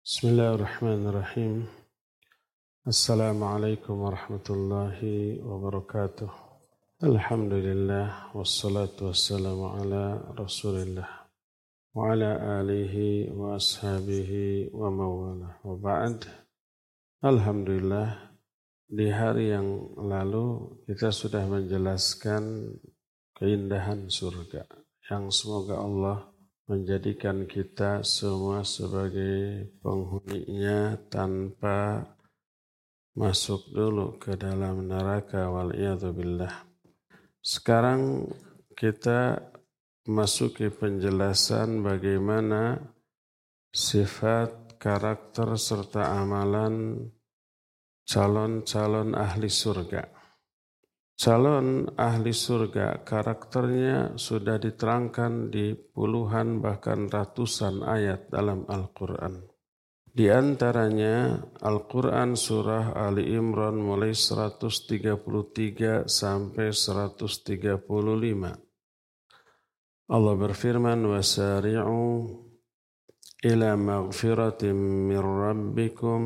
بسم 0.00 0.28
الله 0.28 0.54
الرحمن 0.54 1.06
الرحيم 1.06 1.66
السلام 2.86 3.44
عليكم 3.44 3.94
ورحمة 3.98 4.46
الله 4.50 4.98
وبركاته 5.42 6.30
الحمد 7.02 7.52
لله 7.52 8.06
والصلاة 8.36 8.96
والسلام 9.02 9.60
على 9.64 10.02
رسول 10.38 10.76
الله 10.86 11.08
وعلى 11.94 12.30
آله 12.60 12.94
وأصحابه 13.34 14.32
ومواله 14.72 15.50
وبعد 15.64 16.18
Alhamdulillah 17.26 18.30
di 18.86 19.10
hari 19.10 19.50
yang 19.50 19.66
lalu 19.98 20.78
kita 20.86 21.10
sudah 21.10 21.42
menjelaskan 21.50 22.70
keindahan 23.34 24.06
surga 24.06 24.62
yang 25.10 25.26
semoga 25.34 25.82
Allah 25.82 26.29
menjadikan 26.69 27.49
kita 27.49 28.05
semua 28.05 28.61
sebagai 28.61 29.69
penghuninya 29.81 30.97
tanpa 31.09 32.05
masuk 33.17 33.73
dulu 33.73 34.15
ke 34.21 34.39
dalam 34.39 34.87
neraka 34.87 35.51
wal 35.51 35.73
billah. 36.15 36.63
Sekarang 37.41 38.29
kita 38.77 39.41
masuki 40.07 40.71
penjelasan 40.71 41.83
bagaimana 41.83 42.79
sifat, 43.73 44.77
karakter 44.81 45.57
serta 45.59 46.17
amalan 46.17 47.09
calon-calon 48.07 49.13
ahli 49.13 49.49
surga. 49.49 50.20
Calon 51.20 51.88
ahli 51.96 52.28
surga 52.30 53.00
karakternya 53.00 54.20
sudah 54.20 54.60
diterangkan 54.60 55.48
di 55.48 55.72
puluhan 55.72 56.60
bahkan 56.60 57.08
ratusan 57.08 57.80
ayat 57.80 58.28
dalam 58.28 58.68
Al-Quran. 58.68 59.56
Di 60.16 60.32
antaranya 60.32 61.44
Al-Quran 61.60 62.40
surah 62.40 62.96
Ali 62.96 63.36
Imran 63.36 63.76
mulai 63.76 64.16
133 64.16 66.08
sampai 66.08 66.72
135. 66.72 68.56
Allah 70.06 70.34
berfirman, 70.40 71.00
وَسَارِعُوا 71.04 72.12
إِلَى 73.44 73.70
مَغْفِرَةٍ 73.76 74.62
مِّن 75.10 75.20
رَبِّكُمْ 75.20 76.20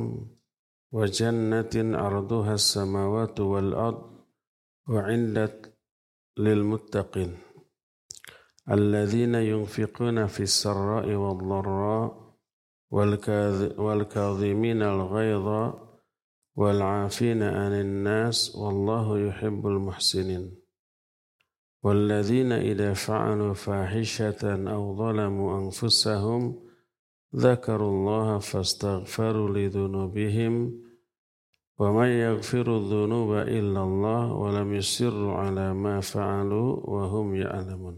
وَجَنَّةٍ 0.94 1.74
عَرْضُهَا 1.74 2.55
السَّمَاوَاتُ 2.55 3.36
وَالْأَرْضُ 3.41 4.13
وعندت 4.88 5.73
للمتقين 6.38 7.38
الذين 8.72 9.36
ينفقون 9.36 10.27
في 10.27 10.44
السراء 10.44 11.09
والضراء 11.09 12.36
والكاظمين 13.77 14.81
الغيظ 14.81 15.73
والعافين 16.55 17.44
عن 17.44 17.72
الناس 17.73 18.55
والله 18.55 19.19
يحب 19.19 19.67
المحسنين 19.67 20.55
والذين 21.83 22.52
إذا 22.52 22.94
فعلوا 22.94 23.53
فاحشة 23.53 24.72
أو 24.73 24.95
ظلموا 24.95 25.59
أنفسهم 25.59 26.66
ذكروا 27.36 27.92
الله 27.92 28.39
فاستغفروا 28.39 29.49
لذنوبهم 29.49 30.84
ومن 31.80 32.08
يغفر 32.08 32.66
الذنوب 32.77 33.30
إلا 33.48 33.80
الله 33.80 34.22
ولم 34.33 34.69
يسروا 34.74 35.33
على 35.33 35.72
ما 35.72 36.05
فعلوا 36.05 36.70
وهم 36.84 37.27
يعلمون 37.36 37.96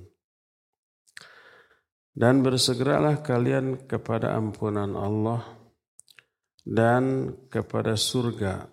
Dan 2.12 2.44
bersegeralah 2.44 3.24
kalian 3.24 3.88
kepada 3.88 4.36
ampunan 4.36 4.92
Allah 5.00 5.48
dan 6.60 7.34
kepada 7.48 7.96
surga 7.96 8.68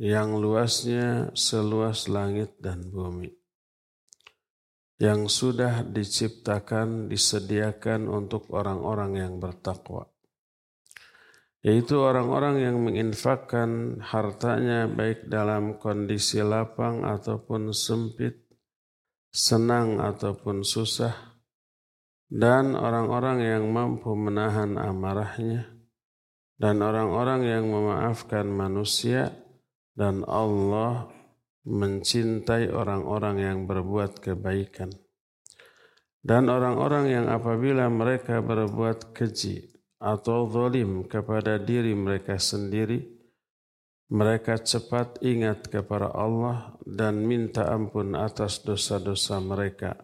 yang 0.00 0.40
luasnya 0.40 1.36
seluas 1.36 2.08
langit 2.08 2.56
dan 2.56 2.88
bumi. 2.88 3.28
Yang 4.96 5.20
sudah 5.28 5.84
diciptakan, 5.84 7.12
disediakan 7.12 8.08
untuk 8.08 8.48
orang-orang 8.48 9.20
yang 9.20 9.36
bertakwa 9.36 10.09
yaitu 11.61 12.01
orang-orang 12.01 12.57
yang 12.57 12.77
menginfakkan 12.81 14.01
hartanya 14.01 14.89
baik 14.89 15.29
dalam 15.29 15.77
kondisi 15.77 16.41
lapang 16.41 17.05
ataupun 17.05 17.69
sempit, 17.69 18.33
senang 19.29 20.01
ataupun 20.01 20.65
susah, 20.65 21.13
dan 22.25 22.73
orang-orang 22.73 23.45
yang 23.45 23.63
mampu 23.69 24.09
menahan 24.17 24.73
amarahnya, 24.81 25.69
dan 26.57 26.81
orang-orang 26.81 27.45
yang 27.45 27.69
memaafkan 27.69 28.49
manusia, 28.49 29.29
dan 29.93 30.25
Allah 30.25 31.13
mencintai 31.61 32.73
orang-orang 32.73 33.37
yang 33.37 33.57
berbuat 33.69 34.17
kebaikan. 34.17 34.89
Dan 36.21 36.49
orang-orang 36.53 37.09
yang 37.09 37.25
apabila 37.29 37.89
mereka 37.89 38.45
berbuat 38.45 39.13
keji, 39.13 39.70
atau 40.01 40.49
zalim 40.49 41.05
kepada 41.05 41.61
diri 41.61 41.93
mereka 41.93 42.41
sendiri, 42.41 43.05
mereka 44.11 44.57
cepat 44.59 45.21
ingat 45.23 45.69
kepada 45.69 46.11
Allah 46.11 46.75
dan 46.83 47.23
minta 47.23 47.69
ampun 47.69 48.17
atas 48.17 48.65
dosa-dosa 48.65 49.39
mereka. 49.39 49.95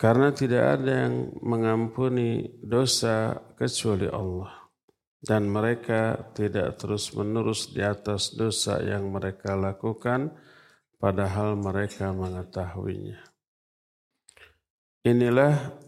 Karena 0.00 0.32
tidak 0.32 0.80
ada 0.80 1.06
yang 1.06 1.36
mengampuni 1.44 2.58
dosa 2.64 3.36
kecuali 3.52 4.08
Allah. 4.08 4.72
Dan 5.20 5.52
mereka 5.52 6.32
tidak 6.32 6.80
terus-menerus 6.80 7.76
di 7.76 7.84
atas 7.84 8.32
dosa 8.32 8.80
yang 8.80 9.12
mereka 9.12 9.52
lakukan, 9.52 10.32
padahal 10.96 11.60
mereka 11.60 12.16
mengetahuinya. 12.16 13.20
Inilah 15.04 15.79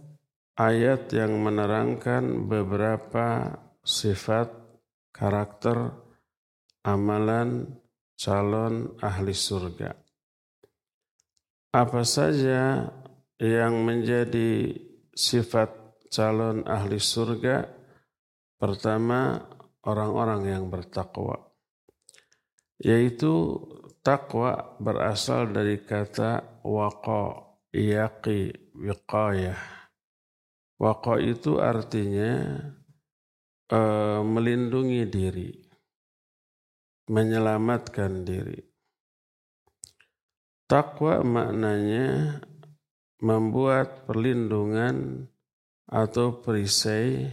ayat 0.57 1.09
yang 1.17 1.41
menerangkan 1.41 2.45
beberapa 2.45 3.57
sifat 3.81 4.53
karakter 5.09 5.97
amalan 6.85 7.81
calon 8.21 8.93
ahli 9.01 9.33
surga. 9.33 9.97
Apa 11.73 12.05
saja 12.05 12.85
yang 13.41 13.81
menjadi 13.81 14.77
sifat 15.17 15.73
calon 16.12 16.69
ahli 16.69 17.01
surga? 17.01 17.65
Pertama, 18.61 19.41
orang-orang 19.89 20.53
yang 20.53 20.65
bertakwa. 20.69 21.49
Yaitu 22.77 23.59
takwa 24.05 24.77
berasal 24.79 25.51
dari 25.51 25.81
kata 25.83 26.62
waqa, 26.62 27.57
yaqi, 27.73 28.53
wiqayah 28.77 29.81
Waqa 30.82 31.22
itu 31.22 31.62
artinya 31.62 32.59
e, 33.70 33.81
melindungi 34.26 35.06
diri, 35.06 35.54
menyelamatkan 37.06 38.26
diri. 38.26 38.59
Takwa 40.66 41.22
maknanya 41.22 42.43
membuat 43.22 44.10
perlindungan 44.10 45.31
atau 45.87 46.43
perisai 46.43 47.31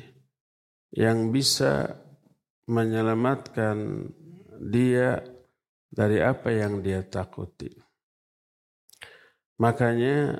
yang 0.93 1.33
bisa 1.33 1.97
menyelamatkan 2.69 4.05
dia 4.61 5.25
dari 5.89 6.21
apa 6.21 6.53
yang 6.53 6.85
dia 6.85 7.01
takuti. 7.01 7.73
Makanya 9.57 10.37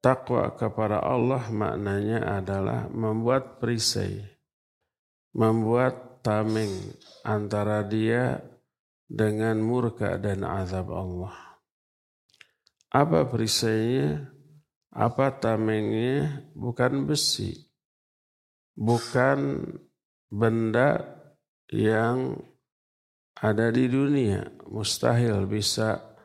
Takwa 0.00 0.54
kepada 0.54 1.02
Allah 1.02 1.50
maknanya 1.50 2.38
adalah 2.38 2.86
membuat 2.92 3.58
perisai, 3.58 4.22
membuat 5.34 6.22
tameng 6.22 6.70
antara 7.26 7.82
dia 7.82 8.38
dengan 9.06 9.62
murka 9.62 10.18
dan 10.18 10.42
azab 10.42 10.90
Allah. 10.90 11.34
Apa 12.90 13.26
perisainya? 13.26 14.30
Apa 14.90 15.28
tamengnya? 15.36 16.48
Bukan 16.56 17.04
besi, 17.04 17.52
bukan 18.72 19.60
benda 20.32 21.04
yang 21.68 22.40
ada 23.36 23.68
di 23.68 23.86
dunia. 23.86 24.48
Mustahil 24.66 25.44
bisa 25.44 26.15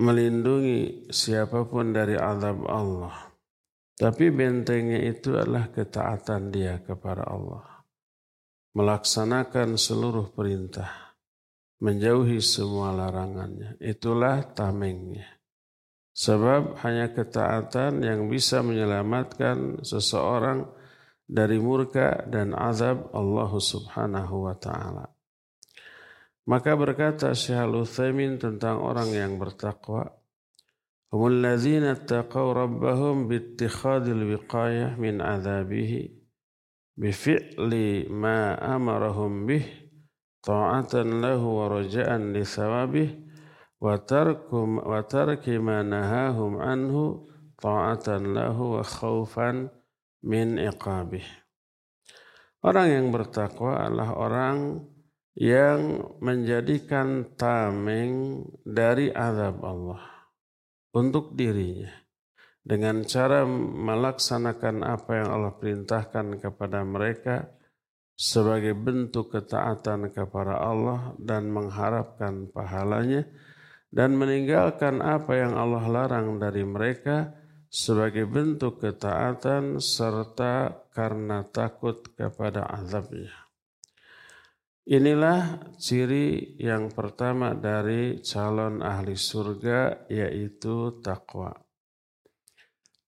melindungi 0.00 1.10
siapa 1.14 1.66
pun 1.66 1.94
dari 1.94 2.18
azab 2.18 2.66
Allah. 2.66 3.30
Tapi 3.94 4.26
bentengnya 4.34 4.98
itu 5.06 5.38
adalah 5.38 5.70
ketaatan 5.70 6.50
dia 6.50 6.82
kepada 6.82 7.30
Allah. 7.30 7.86
Melaksanakan 8.74 9.78
seluruh 9.78 10.34
perintah. 10.34 11.14
Menjauhi 11.78 12.42
semua 12.42 12.90
larangannya. 12.90 13.78
Itulah 13.78 14.42
tamengnya. 14.50 15.38
Sebab 16.14 16.82
hanya 16.82 17.14
ketaatan 17.14 18.02
yang 18.02 18.26
bisa 18.26 18.66
menyelamatkan 18.66 19.82
seseorang 19.86 20.66
dari 21.22 21.62
murka 21.62 22.26
dan 22.26 22.50
azab 22.50 23.14
Allah 23.14 23.50
Subhanahu 23.50 24.50
wa 24.50 24.54
taala. 24.58 25.13
Maka 26.44 26.76
berkata 26.76 27.32
Syekh 27.32 27.56
Al-Utsaimin 27.56 28.36
tentang 28.36 28.84
orang 28.84 29.08
yang 29.16 29.40
bertakwa, 29.40 30.12
"Humul 31.08 31.40
ladzina 31.40 31.96
taqaw 31.96 32.52
rabbahum 32.52 33.32
bittikhadil 33.32 34.28
wiqayah 34.28 35.00
min 35.00 35.24
adzabihi 35.24 36.12
bifi'li 37.00 38.12
ma 38.12 38.60
amarahum 38.60 39.48
bih 39.48 39.64
ta'atan 40.44 41.24
lahu 41.24 41.64
wa 41.64 41.80
raja'an 41.80 42.36
li 42.36 42.44
thawabih 42.44 43.08
wa 43.80 43.96
tarkum 44.04 44.84
wa 44.84 45.00
tarki 45.00 45.56
ma 45.56 45.80
nahahum 45.80 46.60
anhu 46.60 47.24
ta'atan 47.56 48.36
lahu 48.36 48.84
wa 48.84 49.48
min 50.28 50.60
iqabih." 50.60 51.24
Orang 52.60 52.88
yang 52.92 53.08
bertakwa 53.08 53.80
adalah 53.80 54.12
orang 54.12 54.92
yang 55.34 56.14
menjadikan 56.22 57.34
tameng 57.34 58.46
dari 58.62 59.10
azab 59.10 59.66
Allah 59.66 60.02
untuk 60.94 61.34
dirinya 61.34 61.90
dengan 62.62 63.02
cara 63.04 63.44
melaksanakan 63.44 64.86
apa 64.86 65.10
yang 65.20 65.28
Allah 65.34 65.52
perintahkan 65.58 66.38
kepada 66.38 66.80
mereka 66.86 67.50
sebagai 68.14 68.78
bentuk 68.78 69.34
ketaatan 69.34 70.14
kepada 70.14 70.62
Allah 70.62 71.12
dan 71.18 71.50
mengharapkan 71.50 72.46
pahalanya 72.48 73.26
dan 73.90 74.14
meninggalkan 74.14 75.02
apa 75.02 75.34
yang 75.34 75.58
Allah 75.58 75.84
larang 75.90 76.38
dari 76.38 76.62
mereka 76.62 77.34
sebagai 77.68 78.24
bentuk 78.30 78.78
ketaatan 78.78 79.82
serta 79.82 80.86
karena 80.94 81.42
takut 81.50 82.06
kepada 82.14 82.70
azabnya. 82.70 83.43
Inilah 84.84 85.72
ciri 85.80 86.60
yang 86.60 86.92
pertama 86.92 87.56
dari 87.56 88.20
calon 88.20 88.84
ahli 88.84 89.16
surga 89.16 90.04
yaitu 90.12 91.00
takwa. 91.00 91.56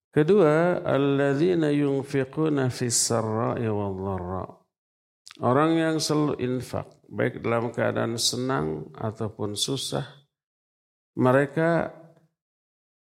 Kedua, 0.09 0.81
alladzina 0.81 1.69
yunfiquna 1.69 2.73
fis 2.73 2.97
sarra'i 2.97 3.69
wal 3.69 3.93
dharra. 3.93 4.49
Orang 5.45 5.77
yang 5.77 6.01
selalu 6.01 6.41
infak, 6.41 6.89
baik 7.13 7.45
dalam 7.45 7.69
keadaan 7.69 8.17
senang 8.17 8.89
ataupun 8.97 9.53
susah, 9.53 10.25
mereka 11.21 11.93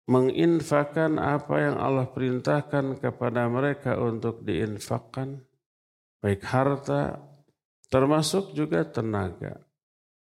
menginfakkan 0.10 1.22
apa 1.22 1.62
yang 1.62 1.78
Allah 1.78 2.10
perintahkan 2.10 2.98
kepada 2.98 3.46
mereka 3.46 4.02
untuk 4.02 4.42
diinfakkan, 4.42 5.46
baik 6.26 6.42
harta 6.42 7.33
termasuk 7.94 8.58
juga 8.58 8.82
tenaga, 8.90 9.62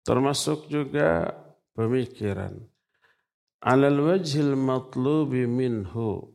termasuk 0.02 0.66
juga 0.66 1.30
pemikiran. 1.78 2.58
Alal 3.62 4.02
wajhil 4.02 4.58
matlubi 4.58 5.46
minhu 5.46 6.34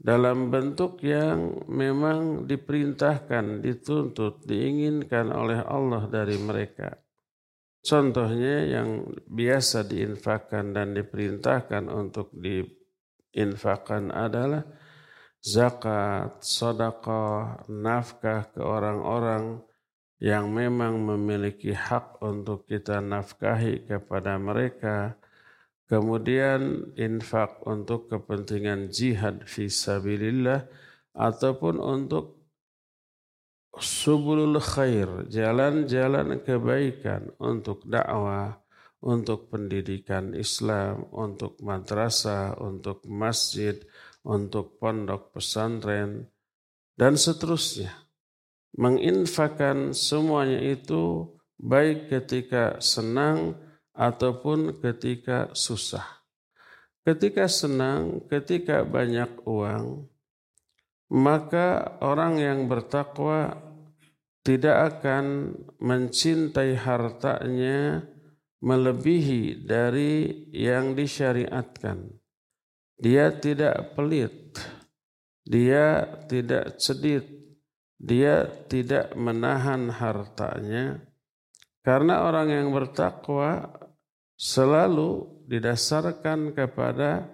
dalam 0.00 0.48
bentuk 0.48 1.04
yang 1.04 1.68
memang 1.68 2.48
diperintahkan, 2.48 3.60
dituntut, 3.60 4.40
diinginkan 4.48 5.28
oleh 5.28 5.60
Allah 5.60 6.08
dari 6.08 6.40
mereka. 6.40 6.96
Contohnya 7.84 8.64
yang 8.64 9.04
biasa 9.28 9.84
diinfakkan 9.84 10.72
dan 10.72 10.96
diperintahkan 10.96 11.92
untuk 11.92 12.32
diinfakkan 12.32 14.08
adalah 14.08 14.64
zakat, 15.44 16.40
sedekah, 16.40 17.68
nafkah 17.68 18.48
ke 18.48 18.60
orang-orang 18.64 19.68
yang 20.20 20.52
memang 20.52 21.00
memiliki 21.00 21.72
hak 21.72 22.20
untuk 22.20 22.68
kita 22.68 23.00
nafkahi 23.00 23.88
kepada 23.88 24.36
mereka, 24.36 25.16
kemudian 25.88 26.92
infak 27.00 27.64
untuk 27.64 28.12
kepentingan 28.12 28.92
jihad 28.92 29.48
fi 29.48 29.72
sabilillah 29.72 30.68
ataupun 31.16 31.80
untuk 31.80 32.36
subulul 33.80 34.60
khair, 34.60 35.24
jalan-jalan 35.32 36.44
kebaikan 36.44 37.32
untuk 37.40 37.80
dakwah, 37.88 38.60
untuk 39.00 39.48
pendidikan 39.48 40.36
Islam, 40.36 41.08
untuk 41.16 41.56
madrasah, 41.64 42.60
untuk 42.60 43.08
masjid, 43.08 43.80
untuk 44.20 44.76
pondok 44.76 45.32
pesantren, 45.32 46.28
dan 46.92 47.16
seterusnya 47.16 48.09
menginfakkan 48.74 49.90
semuanya 49.96 50.62
itu 50.62 51.26
baik 51.58 52.08
ketika 52.08 52.78
senang 52.80 53.58
ataupun 53.94 54.80
ketika 54.80 55.52
susah. 55.52 56.06
Ketika 57.00 57.48
senang, 57.48 58.24
ketika 58.28 58.84
banyak 58.84 59.40
uang, 59.48 60.06
maka 61.10 61.98
orang 62.04 62.38
yang 62.38 62.60
bertakwa 62.70 63.56
tidak 64.44 65.00
akan 65.00 65.56
mencintai 65.80 66.76
hartanya 66.76 68.04
melebihi 68.60 69.64
dari 69.64 70.44
yang 70.52 70.92
disyariatkan. 70.92 72.12
Dia 73.00 73.32
tidak 73.32 73.96
pelit, 73.96 74.60
dia 75.40 76.04
tidak 76.28 76.76
cedit, 76.76 77.39
dia 78.00 78.48
tidak 78.64 79.12
menahan 79.12 79.92
hartanya 79.92 81.04
karena 81.84 82.24
orang 82.24 82.48
yang 82.48 82.68
bertakwa 82.72 83.68
selalu 84.40 85.28
didasarkan 85.44 86.56
kepada 86.56 87.28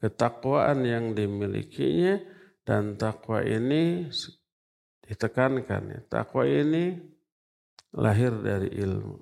ketakwaan 0.00 0.84
yang 0.84 1.16
dimilikinya 1.16 2.20
dan 2.64 3.00
takwa 3.00 3.40
ini 3.40 4.08
ditekankan 5.04 5.82
ya. 5.88 6.00
Takwa 6.08 6.44
ini 6.44 6.96
lahir 7.96 8.36
dari 8.40 8.72
ilmu. 8.76 9.16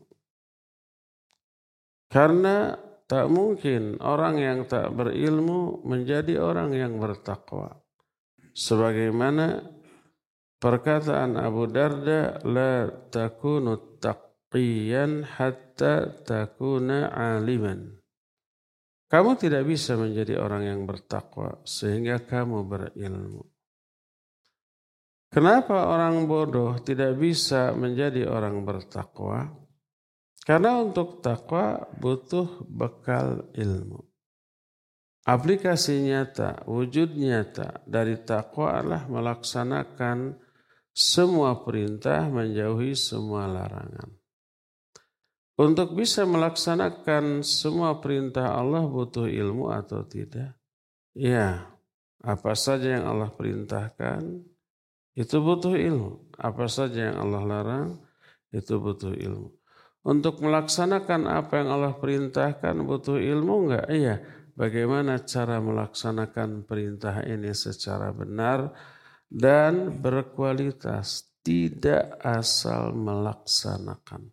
Karena 2.09 2.75
tak 3.09 3.29
mungkin 3.29 4.01
orang 4.01 4.37
yang 4.41 4.59
tak 4.69 4.93
berilmu 4.93 5.85
menjadi 5.85 6.41
orang 6.41 6.73
yang 6.73 6.97
bertakwa. 6.97 7.73
Sebagaimana 8.53 9.78
Perkataan 10.58 11.38
Abu 11.38 11.70
Darda, 11.70 12.43
La 12.43 12.90
takunu 12.90 13.98
taqiyan 14.03 15.22
hatta 15.22 16.10
takuna 16.27 17.15
aliman. 17.15 17.94
Kamu 19.06 19.38
tidak 19.38 19.70
bisa 19.70 19.94
menjadi 19.94 20.43
orang 20.43 20.67
yang 20.67 20.81
bertakwa 20.82 21.62
sehingga 21.62 22.27
kamu 22.27 22.67
berilmu. 22.67 23.46
Kenapa 25.31 25.94
orang 25.94 26.27
bodoh 26.27 26.74
tidak 26.82 27.15
bisa 27.15 27.70
menjadi 27.79 28.27
orang 28.27 28.67
bertakwa? 28.67 29.55
Karena 30.43 30.82
untuk 30.82 31.22
takwa 31.22 31.86
butuh 32.03 32.67
bekal 32.67 33.46
ilmu. 33.55 34.00
Aplikasi 35.29 36.08
nyata, 36.08 36.65
wujud 36.65 37.12
nyata 37.15 37.84
dari 37.84 38.17
takwa 38.24 38.81
adalah 38.81 39.05
melaksanakan 39.12 40.47
semua 40.98 41.62
perintah 41.62 42.26
menjauhi 42.26 42.98
semua 42.98 43.46
larangan. 43.46 44.19
Untuk 45.55 45.94
bisa 45.94 46.26
melaksanakan 46.26 47.46
semua 47.46 48.02
perintah 48.02 48.58
Allah 48.58 48.82
butuh 48.82 49.31
ilmu 49.31 49.70
atau 49.70 50.02
tidak? 50.02 50.58
Ya, 51.14 51.70
apa 52.19 52.58
saja 52.58 52.98
yang 52.98 53.06
Allah 53.06 53.31
perintahkan 53.31 54.43
itu 55.14 55.36
butuh 55.38 55.78
ilmu. 55.78 56.34
Apa 56.34 56.67
saja 56.67 57.14
yang 57.14 57.17
Allah 57.22 57.43
larang 57.46 57.88
itu 58.50 58.78
butuh 58.78 59.14
ilmu. 59.14 59.55
Untuk 60.02 60.43
melaksanakan 60.43 61.31
apa 61.31 61.62
yang 61.62 61.74
Allah 61.74 61.94
perintahkan 61.94 62.74
butuh 62.86 63.22
ilmu 63.22 63.55
enggak? 63.70 63.86
Iya. 63.86 64.14
Bagaimana 64.58 65.22
cara 65.22 65.62
melaksanakan 65.62 66.67
perintah 66.67 67.22
ini 67.22 67.55
secara 67.55 68.10
benar? 68.10 68.74
Dan 69.29 70.01
berkualitas, 70.01 71.29
tidak 71.44 72.17
asal 72.20 72.93
melaksanakan. 72.93 74.32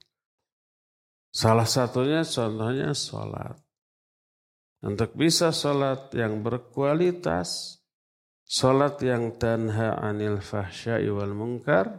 Salah 1.36 1.68
satunya 1.68 2.24
contohnya 2.24 2.96
sholat. 2.96 3.60
Untuk 4.80 5.12
bisa 5.20 5.52
sholat 5.52 6.12
yang 6.16 6.40
berkualitas, 6.40 7.80
sholat 8.48 9.00
yang 9.04 9.36
tanha 9.36 10.00
anil 10.00 10.40
fahsyai 10.40 11.12
wal 11.12 11.36
munkar, 11.36 11.92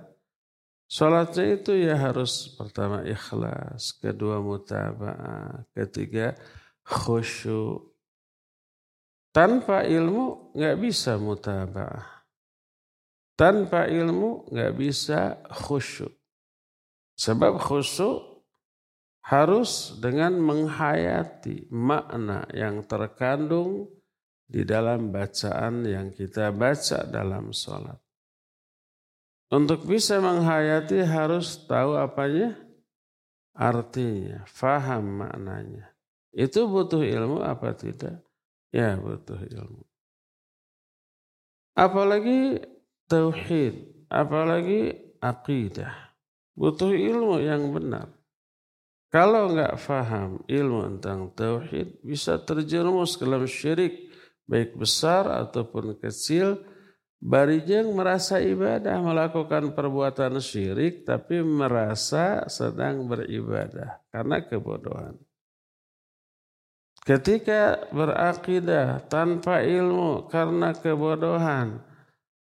sholatnya 0.88 1.60
itu 1.60 1.72
ya 1.76 2.00
harus 2.00 2.48
pertama 2.56 3.04
ikhlas, 3.04 3.92
kedua 4.00 4.40
mutaba'ah, 4.40 5.68
ketiga 5.76 6.32
khusyuk. 6.80 7.92
Tanpa 9.36 9.84
ilmu 9.84 10.56
nggak 10.56 10.76
bisa 10.80 11.20
mutaba'ah. 11.20 12.15
Tanpa 13.36 13.84
ilmu 13.84 14.48
nggak 14.48 14.72
bisa 14.80 15.44
khusyuk. 15.52 16.12
Sebab 17.20 17.60
khusyuk 17.60 18.44
harus 19.28 19.92
dengan 20.00 20.40
menghayati 20.40 21.68
makna 21.68 22.48
yang 22.56 22.80
terkandung 22.88 23.92
di 24.46 24.62
dalam 24.62 25.10
bacaan 25.10 25.84
yang 25.84 26.14
kita 26.14 26.48
baca 26.54 27.04
dalam 27.04 27.50
sholat. 27.50 27.98
Untuk 29.50 29.86
bisa 29.86 30.18
menghayati 30.18 31.02
harus 31.06 31.60
tahu 31.66 31.98
apanya? 31.98 32.54
Artinya, 33.56 34.46
faham 34.48 35.22
maknanya. 35.22 35.92
Itu 36.34 36.68
butuh 36.68 37.00
ilmu 37.02 37.42
apa 37.42 37.72
tidak? 37.72 38.22
Ya 38.70 38.94
butuh 38.98 39.38
ilmu. 39.38 39.82
Apalagi 41.76 42.60
tauhid, 43.06 44.06
apalagi 44.10 44.94
akidah. 45.22 46.14
Butuh 46.56 46.92
ilmu 46.94 47.42
yang 47.42 47.70
benar. 47.74 48.10
Kalau 49.10 49.54
nggak 49.54 49.78
faham 49.78 50.42
ilmu 50.44 50.98
tentang 50.98 51.30
tauhid, 51.32 52.02
bisa 52.02 52.36
terjerumus 52.42 53.14
ke 53.14 53.24
dalam 53.24 53.46
syirik, 53.46 54.12
baik 54.44 54.76
besar 54.76 55.30
ataupun 55.46 55.96
kecil. 55.96 56.60
Barijeng 57.16 57.96
merasa 57.96 58.36
ibadah, 58.44 59.00
melakukan 59.00 59.72
perbuatan 59.72 60.36
syirik, 60.36 61.08
tapi 61.08 61.40
merasa 61.40 62.44
sedang 62.44 63.08
beribadah 63.08 64.04
karena 64.12 64.44
kebodohan. 64.44 65.16
Ketika 67.06 67.88
berakidah 67.88 69.00
tanpa 69.08 69.64
ilmu 69.64 70.28
karena 70.28 70.76
kebodohan, 70.76 71.80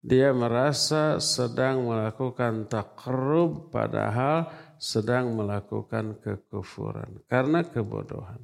dia 0.07 0.31
merasa 0.31 1.19
sedang 1.19 1.83
melakukan 1.83 2.71
takrub 2.71 3.75
padahal 3.75 4.47
sedang 4.79 5.35
melakukan 5.35 6.15
kekufuran 6.23 7.19
karena 7.27 7.67
kebodohan. 7.67 8.39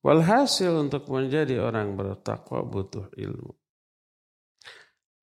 Walhasil 0.00 0.72
untuk 0.72 1.12
menjadi 1.12 1.60
orang 1.60 2.00
bertakwa 2.00 2.64
butuh 2.64 3.12
ilmu. 3.12 3.52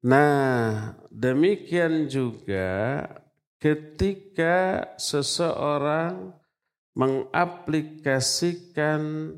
Nah, 0.05 0.93
demikian 1.09 2.05
juga 2.05 3.01
ketika 3.57 4.93
seseorang 4.97 6.33
mengaplikasikan 6.93 9.33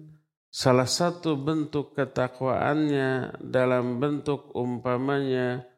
salah 0.51 0.87
satu 0.87 1.39
bentuk 1.39 1.95
ketakwaannya 1.95 3.39
dalam 3.39 4.03
bentuk 4.03 4.51
umpamanya 4.55 5.72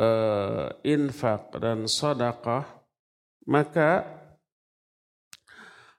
uh, 0.00 0.72
infak 0.84 1.56
dan 1.60 1.88
sodakah, 1.88 2.64
maka 3.48 4.04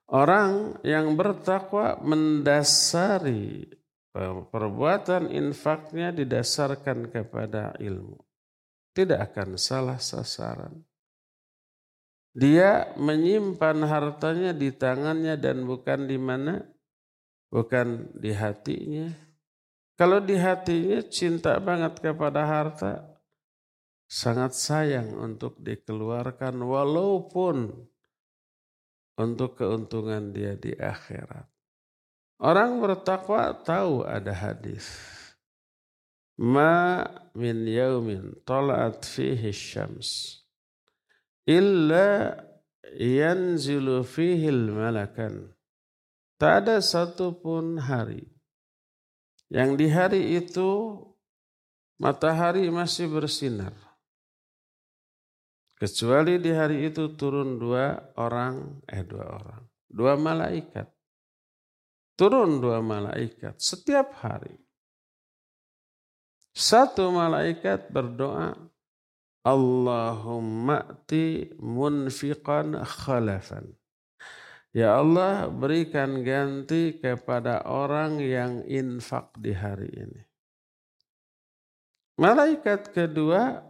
orang 0.10 0.80
yang 0.86 1.14
bertakwa 1.18 2.00
mendasari 2.02 3.78
perbuatan 4.50 5.30
infaknya 5.30 6.10
didasarkan 6.10 7.14
kepada 7.14 7.78
ilmu. 7.78 8.18
Tidak 8.98 9.20
akan 9.22 9.62
salah 9.62 10.02
sasaran. 10.02 10.82
Dia 12.38 12.94
menyimpan 12.98 13.78
hartanya 13.86 14.54
di 14.54 14.74
tangannya 14.74 15.38
dan 15.38 15.66
bukan 15.66 16.06
di 16.10 16.18
mana? 16.18 16.66
Bukan 17.50 18.18
di 18.18 18.34
hatinya. 18.34 19.10
Kalau 19.98 20.22
di 20.22 20.38
hatinya 20.38 21.02
cinta 21.10 21.58
banget 21.58 21.98
kepada 21.98 22.46
harta, 22.46 23.17
sangat 24.08 24.56
sayang 24.56 25.12
untuk 25.20 25.60
dikeluarkan 25.60 26.56
walaupun 26.64 27.76
untuk 29.20 29.60
keuntungan 29.60 30.32
dia 30.32 30.56
di 30.56 30.72
akhirat. 30.72 31.46
Orang 32.40 32.80
bertakwa 32.80 33.52
tahu 33.52 34.08
ada 34.08 34.32
hadis. 34.32 34.88
Ma 36.38 37.02
min 37.34 37.66
yaumin 37.66 38.38
talat 38.46 39.02
fihi 39.02 39.50
syams 39.50 40.46
illa 41.50 42.38
yanzilu 42.94 44.06
fihi 44.06 44.54
malakan. 44.54 45.50
Tak 46.38 46.54
ada 46.70 46.78
satupun 46.78 47.82
hari 47.82 48.30
yang 49.50 49.74
di 49.74 49.90
hari 49.90 50.38
itu 50.38 51.02
matahari 51.98 52.70
masih 52.70 53.10
bersinar 53.10 53.87
Kecuali 55.78 56.42
di 56.42 56.50
hari 56.50 56.90
itu 56.90 57.14
turun 57.14 57.62
dua 57.62 58.18
orang, 58.18 58.82
eh 58.90 59.06
dua 59.06 59.26
orang, 59.30 59.62
dua 59.86 60.18
malaikat. 60.18 60.90
Turun 62.18 62.58
dua 62.58 62.82
malaikat 62.82 63.62
setiap 63.62 64.18
hari. 64.26 64.58
Satu 66.50 67.14
malaikat 67.14 67.94
berdoa, 67.94 68.58
Allahumma 69.46 70.82
ti 71.06 71.54
munfiqan 71.62 72.82
khalafan. 72.82 73.70
Ya 74.74 74.98
Allah 74.98 75.46
berikan 75.46 76.26
ganti 76.26 76.98
kepada 76.98 77.62
orang 77.70 78.18
yang 78.18 78.66
infak 78.66 79.30
di 79.38 79.54
hari 79.54 79.94
ini. 79.94 80.22
Malaikat 82.18 82.98
kedua 82.98 83.62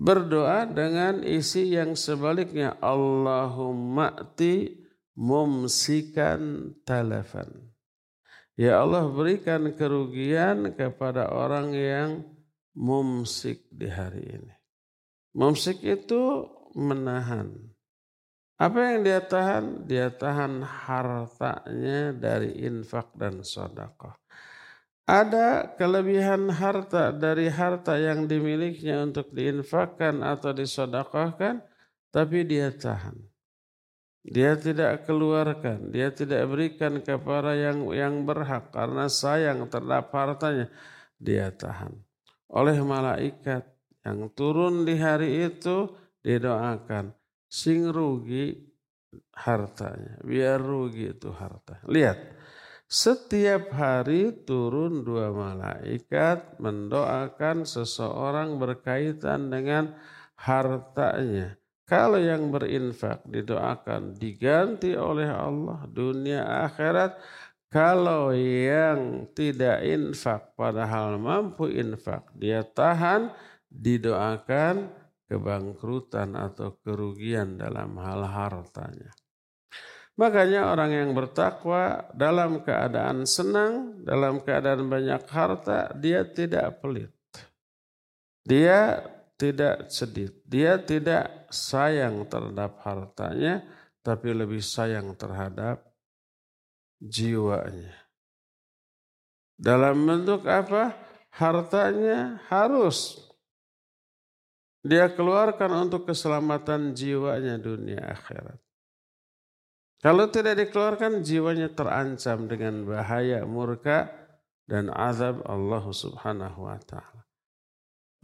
berdoa 0.00 0.64
dengan 0.64 1.20
isi 1.20 1.76
yang 1.76 1.92
sebaliknya 1.92 2.80
Allahumma 2.80 4.16
ti 4.32 4.80
mumsikan 5.12 6.72
talafan. 6.88 7.68
Ya 8.56 8.80
Allah 8.80 9.04
berikan 9.12 9.76
kerugian 9.76 10.72
kepada 10.72 11.28
orang 11.28 11.76
yang 11.76 12.24
mumsik 12.72 13.68
di 13.68 13.88
hari 13.92 14.40
ini. 14.40 14.54
Mumsik 15.36 15.84
itu 15.84 16.48
menahan. 16.72 17.52
Apa 18.60 18.92
yang 18.92 19.04
dia 19.04 19.20
tahan? 19.24 19.88
Dia 19.88 20.12
tahan 20.12 20.60
hartanya 20.60 22.12
dari 22.12 22.60
infak 22.68 23.16
dan 23.16 23.40
sodakoh. 23.40 24.19
Ada 25.08 25.74
kelebihan 25.74 26.50
harta 26.54 27.10
dari 27.10 27.50
harta 27.50 27.98
yang 27.98 28.30
dimilikinya 28.30 29.04
untuk 29.04 29.32
diinfakkan 29.34 30.22
atau 30.22 30.54
disodakohkan, 30.54 31.64
tapi 32.14 32.46
dia 32.46 32.70
tahan. 32.70 33.16
Dia 34.20 34.52
tidak 34.54 35.08
keluarkan, 35.08 35.88
dia 35.88 36.12
tidak 36.12 36.44
berikan 36.52 37.00
kepada 37.00 37.56
yang 37.56 37.88
yang 37.96 38.28
berhak 38.28 38.68
karena 38.68 39.08
sayang 39.08 39.64
terhadap 39.72 40.12
hartanya. 40.12 40.68
Dia 41.16 41.48
tahan. 41.48 41.96
Oleh 42.52 42.76
malaikat 42.84 43.64
yang 44.04 44.28
turun 44.36 44.84
di 44.84 45.00
hari 45.00 45.48
itu 45.48 45.88
didoakan, 46.20 47.16
sing 47.48 47.88
rugi 47.88 48.70
hartanya, 49.32 50.20
biar 50.20 50.60
rugi 50.60 51.16
itu 51.16 51.32
harta. 51.32 51.80
Lihat, 51.88 52.18
setiap 52.90 53.70
hari 53.70 54.34
turun 54.42 55.06
dua 55.06 55.30
malaikat 55.30 56.58
mendoakan 56.58 57.62
seseorang 57.62 58.58
berkaitan 58.58 59.46
dengan 59.46 59.94
hartanya. 60.34 61.54
Kalau 61.86 62.18
yang 62.18 62.50
berinfak 62.50 63.22
didoakan 63.30 64.18
diganti 64.18 64.98
oleh 64.98 65.30
Allah 65.30 65.86
dunia 65.86 66.66
akhirat. 66.66 67.14
Kalau 67.70 68.34
yang 68.34 69.30
tidak 69.30 69.86
infak 69.86 70.58
padahal 70.58 71.22
mampu 71.22 71.70
infak 71.70 72.26
dia 72.34 72.66
tahan 72.66 73.30
didoakan 73.70 74.90
kebangkrutan 75.30 76.34
atau 76.34 76.74
kerugian 76.82 77.54
dalam 77.54 77.94
hal 78.02 78.26
hartanya. 78.26 79.14
Makanya 80.20 80.68
orang 80.68 80.92
yang 80.92 81.10
bertakwa 81.16 82.04
dalam 82.12 82.60
keadaan 82.60 83.24
senang, 83.24 84.04
dalam 84.04 84.44
keadaan 84.44 84.84
banyak 84.84 85.24
harta, 85.24 85.96
dia 85.96 86.28
tidak 86.28 86.84
pelit. 86.84 87.08
Dia 88.44 89.00
tidak 89.40 89.88
sedih. 89.88 90.28
Dia 90.44 90.76
tidak 90.76 91.48
sayang 91.48 92.28
terhadap 92.28 92.76
hartanya, 92.84 93.64
tapi 94.04 94.36
lebih 94.36 94.60
sayang 94.60 95.16
terhadap 95.16 95.88
jiwanya. 97.00 97.96
Dalam 99.56 100.04
bentuk 100.04 100.44
apa? 100.44 101.00
Hartanya 101.32 102.44
harus 102.52 103.24
dia 104.84 105.08
keluarkan 105.08 105.88
untuk 105.88 106.04
keselamatan 106.04 106.92
jiwanya 106.92 107.56
dunia 107.56 108.04
akhirat. 108.12 108.60
Kalau 110.00 110.32
tidak 110.32 110.56
dikeluarkan 110.56 111.20
jiwanya 111.20 111.68
terancam 111.76 112.48
dengan 112.48 112.88
bahaya 112.88 113.44
murka 113.44 114.08
dan 114.64 114.88
azab 114.88 115.44
Allah 115.44 115.84
Subhanahu 115.84 116.64
wa 116.64 116.80
taala. 116.80 117.28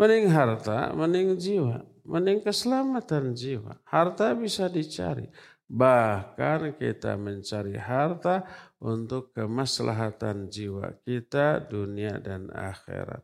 Mending 0.01 0.33
harta, 0.33 0.97
mending 0.97 1.37
jiwa, 1.37 1.85
mending 2.09 2.41
keselamatan 2.41 3.37
jiwa. 3.37 3.77
Harta 3.85 4.33
bisa 4.33 4.73
dicari. 4.73 5.29
Bahkan 5.67 6.81
kita 6.81 7.19
mencari 7.19 7.77
harta 7.77 8.47
untuk 8.81 9.37
kemaslahatan 9.37 10.49
jiwa 10.49 10.97
kita 11.05 11.61
dunia 11.61 12.23
dan 12.23 12.49
akhirat. 12.55 13.21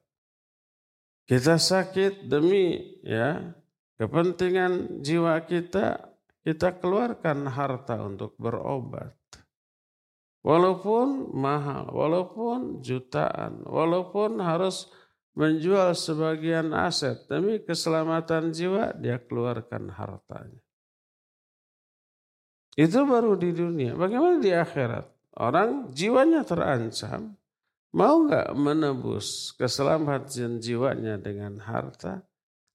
Kita 1.25 1.57
sakit 1.57 2.27
demi 2.29 2.99
ya 3.07 3.57
kepentingan 3.97 5.01
jiwa 5.01 5.39
kita, 5.47 6.12
kita 6.43 6.79
keluarkan 6.83 7.47
harta 7.47 8.03
untuk 8.03 8.35
berobat. 8.39 9.15
Walaupun 10.43 11.31
mahal, 11.39 11.87
walaupun 11.95 12.83
jutaan, 12.83 13.63
walaupun 13.63 14.43
harus 14.43 14.91
menjual 15.39 15.95
sebagian 15.95 16.75
aset 16.75 17.31
demi 17.31 17.63
keselamatan 17.63 18.51
jiwa 18.51 18.91
dia 18.99 19.23
keluarkan 19.23 19.95
hartanya. 19.95 20.61
Itu 22.75 23.05
baru 23.07 23.39
di 23.39 23.55
dunia. 23.55 23.95
Bagaimana 23.95 24.43
di 24.43 24.51
akhirat? 24.51 25.07
Orang 25.39 25.95
jiwanya 25.95 26.45
terancam, 26.45 27.39
mau 27.97 28.27
nggak 28.29 28.53
menebus 28.53 29.55
keselamatan 29.57 30.61
jiwanya 30.61 31.17
dengan 31.23 31.57
harta? 31.63 32.21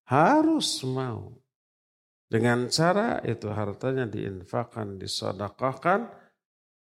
Harus 0.07 0.81
mau. 0.87 1.35
Dengan 2.27 2.67
cara 2.67 3.23
itu 3.23 3.47
hartanya 3.47 4.03
diinfakkan, 4.03 4.99
disodakahkan, 4.99 6.11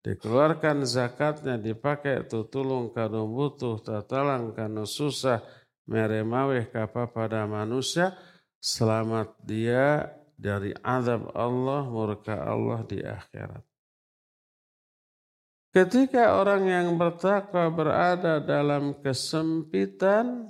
dikeluarkan 0.02 0.90
zakatnya 0.90 1.62
dipakai 1.62 2.26
tu 2.26 2.50
tulung 2.50 2.90
kanu 2.90 3.30
butuh 3.30 3.78
tatalang 3.78 4.58
kanu 4.58 4.90
susah 4.90 5.46
meremaweh 5.86 6.74
kapa 6.74 7.14
pada 7.14 7.46
manusia 7.46 8.18
selamat 8.58 9.38
dia 9.46 10.10
dari 10.34 10.74
azab 10.82 11.30
Allah 11.38 11.86
murka 11.86 12.34
Allah 12.34 12.82
di 12.88 13.04
akhirat. 13.04 13.64
Ketika 15.70 16.42
orang 16.42 16.66
yang 16.66 16.88
bertakwa 16.98 17.70
berada 17.70 18.42
dalam 18.42 18.98
kesempitan 19.06 20.50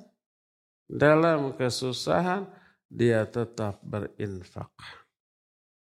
dalam 0.88 1.60
kesusahan 1.60 2.48
dia 2.90 3.24
tetap 3.30 3.80
berinfak 3.86 4.74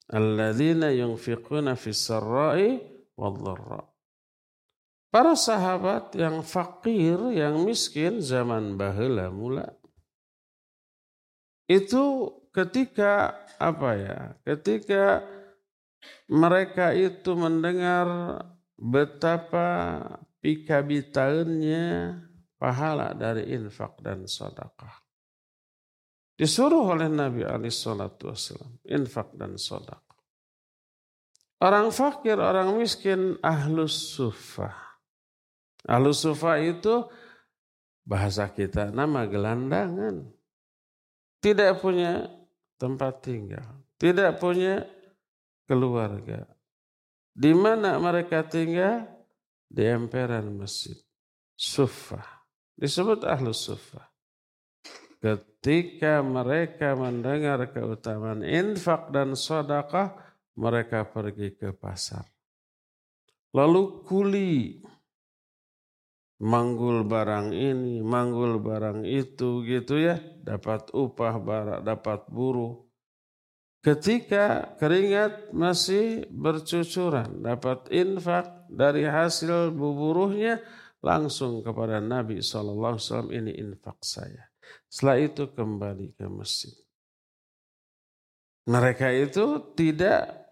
alladzina 0.10 0.90
yunfiquna 0.90 1.78
fis 1.78 2.02
sarra'i 2.02 2.82
wadharra. 3.14 3.86
Para 5.10 5.34
sahabat 5.34 6.14
yang 6.14 6.46
fakir, 6.46 7.18
yang 7.34 7.66
miskin 7.66 8.22
zaman 8.22 8.78
bahula 8.78 9.34
mula. 9.34 9.74
Itu 11.66 12.30
ketika 12.54 13.34
apa 13.58 13.90
ya? 13.98 14.20
Ketika 14.46 15.26
mereka 16.30 16.94
itu 16.94 17.34
mendengar 17.34 18.06
betapa 18.78 19.98
pikabitaannya 20.46 22.14
pahala 22.62 23.18
dari 23.18 23.50
infak 23.50 23.98
dan 24.06 24.30
sedekah. 24.30 25.09
Disuruh 26.40 26.96
oleh 26.96 27.12
Nabi 27.12 27.44
alaihi 27.44 27.68
salatu 27.68 28.32
infak 28.88 29.36
dan 29.36 29.60
sedekah. 29.60 30.00
Orang 31.60 31.92
fakir, 31.92 32.40
orang 32.40 32.80
miskin, 32.80 33.36
ahlus 33.44 34.16
sufah. 34.16 34.72
Ahlus 35.84 36.24
sufah 36.24 36.56
itu 36.64 37.04
bahasa 38.08 38.48
kita 38.48 38.96
nama 38.96 39.28
gelandangan. 39.28 40.32
Tidak 41.44 41.84
punya 41.84 42.32
tempat 42.80 43.20
tinggal. 43.20 43.68
Tidak 44.00 44.40
punya 44.40 44.88
keluarga. 45.68 46.48
Di 47.36 47.52
mana 47.52 48.00
mereka 48.00 48.48
tinggal? 48.48 49.12
Di 49.68 49.86
emperan 49.92 50.56
masjid. 50.56 50.96
Sufah. 51.60 52.48
Disebut 52.80 53.28
ahlus 53.28 53.68
sufah. 53.68 54.09
Ketika 55.20 56.24
mereka 56.24 56.96
mendengar 56.96 57.60
keutamaan 57.76 58.40
infak 58.40 59.12
dan 59.12 59.36
sodakah, 59.36 60.16
mereka 60.56 61.04
pergi 61.08 61.60
ke 61.60 61.76
pasar. 61.76 62.24
Lalu 63.52 63.84
kuli 64.08 64.80
manggul 66.40 67.04
barang 67.04 67.52
ini, 67.52 68.00
manggul 68.00 68.64
barang 68.64 69.04
itu 69.04 69.64
gitu 69.68 70.00
ya, 70.00 70.16
dapat 70.40 70.88
upah 70.96 71.36
barak, 71.40 71.80
dapat 71.84 72.24
buruh. 72.32 72.88
Ketika 73.80 74.76
keringat 74.76 75.56
masih 75.56 76.28
bercucuran, 76.32 77.44
dapat 77.44 77.88
infak 77.92 78.68
dari 78.68 79.08
hasil 79.08 79.72
buburuhnya, 79.72 80.60
langsung 81.00 81.64
kepada 81.64 82.04
Nabi 82.04 82.44
SAW 82.44 83.32
ini 83.32 83.56
infak 83.56 84.04
saya. 84.04 84.49
Setelah 84.90 85.18
itu 85.22 85.44
kembali 85.54 86.18
ke 86.18 86.26
masjid. 86.30 86.74
Mereka 88.70 89.10
itu 89.18 89.74
tidak 89.74 90.50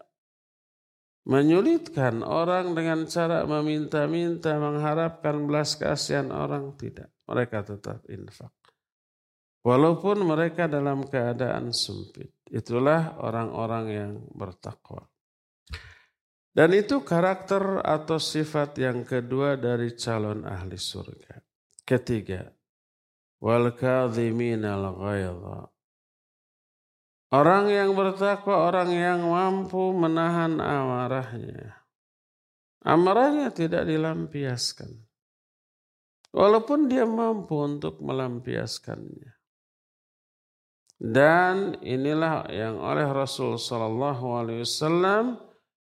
menyulitkan 1.28 2.24
orang 2.24 2.72
dengan 2.72 3.04
cara 3.04 3.44
meminta-minta, 3.44 4.56
mengharapkan 4.56 5.44
belas 5.44 5.76
kasihan 5.76 6.32
orang 6.32 6.74
tidak. 6.80 7.12
Mereka 7.28 7.62
tetap 7.62 8.02
infak. 8.08 8.50
Walaupun 9.62 10.24
mereka 10.24 10.64
dalam 10.64 11.04
keadaan 11.04 11.76
sempit. 11.76 12.32
Itulah 12.48 13.20
orang-orang 13.20 13.86
yang 13.92 14.12
bertakwa. 14.32 15.04
Dan 16.48 16.72
itu 16.72 17.04
karakter 17.04 17.84
atau 17.84 18.16
sifat 18.16 18.80
yang 18.80 19.04
kedua 19.04 19.60
dari 19.60 19.92
calon 19.94 20.48
ahli 20.48 20.80
surga. 20.80 21.38
Ketiga, 21.84 22.48
wal 23.38 23.70
kadhiminal 23.74 24.94
ghaidha 24.98 25.70
Orang 27.28 27.68
yang 27.68 27.92
bertakwa, 27.92 28.72
orang 28.72 28.88
yang 28.88 29.20
mampu 29.28 29.92
menahan 29.92 30.56
amarahnya. 30.64 31.76
Amarahnya 32.80 33.52
tidak 33.52 33.84
dilampiaskan. 33.84 34.96
Walaupun 36.32 36.88
dia 36.88 37.04
mampu 37.04 37.52
untuk 37.52 38.00
melampiaskannya. 38.00 39.36
Dan 40.96 41.76
inilah 41.84 42.48
yang 42.48 42.80
oleh 42.80 43.04
Rasul 43.12 43.60
Sallallahu 43.60 44.26
Alaihi 44.32 44.64
Wasallam 44.64 45.36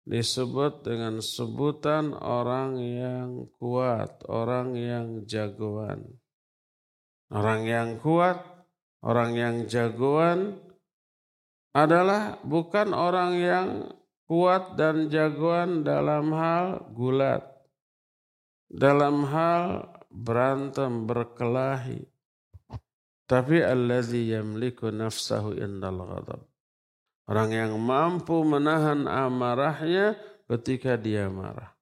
disebut 0.06 0.86
dengan 0.86 1.18
sebutan 1.18 2.14
orang 2.14 2.78
yang 2.78 3.50
kuat, 3.58 4.22
orang 4.30 4.78
yang 4.78 5.26
jagoan. 5.26 6.21
Orang 7.32 7.64
yang 7.64 7.96
kuat, 7.96 8.44
orang 9.00 9.32
yang 9.32 9.56
jagoan, 9.64 10.60
adalah 11.72 12.36
bukan 12.44 12.92
orang 12.92 13.32
yang 13.40 13.68
kuat 14.28 14.76
dan 14.76 15.08
jagoan 15.08 15.80
dalam 15.80 16.28
hal 16.36 16.92
gulat, 16.92 17.40
dalam 18.68 19.24
hal 19.24 19.88
berantem 20.12 21.08
berkelahi. 21.08 22.04
Tapi 23.24 23.64
allazi 23.64 24.28
yamliku 24.36 24.92
nafsahu 24.92 25.56
indal 25.56 26.04
ghadab. 26.04 26.44
Orang 27.24 27.56
yang 27.56 27.72
mampu 27.80 28.44
menahan 28.44 29.08
amarahnya 29.08 30.20
ketika 30.52 31.00
dia 31.00 31.32
marah. 31.32 31.72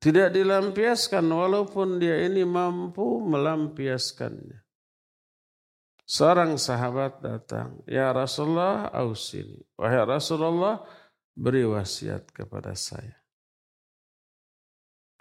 Tidak 0.00 0.32
dilampiaskan 0.32 1.28
walaupun 1.28 2.00
dia 2.00 2.24
ini 2.24 2.48
mampu 2.48 3.20
melampiaskannya. 3.20 4.69
Seorang 6.10 6.58
sahabat 6.58 7.22
datang, 7.22 7.86
Ya 7.86 8.10
Rasulullah, 8.10 8.90
ausini. 8.90 9.62
Wahai 9.78 10.02
Rasulullah, 10.02 10.82
beri 11.38 11.62
wasiat 11.62 12.34
kepada 12.34 12.74
saya. 12.74 13.14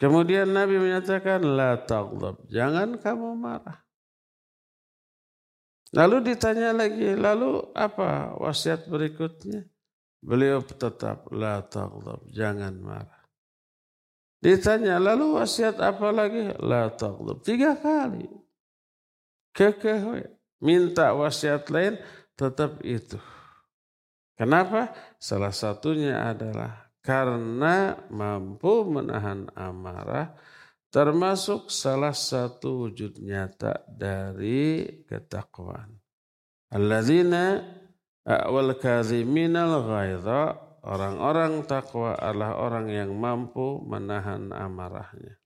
Kemudian 0.02 0.50
Nabi 0.50 0.82
menyatakan, 0.82 1.46
La 1.46 1.78
taghdab, 1.78 2.42
jangan 2.50 2.98
kamu 2.98 3.38
marah. 3.38 3.86
Lalu 5.94 6.34
ditanya 6.34 6.74
lagi, 6.74 7.14
lalu 7.14 7.70
apa 7.78 8.34
wasiat 8.42 8.90
berikutnya? 8.90 9.70
Beliau 10.26 10.66
tetap, 10.66 11.30
La 11.30 11.62
taghdab, 11.62 12.26
jangan 12.34 12.74
marah. 12.82 13.30
Ditanya, 14.42 14.98
lalu 14.98 15.38
wasiat 15.38 15.78
apa 15.78 16.10
lagi? 16.10 16.50
La 16.66 16.90
taghdab. 16.90 17.46
Tiga 17.46 17.78
kali. 17.78 18.26
Kekeh 19.54 20.02
minta 20.64 21.16
wasiat 21.16 21.68
lain 21.72 22.00
tetap 22.36 22.80
itu. 22.84 23.20
Kenapa? 24.40 24.96
Salah 25.20 25.52
satunya 25.52 26.32
adalah 26.32 26.92
karena 27.04 27.96
mampu 28.08 28.88
menahan 28.88 29.52
amarah 29.56 30.36
termasuk 30.94 31.72
salah 31.72 32.14
satu 32.14 32.88
wujud 32.88 33.20
nyata 33.24 33.84
dari 33.88 35.04
ketakwaan. 35.08 35.96
Alladzina 36.70 37.66
wal 38.26 38.78
kadhiminal 38.78 39.86
ghaidha 39.90 40.56
orang-orang 40.86 41.66
takwa 41.66 42.14
adalah 42.20 42.62
orang 42.62 42.88
yang 42.94 43.12
mampu 43.16 43.82
menahan 43.86 44.54
amarahnya. 44.54 45.39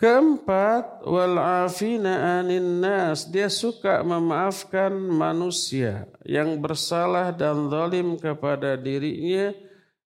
Keempat, 0.00 1.04
wal 1.04 1.36
afina 1.36 2.40
anin 2.40 2.80
nas. 2.80 3.28
Dia 3.28 3.52
suka 3.52 4.00
memaafkan 4.00 4.96
manusia 4.96 6.08
yang 6.24 6.56
bersalah 6.56 7.36
dan 7.36 7.68
zalim 7.68 8.16
kepada 8.16 8.80
dirinya. 8.80 9.52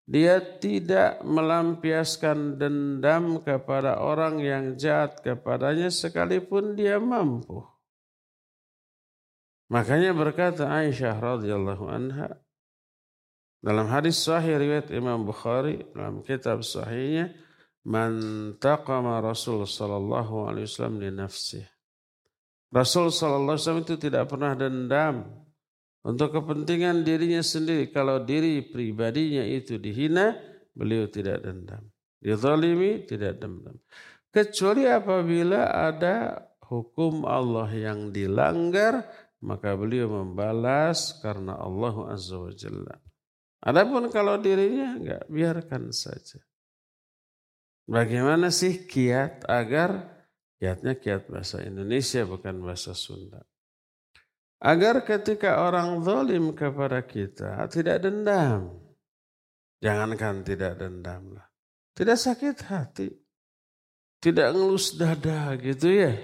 Dia 0.03 0.43
tidak 0.59 1.23
melampiaskan 1.23 2.59
dendam 2.59 3.39
kepada 3.39 4.03
orang 4.03 4.43
yang 4.43 4.75
jahat 4.75 5.23
kepadanya 5.23 5.87
sekalipun 5.87 6.75
dia 6.75 6.99
mampu. 6.99 7.63
Makanya 9.71 10.11
berkata 10.11 10.69
Aisyah 10.69 11.15
radhiyallahu 11.17 11.85
anha 11.89 12.37
dalam 13.65 13.89
hadis 13.89 14.21
sahih 14.21 14.61
riwayat 14.61 14.93
Imam 14.93 15.25
Bukhari 15.25 15.81
dalam 15.89 16.21
kitab 16.21 16.61
sahihnya 16.61 17.33
man 17.85 18.11
taqama 18.57 19.21
Rasul 19.21 19.63
sallallahu 19.69 20.49
alaihi 20.49 20.65
wasallam 20.65 20.97
li 21.01 21.09
nafsih. 21.13 21.65
Rasul 22.73 23.13
sallallahu 23.13 23.55
alaihi 23.55 23.63
wasallam 23.63 23.85
itu 23.85 23.95
tidak 24.01 24.25
pernah 24.27 24.51
dendam 24.57 25.15
untuk 26.05 26.33
kepentingan 26.33 27.05
dirinya 27.05 27.41
sendiri. 27.45 27.93
Kalau 27.93 28.21
diri 28.25 28.65
pribadinya 28.65 29.45
itu 29.45 29.77
dihina, 29.77 30.37
beliau 30.73 31.07
tidak 31.07 31.45
dendam. 31.45 31.87
Dizalimi 32.19 33.05
tidak 33.05 33.37
dendam. 33.41 33.77
Kecuali 34.33 34.89
apabila 34.89 35.71
ada 35.71 36.41
hukum 36.67 37.23
Allah 37.23 37.69
yang 37.71 38.11
dilanggar, 38.11 39.05
maka 39.45 39.77
beliau 39.77 40.09
membalas 40.09 41.15
karena 41.21 41.55
Allah 41.55 41.95
Azza 42.11 42.35
wa 42.41 42.51
Jalla. 42.51 42.97
Adapun 43.65 44.09
kalau 44.13 44.37
dirinya 44.41 44.97
enggak, 44.97 45.23
biarkan 45.29 45.89
saja. 45.89 46.41
Bagaimana 47.85 48.49
sih 48.49 48.89
kiat 48.89 49.45
agar 49.45 50.09
kiatnya 50.57 50.97
kiat 50.97 51.29
bahasa 51.29 51.61
Indonesia 51.61 52.25
bukan 52.25 52.65
bahasa 52.65 52.97
Sunda. 52.97 53.45
Agar 54.57 55.05
ketika 55.05 55.61
orang 55.61 56.01
zalim 56.01 56.57
kepada 56.57 57.05
kita 57.05 57.61
tidak 57.69 58.01
dendam. 58.01 58.73
Jangankan 59.77 60.41
tidak 60.41 60.81
dendam 60.81 61.37
lah. 61.37 61.45
Tidak 61.93 62.17
sakit 62.17 62.57
hati. 62.65 63.09
Tidak 64.17 64.49
ngelus 64.49 64.97
dada 64.97 65.53
gitu 65.61 65.85
ya. 65.93 66.17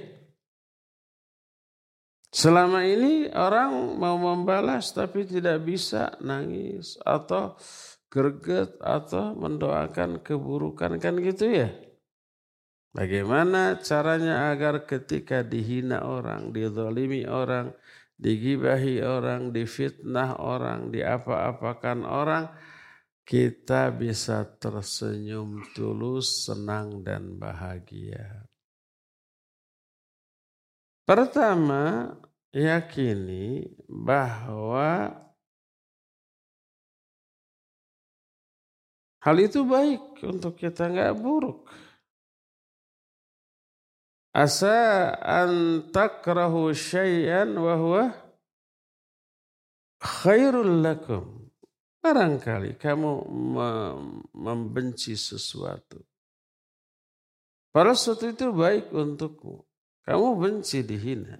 Selama 2.31 2.87
ini 2.87 3.27
orang 3.29 3.99
mau 3.99 4.15
membalas 4.15 4.95
tapi 4.95 5.27
tidak 5.27 5.61
bisa 5.67 6.15
nangis 6.23 6.95
atau 7.03 7.59
greget 8.11 8.75
atau 8.83 9.31
mendoakan 9.33 10.19
keburukan 10.19 10.99
kan 10.99 11.15
gitu 11.23 11.47
ya. 11.47 11.71
Bagaimana 12.91 13.79
caranya 13.79 14.51
agar 14.51 14.83
ketika 14.83 15.47
dihina 15.47 16.03
orang, 16.03 16.51
dizalimi 16.51 17.23
orang, 17.23 17.71
digibahi 18.19 18.99
orang, 18.99 19.55
difitnah 19.55 20.35
orang, 20.43 20.91
diapa-apakan 20.91 22.03
orang, 22.03 22.51
kita 23.23 23.95
bisa 23.95 24.43
tersenyum 24.59 25.63
tulus, 25.71 26.51
senang 26.51 26.99
dan 26.99 27.39
bahagia. 27.39 28.43
Pertama, 31.07 32.11
yakini 32.51 33.71
bahwa 33.87 35.15
hal 39.21 39.35
itu 39.37 39.63
baik 39.63 40.21
untuk 40.25 40.57
kita 40.57 40.89
nggak 40.89 41.13
buruk. 41.17 41.65
Asa 44.31 45.11
antakrahu 45.19 46.71
syai'an 46.71 47.51
wa 47.59 47.75
huwa 47.75 48.03
khairul 49.99 50.79
lakum. 50.79 51.51
Barangkali 52.01 52.81
kamu 52.81 53.29
membenci 54.33 55.13
sesuatu. 55.13 56.01
Pada 57.69 57.93
sesuatu 57.93 58.25
itu 58.31 58.47
baik 58.49 58.89
untukmu. 58.89 59.63
Kamu 60.01 60.27
benci 60.41 60.81
dihina. 60.81 61.37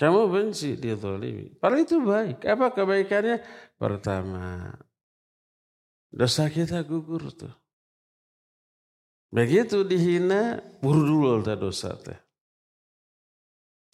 Kamu 0.00 0.32
benci 0.32 0.80
dizalimi. 0.80 1.52
Padahal 1.60 1.84
itu 1.84 2.00
baik. 2.00 2.40
Apa 2.48 2.72
kebaikannya? 2.72 3.44
Pertama, 3.76 4.72
dosa 6.10 6.50
kita 6.50 6.82
gugur 6.82 7.30
tuh. 7.30 7.54
Begitu 9.30 9.86
dihina, 9.86 10.58
buru 10.82 11.06
dulu 11.06 11.46
dosa 11.54 11.94
teh. 11.94 12.18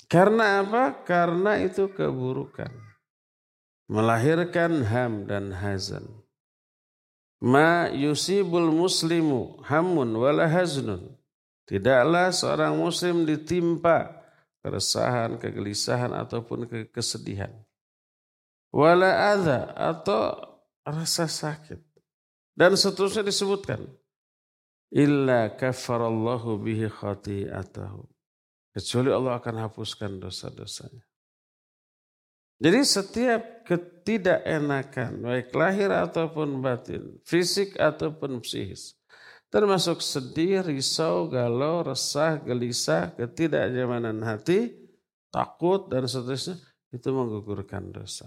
Karena 0.08 0.64
apa? 0.64 1.04
Karena 1.04 1.60
itu 1.60 1.92
keburukan. 1.92 2.72
Melahirkan 3.86 4.82
ham 4.88 5.28
dan 5.28 5.52
hazan. 5.52 6.08
Ma 7.42 7.92
yusibul 7.92 8.72
muslimu 8.72 9.60
hamun 9.66 10.08
wala 10.16 10.48
haznun. 10.48 11.14
Tidaklah 11.66 12.30
seorang 12.30 12.78
muslim 12.78 13.26
ditimpa 13.26 14.24
keresahan, 14.62 15.36
kegelisahan 15.36 16.14
ataupun 16.14 16.70
kesedihan. 16.94 17.50
Wala 18.70 19.34
adha 19.34 19.74
atau 19.74 20.38
rasa 20.86 21.26
sakit. 21.26 21.95
Dan 22.56 22.72
seterusnya 22.72 23.20
disebutkan. 23.20 23.84
Illa 24.88 25.52
kafarallahu 25.52 26.56
bihi 26.56 26.88
khati'atahu. 26.88 28.00
Kecuali 28.72 29.10
Allah 29.12 29.36
akan 29.36 29.56
hapuskan 29.68 30.16
dosa-dosanya. 30.16 31.04
Jadi 32.56 32.80
setiap 32.88 33.68
ketidakenakan, 33.68 35.20
baik 35.20 35.52
lahir 35.52 35.92
ataupun 35.92 36.64
batin, 36.64 37.20
fisik 37.20 37.76
ataupun 37.76 38.40
psikis, 38.40 38.96
Termasuk 39.46 40.02
sedih, 40.02 40.60
risau, 40.66 41.30
galau, 41.30 41.86
resah, 41.86 42.42
gelisah, 42.42 43.14
ketidaknyamanan 43.14 44.18
hati, 44.26 44.74
takut, 45.30 45.86
dan 45.86 46.10
seterusnya. 46.10 46.58
Itu 46.90 47.14
menggugurkan 47.14 47.94
dosa. 47.94 48.26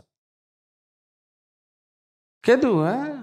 Kedua, 2.39 3.19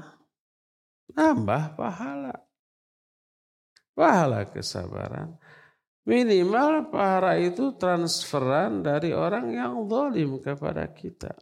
nambah 1.12 1.78
pahala. 1.78 2.34
Pahala 3.96 4.44
kesabaran. 4.48 5.36
Minimal 6.06 6.94
pahala 6.94 7.34
itu 7.34 7.74
transferan 7.74 8.78
dari 8.78 9.10
orang 9.10 9.50
yang 9.50 9.90
zalim 9.90 10.38
kepada 10.38 10.86
kita. 10.94 11.34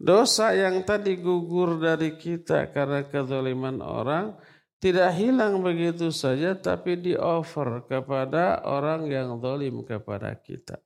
Dosa 0.00 0.56
yang 0.56 0.82
tadi 0.88 1.20
gugur 1.20 1.76
dari 1.76 2.16
kita 2.16 2.72
karena 2.72 3.04
kezaliman 3.04 3.84
orang, 3.84 4.34
tidak 4.82 5.14
hilang 5.14 5.62
begitu 5.62 6.10
saja 6.10 6.58
tapi 6.58 6.98
di 6.98 7.14
offer 7.14 7.86
kepada 7.86 8.64
orang 8.66 9.06
yang 9.06 9.36
zalim 9.38 9.84
kepada 9.84 10.32
kita. 10.34 10.80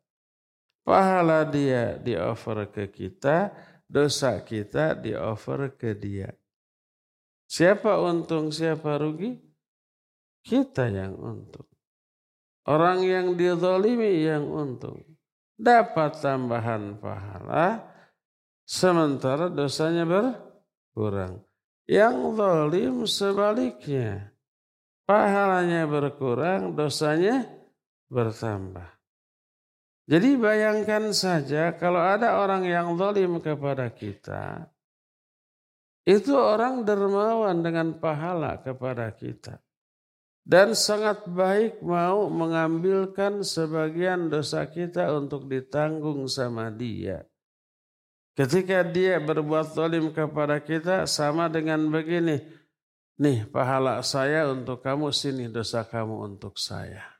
Pahala 0.82 1.46
dia 1.46 1.96
di 1.96 2.18
offer 2.18 2.66
ke 2.68 2.90
kita, 2.90 3.54
dosa 3.86 4.42
kita 4.42 4.98
di 4.98 5.14
offer 5.14 5.72
ke 5.78 5.94
dia. 5.94 6.34
Siapa 7.46 8.02
untung, 8.02 8.50
siapa 8.50 8.98
rugi? 8.98 9.38
Kita 10.42 10.90
yang 10.90 11.14
untung. 11.14 11.66
Orang 12.66 13.06
yang 13.06 13.38
dizalimi 13.38 14.26
yang 14.26 14.50
untung. 14.50 15.02
Dapat 15.56 16.20
tambahan 16.20 16.98
pahala, 16.98 17.86
sementara 18.66 19.46
dosanya 19.46 20.04
berkurang. 20.04 21.40
Yang 21.86 22.16
zalim 22.34 22.94
sebaliknya. 23.06 24.34
Pahalanya 25.06 25.86
berkurang, 25.86 26.74
dosanya 26.74 27.46
bertambah. 28.10 28.90
Jadi 30.06 30.38
bayangkan 30.38 31.10
saja 31.10 31.74
kalau 31.78 31.98
ada 31.98 32.42
orang 32.42 32.66
yang 32.66 32.94
zalim 32.98 33.38
kepada 33.38 33.90
kita, 33.90 34.70
itu 36.06 36.38
orang 36.38 36.86
dermawan 36.86 37.66
dengan 37.66 37.98
pahala 37.98 38.62
kepada 38.62 39.10
kita. 39.10 39.58
Dan 40.46 40.78
sangat 40.78 41.26
baik 41.26 41.82
mau 41.82 42.30
mengambilkan 42.30 43.42
sebagian 43.42 44.30
dosa 44.30 44.62
kita 44.70 45.10
untuk 45.10 45.50
ditanggung 45.50 46.30
sama 46.30 46.70
dia. 46.70 47.26
Ketika 48.38 48.86
dia 48.86 49.18
berbuat 49.18 49.74
zalim 49.74 50.14
kepada 50.14 50.62
kita 50.62 51.10
sama 51.10 51.50
dengan 51.50 51.90
begini. 51.90 52.38
Nih 53.16 53.48
pahala 53.48 54.04
saya 54.06 54.46
untuk 54.46 54.86
kamu, 54.86 55.10
sini 55.10 55.50
dosa 55.50 55.82
kamu 55.82 56.36
untuk 56.36 56.54
saya. 56.60 57.16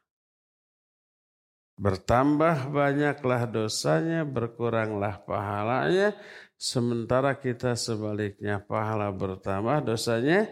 Bertambah 1.81 2.68
banyaklah 2.68 3.49
dosanya, 3.49 4.22
berkuranglah 4.29 5.25
pahalanya, 5.25 6.12
sementara 6.57 7.37
kita 7.37 7.77
sebaliknya 7.77 8.61
pahala 8.61 9.12
bertambah, 9.12 9.85
dosanya 9.85 10.49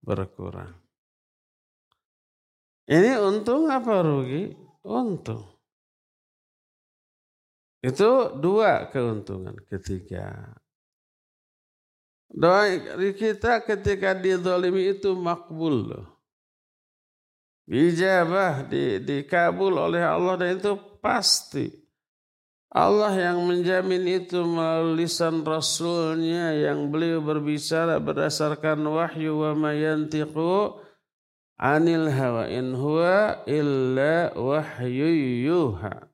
berkurang. 0.00 0.74
Ini 2.86 3.18
untung 3.20 3.68
apa 3.68 4.00
rugi? 4.02 4.54
Untung. 4.86 5.44
Itu 7.82 8.34
dua 8.38 8.90
keuntungan. 8.90 9.54
Ketiga, 9.66 10.54
doa 12.30 12.66
kita 13.14 13.62
ketika 13.62 14.14
didolimi 14.14 14.90
itu 14.90 15.14
makbul 15.14 15.94
loh. 15.94 16.06
Dijabah, 17.66 18.70
di, 18.70 19.02
dikabul 19.02 19.74
oleh 19.74 20.02
Allah 20.02 20.38
dan 20.38 20.54
itu 20.54 20.78
pasti. 21.02 21.85
Allah 22.74 23.14
yang 23.14 23.46
menjamin 23.46 24.04
itu 24.24 24.42
melalui 24.42 25.06
lisan 25.06 25.46
Rasulnya 25.46 26.50
yang 26.50 26.90
beliau 26.90 27.22
berbicara 27.22 28.02
berdasarkan 28.02 28.82
wahyu 28.90 29.38
wa 29.38 29.54
mayantiqu 29.54 30.82
anil 31.56 32.10
hawa 32.10 32.50
in 32.50 32.74
huwa 32.74 33.46
illa 33.46 34.34
wahyu 34.34 35.08
yuha. 35.46 36.10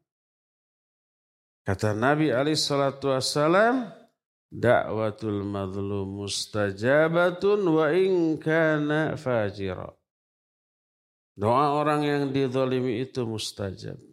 Kata 1.65 1.97
Nabi 1.97 2.35
alaihi 2.35 2.59
salatu 2.59 3.15
wassalam, 3.15 3.88
da'watul 4.53 5.47
mustajabatun 6.05 7.61
wa 7.65 7.87
in 7.97 8.37
kana 8.37 9.17
fajira. 9.17 9.88
Doa 11.33 11.81
orang 11.81 12.05
yang 12.05 12.23
didolimi 12.29 13.01
itu 13.01 13.25
mustajab. 13.25 14.12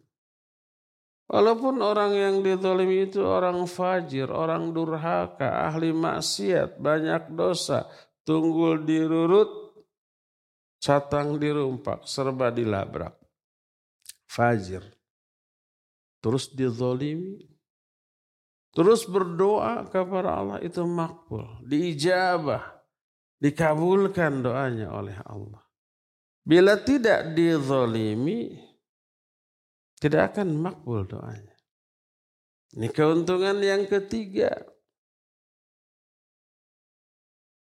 Walaupun 1.30 1.78
orang 1.78 2.10
yang 2.10 2.34
didolimi 2.42 3.06
itu 3.06 3.22
orang 3.22 3.62
fajir, 3.70 4.26
orang 4.34 4.74
durhaka, 4.74 5.70
ahli 5.70 5.94
maksiat, 5.94 6.82
banyak 6.82 7.30
dosa, 7.38 7.86
tunggul 8.26 8.82
dirurut, 8.82 9.46
catang 10.82 11.38
dirumpak, 11.38 12.02
serba 12.02 12.50
dilabrak. 12.50 13.14
Fajir. 14.26 14.82
Terus 16.18 16.50
didolimi. 16.50 17.46
Terus 18.74 19.06
berdoa 19.06 19.86
kepada 19.86 20.34
Allah 20.34 20.58
itu 20.66 20.82
makbul. 20.82 21.62
Diijabah. 21.62 22.82
Dikabulkan 23.38 24.42
doanya 24.42 24.92
oleh 24.92 25.16
Allah. 25.24 25.62
Bila 26.42 26.76
tidak 26.76 27.32
dizolimi, 27.38 28.69
tidak 30.00 30.34
akan 30.34 30.56
makbul 30.56 31.04
doanya. 31.04 31.54
Ini 32.72 32.88
keuntungan 32.88 33.60
yang 33.60 33.84
ketiga. 33.84 34.48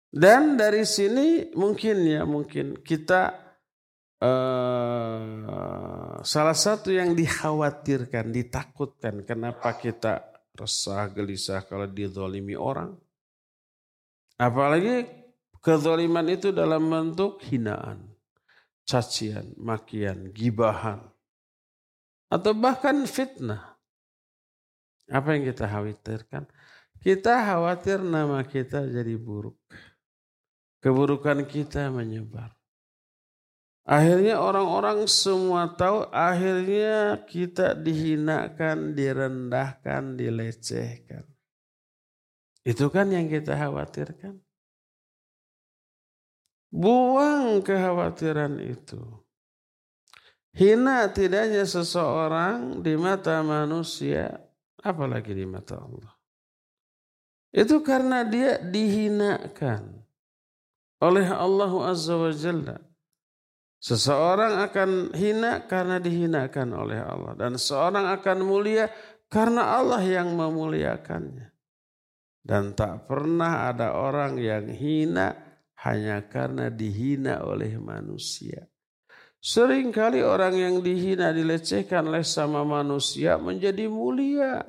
Dan 0.07 0.55
dari 0.55 0.85
sini 0.87 1.51
mungkin 1.57 1.97
ya 2.07 2.23
mungkin 2.23 2.79
kita 2.79 3.35
uh, 4.23 5.21
salah 6.23 6.57
satu 6.57 6.93
yang 6.93 7.17
dikhawatirkan, 7.17 8.31
ditakutkan 8.31 9.25
kenapa 9.27 9.75
kita 9.75 10.23
resah, 10.55 11.09
gelisah 11.11 11.65
kalau 11.65 11.89
dizolimi 11.89 12.55
orang. 12.55 12.95
Apalagi 14.37 15.05
kezoliman 15.61 16.29
itu 16.29 16.53
dalam 16.53 16.85
bentuk 16.87 17.41
hinaan 17.49 18.17
cacian, 18.87 19.51
makian, 19.59 20.31
gibahan, 20.31 21.03
atau 22.27 22.51
bahkan 22.55 23.03
fitnah. 23.07 23.75
Apa 25.07 25.35
yang 25.35 25.47
kita 25.47 25.65
khawatirkan? 25.67 26.43
Kita 26.99 27.33
khawatir 27.47 28.03
nama 28.03 28.43
kita 28.43 28.83
jadi 28.83 29.15
buruk. 29.15 29.55
Keburukan 30.83 31.47
kita 31.47 31.87
menyebar. 31.87 32.51
Akhirnya 33.87 34.43
orang-orang 34.43 35.07
semua 35.07 35.71
tahu, 35.71 36.11
akhirnya 36.11 37.23
kita 37.23 37.71
dihinakan, 37.71 38.91
direndahkan, 38.91 40.19
dilecehkan. 40.19 41.23
Itu 42.67 42.91
kan 42.91 43.07
yang 43.15 43.31
kita 43.31 43.55
khawatirkan. 43.55 44.43
Buang 46.67 47.63
kekhawatiran 47.63 48.59
itu. 48.59 48.99
Hina 50.57 51.05
tidaknya 51.13 51.69
seseorang 51.69 52.81
di 52.81 52.97
mata 52.97 53.45
manusia, 53.45 54.41
apalagi 54.81 55.37
di 55.37 55.45
mata 55.45 55.77
Allah. 55.77 56.17
Itu 57.53 57.85
karena 57.85 58.25
dia 58.25 58.57
dihinakan 58.57 60.01
oleh 61.05 61.27
Allah 61.29 61.71
Azza 61.93 62.17
wa 62.17 62.33
Jalla. 62.33 62.77
Seseorang 63.77 64.57
akan 64.65 65.13
hina 65.13 65.69
karena 65.69 66.01
dihinakan 66.01 66.73
oleh 66.73 66.97
Allah. 67.05 67.37
Dan 67.37 67.61
seorang 67.61 68.09
akan 68.17 68.37
mulia 68.41 68.89
karena 69.29 69.77
Allah 69.77 70.01
yang 70.01 70.33
memuliakannya. 70.33 71.53
Dan 72.41 72.73
tak 72.73 73.05
pernah 73.05 73.69
ada 73.69 73.93
orang 73.93 74.41
yang 74.41 74.65
hina 74.73 75.37
hanya 75.85 76.25
karena 76.25 76.73
dihina 76.73 77.45
oleh 77.45 77.77
manusia. 77.77 78.65
Seringkali 79.47 80.27
orang 80.27 80.59
yang 80.59 80.75
dihina 80.83 81.31
dilecehkan 81.31 82.11
oleh 82.11 82.27
sama 82.27 82.67
manusia 82.67 83.39
menjadi 83.39 83.87
mulia. 83.87 84.59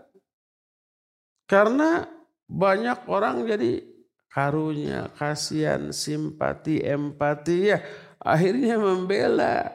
Karena 1.51 2.07
banyak 2.47 3.11
orang 3.11 3.43
jadi 3.43 3.83
karunya, 4.31 5.11
kasihan, 5.19 5.91
simpati, 5.91 6.79
empati 6.79 7.75
ya. 7.75 7.83
Akhirnya 8.23 8.79
membela. 8.79 9.67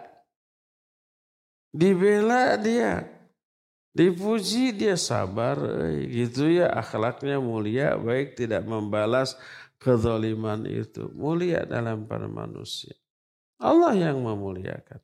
Dibela 1.76 2.56
dia. 2.56 3.04
Dipuji 3.92 4.72
dia 4.72 4.96
sabar. 4.96 5.60
Gitu 6.00 6.63
ya 6.63 6.72
akhlaknya 6.80 7.44
mulia. 7.44 8.00
Baik 8.00 8.39
tidak 8.39 8.63
membalas 8.63 9.36
kezaliman 9.84 10.63
itu 10.63 11.12
mulia 11.12 11.68
dalam 11.68 12.08
para 12.08 12.32
manusia. 12.32 13.03
Allah 13.63 13.95
yang 13.95 14.19
memuliakan. 14.19 14.99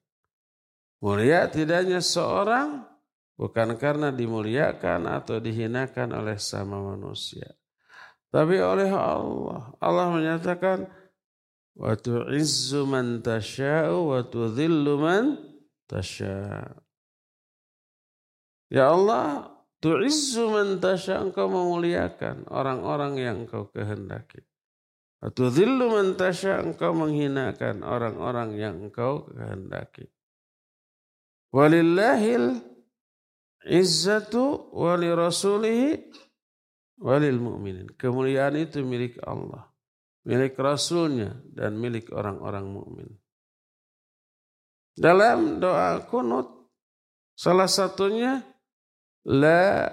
Mulia 0.99 1.47
tidaknya 1.47 2.03
seorang 2.03 2.83
bukan 3.39 3.79
karena 3.79 4.11
dimuliakan 4.11 5.07
atau 5.07 5.39
dihinakan 5.39 6.11
oleh 6.11 6.35
sama 6.35 6.75
manusia. 6.83 7.55
Tapi 8.27 8.59
oleh 8.59 8.91
Allah. 8.91 9.71
Allah 9.79 10.11
menyatakan 10.11 10.91
wa 11.79 11.95
tu'izzu 11.95 12.83
man 12.83 13.23
tasha'u 13.23 14.11
wa 14.11 14.19
tudhillu 14.27 14.99
man. 14.99 15.39
Ya 18.69 18.91
Allah, 18.91 19.55
tu'izzu 19.79 20.51
man 20.51 20.83
tasha'u 20.83 21.31
engkau 21.31 21.47
memuliakan 21.47 22.43
orang-orang 22.51 23.13
yang 23.23 23.35
engkau 23.47 23.71
kehendaki. 23.71 24.48
Atau 25.19 25.51
zillu 25.51 25.91
man 25.91 26.15
engkau 26.15 26.91
menghinakan 26.95 27.83
orang-orang 27.83 28.55
yang 28.55 28.75
engkau 28.87 29.27
kehendaki. 29.27 30.07
Walillahil 31.51 32.63
izzatu 33.67 34.71
wali 34.71 35.11
rasulihi 35.11 36.07
walil 36.99 37.39
mu'minin. 37.39 37.91
Kemuliaan 37.95 38.59
itu 38.59 38.83
milik 38.83 39.19
Allah, 39.23 39.67
milik 40.27 40.55
Rasulnya 40.59 41.39
dan 41.51 41.79
milik 41.79 42.11
orang-orang 42.11 42.67
mukmin. 42.67 43.09
Dalam 44.99 45.63
doa 45.63 46.03
kunut 46.11 46.47
salah 47.31 47.71
satunya 47.71 48.43
la 49.23 49.87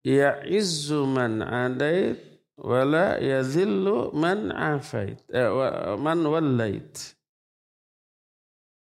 ya'izzu 0.00 1.04
man 1.04 1.44
adait 1.44 2.27
wala 2.58 3.22
yazillu 3.22 4.10
man 4.12 4.50
afait 4.50 5.22
eh, 5.30 5.46
man 5.96 6.20
wallait 6.26 7.14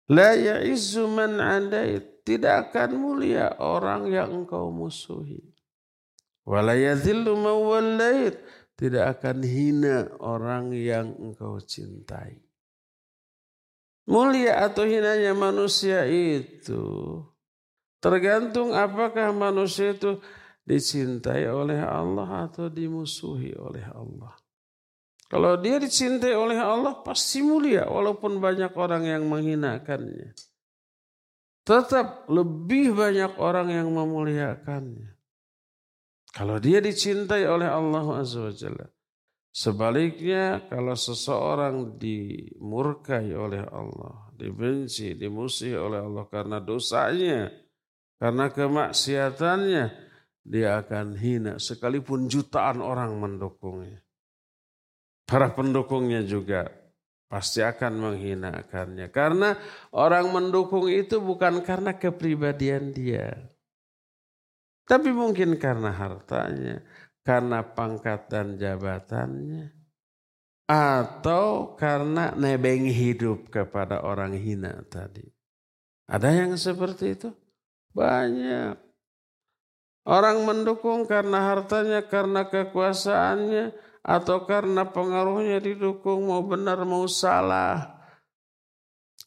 la 0.08 0.38
ya'izzu 0.38 1.10
man 1.10 1.42
adait 1.42 2.22
tidak 2.22 2.70
akan 2.70 2.90
mulia 3.00 3.56
orang 3.58 4.12
yang 4.12 4.44
engkau 4.44 4.70
musuhi. 4.70 5.42
wala 6.46 6.78
yazillu 6.78 7.34
man 7.34 7.58
wallait 7.66 8.36
tidak 8.78 9.18
akan 9.18 9.42
hina 9.42 10.06
orang 10.22 10.70
yang 10.70 11.10
engkau 11.18 11.58
cintai. 11.58 12.38
Mulia 14.08 14.64
atau 14.64 14.86
hinanya 14.86 15.34
manusia 15.36 16.06
itu 16.08 17.20
tergantung 18.00 18.72
apakah 18.72 19.34
manusia 19.34 19.92
itu 19.92 20.22
dicintai 20.68 21.48
oleh 21.48 21.81
Allah 21.81 22.44
atau 22.44 22.68
dimusuhi 22.68 23.57
oleh 23.57 23.88
Allah. 23.88 24.37
Kalau 25.28 25.57
dia 25.57 25.81
dicintai 25.81 26.37
oleh 26.37 26.61
Allah 26.61 27.00
pasti 27.00 27.40
mulia 27.40 27.88
walaupun 27.88 28.37
banyak 28.37 28.72
orang 28.76 29.09
yang 29.09 29.24
menghinakannya. 29.24 30.37
tetap 31.68 32.24
lebih 32.33 32.96
banyak 32.96 33.37
orang 33.37 33.68
yang 33.68 33.92
memuliakannya. 33.92 35.12
Kalau 36.33 36.57
dia 36.57 36.81
dicintai 36.81 37.44
oleh 37.44 37.68
Allah 37.68 38.24
Azza 38.24 38.40
wa 38.40 38.52
Jalla. 38.57 38.88
Sebaliknya 39.52 40.64
kalau 40.64 40.96
seseorang 40.96 42.00
dimurkai 42.00 43.37
oleh 43.37 43.68
Allah, 43.68 44.33
dibenci, 44.33 45.12
dimusuhi 45.12 45.76
oleh 45.76 46.00
Allah 46.00 46.24
karena 46.33 46.57
dosanya, 46.57 47.52
karena 48.16 48.48
kemaksiatannya, 48.48 50.07
dia 50.48 50.80
akan 50.80 51.12
hina 51.12 51.61
sekalipun 51.61 52.24
jutaan 52.32 52.80
orang 52.80 53.12
mendukungnya. 53.20 54.00
Para 55.28 55.52
pendukungnya 55.52 56.24
juga 56.24 56.72
pasti 57.28 57.61
akan 57.61 57.92
menghinakannya. 58.00 59.12
Karena 59.12 59.52
orang 59.92 60.32
mendukung 60.32 60.88
itu 60.88 61.20
bukan 61.20 61.61
karena 61.61 61.92
kepribadian 62.00 62.96
dia. 62.96 63.37
Tapi 64.88 65.12
mungkin 65.12 65.61
karena 65.61 65.92
hartanya, 65.92 66.80
karena 67.20 67.61
pangkat 67.61 68.32
dan 68.32 68.56
jabatannya, 68.56 69.68
atau 70.64 71.76
karena 71.76 72.32
nebeng 72.32 72.88
hidup 72.88 73.52
kepada 73.52 74.00
orang 74.00 74.32
hina 74.32 74.80
tadi. 74.88 75.28
Ada 76.08 76.32
yang 76.32 76.56
seperti 76.56 77.20
itu? 77.20 77.28
Banyak. 77.92 78.88
Orang 80.08 80.48
mendukung 80.48 81.04
karena 81.04 81.52
hartanya, 81.52 82.00
karena 82.00 82.48
kekuasaannya, 82.48 83.76
atau 84.00 84.48
karena 84.48 84.88
pengaruhnya 84.88 85.60
didukung 85.60 86.32
mau 86.32 86.40
benar 86.40 86.80
mau 86.88 87.04
salah. 87.04 88.00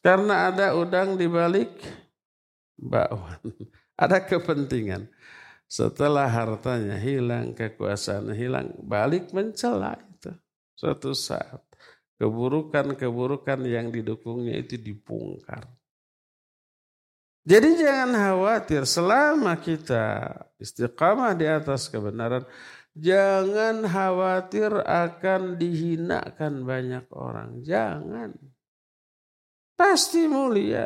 Karena 0.02 0.50
ada 0.50 0.74
udang 0.74 1.14
di 1.14 1.30
balik 1.30 1.70
bakwan. 2.74 3.38
Ada 4.02 4.18
kepentingan. 4.18 5.06
Setelah 5.70 6.26
hartanya 6.26 6.98
hilang, 6.98 7.54
kekuasaan 7.54 8.34
hilang, 8.34 8.74
balik 8.82 9.30
mencela 9.30 9.94
itu. 9.94 10.34
Suatu 10.74 11.14
saat 11.14 11.62
keburukan-keburukan 12.18 13.62
yang 13.62 13.94
didukungnya 13.94 14.58
itu 14.58 14.74
dibongkar. 14.74 15.70
Jadi 17.42 17.74
jangan 17.74 18.14
khawatir 18.14 18.86
selama 18.86 19.58
kita 19.58 20.30
istiqamah 20.62 21.34
di 21.34 21.46
atas 21.50 21.90
kebenaran, 21.90 22.46
Jangan 22.92 23.88
khawatir 23.88 24.68
akan 24.84 25.56
dihinakan 25.56 26.68
banyak 26.68 27.08
orang. 27.16 27.64
Jangan. 27.64 28.36
Pasti 29.72 30.28
mulia. 30.28 30.84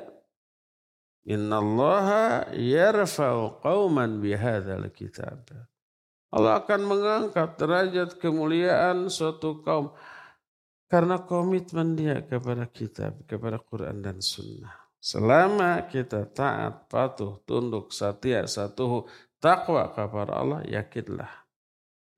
Inna 1.27 1.59
Allah 1.59 2.09
yarfa'u 2.55 3.59
qawman 3.59 4.23
bihadzal 4.23 4.87
kitab. 4.95 5.51
Allah 6.31 6.63
akan 6.63 6.81
mengangkat 6.87 7.59
derajat 7.59 8.11
kemuliaan 8.23 9.11
suatu 9.11 9.59
kaum 9.67 9.91
karena 10.87 11.19
komitmen 11.27 11.99
dia 11.99 12.23
kepada 12.23 12.71
kitab, 12.71 13.19
kepada 13.27 13.59
Quran 13.59 13.99
dan 13.99 14.23
Sunnah. 14.23 14.86
Selama 15.07 15.87
kita 15.87 16.27
taat, 16.35 16.91
patuh, 16.91 17.39
tunduk, 17.47 17.95
setia, 17.95 18.43
satu 18.51 19.07
takwa 19.39 19.87
kepada 19.95 20.35
Allah, 20.35 20.67
yakinlah 20.67 21.31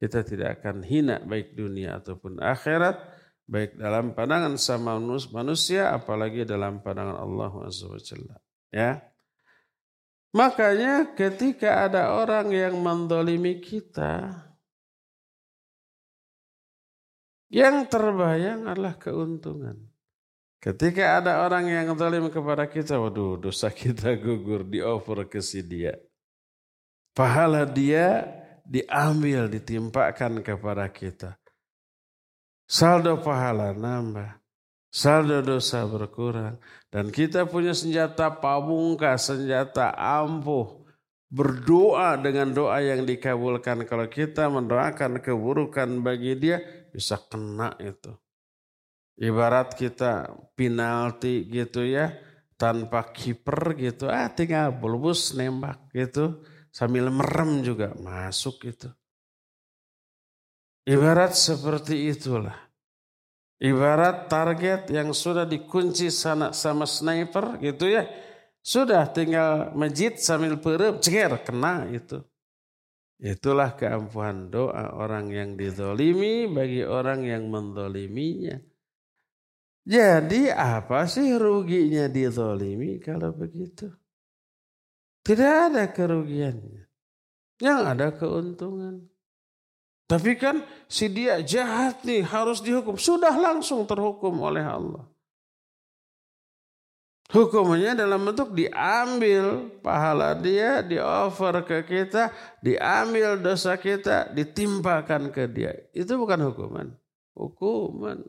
kita 0.00 0.24
tidak 0.24 0.62
akan 0.62 0.86
hina 0.86 1.20
baik 1.20 1.52
dunia 1.52 2.00
ataupun 2.00 2.40
akhirat, 2.40 2.96
baik 3.44 3.76
dalam 3.76 4.16
pandangan 4.16 4.56
sama 4.56 4.96
manusia, 5.34 5.92
apalagi 5.92 6.48
dalam 6.48 6.80
pandangan 6.80 7.20
Allah 7.20 7.52
SWT. 7.68 8.12
Ya. 8.72 9.04
Makanya 10.32 11.12
ketika 11.12 11.92
ada 11.92 12.16
orang 12.16 12.48
yang 12.56 12.72
mendolimi 12.80 13.60
kita, 13.60 14.32
yang 17.52 17.84
terbayang 17.84 18.64
adalah 18.64 18.96
keuntungan. 18.96 19.87
Ketika 20.58 21.22
ada 21.22 21.46
orang 21.46 21.70
yang 21.70 21.94
zalim 21.94 22.26
kepada 22.34 22.66
kita, 22.66 22.98
waduh 22.98 23.38
dosa 23.38 23.70
kita 23.78 24.18
gugur, 24.18 24.66
di 24.66 24.82
over 24.82 25.30
ke 25.30 25.38
si 25.38 25.62
dia. 25.62 25.94
Pahala 27.14 27.62
dia 27.62 28.26
diambil, 28.66 29.46
ditimpakan 29.46 30.42
kepada 30.42 30.90
kita. 30.90 31.38
Saldo 32.68 33.22
pahala 33.22 33.72
nambah, 33.72 34.38
saldo 34.90 35.40
dosa 35.40 35.86
berkurang. 35.86 36.58
Dan 36.90 37.14
kita 37.14 37.46
punya 37.46 37.72
senjata 37.72 38.28
pamungkas, 38.28 39.30
senjata 39.30 39.94
ampuh. 39.94 40.84
Berdoa 41.28 42.16
dengan 42.16 42.56
doa 42.56 42.80
yang 42.80 43.04
dikabulkan. 43.04 43.84
Kalau 43.84 44.08
kita 44.08 44.48
mendoakan 44.48 45.20
keburukan 45.20 46.00
bagi 46.00 46.32
dia, 46.40 46.56
bisa 46.88 47.20
kena 47.20 47.76
itu. 47.84 48.16
Ibarat 49.18 49.74
kita 49.74 50.30
penalti 50.54 51.42
gitu 51.50 51.82
ya, 51.82 52.14
tanpa 52.54 53.02
kiper 53.10 53.74
gitu, 53.74 54.06
ah 54.06 54.30
tinggal 54.30 54.70
bulbus 54.70 55.34
nembak 55.34 55.90
gitu 55.90 56.42
sambil 56.70 57.10
merem 57.10 57.66
juga 57.66 57.94
masuk 57.98 58.62
itu. 58.66 58.86
Ibarat 60.86 61.34
seperti 61.34 62.14
itulah. 62.14 62.56
Ibarat 63.58 64.30
target 64.30 64.86
yang 64.94 65.10
sudah 65.10 65.42
dikunci 65.42 66.14
sana 66.14 66.54
sama 66.54 66.86
sniper 66.86 67.58
gitu 67.58 67.90
ya. 67.90 68.06
Sudah 68.62 69.10
tinggal 69.10 69.74
majid 69.74 70.22
sambil 70.22 70.54
perem, 70.62 71.02
ceger, 71.02 71.42
kena 71.42 71.90
itu. 71.90 72.22
Itulah 73.18 73.74
keampuhan 73.74 74.46
doa 74.46 74.94
orang 74.94 75.26
yang 75.34 75.50
didolimi 75.58 76.46
bagi 76.46 76.86
orang 76.86 77.26
yang 77.26 77.50
mendoliminya. 77.50 78.62
Jadi 79.88 80.52
apa 80.52 81.08
sih 81.08 81.32
ruginya 81.32 82.12
didolimi 82.12 83.00
kalau 83.00 83.32
begitu? 83.32 83.88
Tidak 85.24 85.72
ada 85.72 85.88
kerugiannya. 85.88 86.84
Yang 87.56 87.80
ada 87.88 88.08
keuntungan. 88.12 89.08
Tapi 90.04 90.36
kan 90.36 90.60
si 90.88 91.08
dia 91.08 91.40
jahat 91.40 92.04
nih 92.04 92.20
harus 92.20 92.60
dihukum. 92.60 93.00
Sudah 93.00 93.32
langsung 93.32 93.88
terhukum 93.88 94.36
oleh 94.44 94.64
Allah. 94.64 95.08
Hukumnya 97.28 97.92
dalam 97.92 98.24
bentuk 98.24 98.56
diambil 98.56 99.68
pahala 99.84 100.32
dia, 100.32 100.80
di-offer 100.80 101.60
ke 101.60 101.84
kita, 101.84 102.32
diambil 102.64 103.36
dosa 103.36 103.76
kita, 103.76 104.32
ditimpakan 104.32 105.28
ke 105.28 105.44
dia. 105.44 105.76
Itu 105.92 106.16
bukan 106.16 106.40
hukuman. 106.48 106.88
Hukuman. 107.36 108.24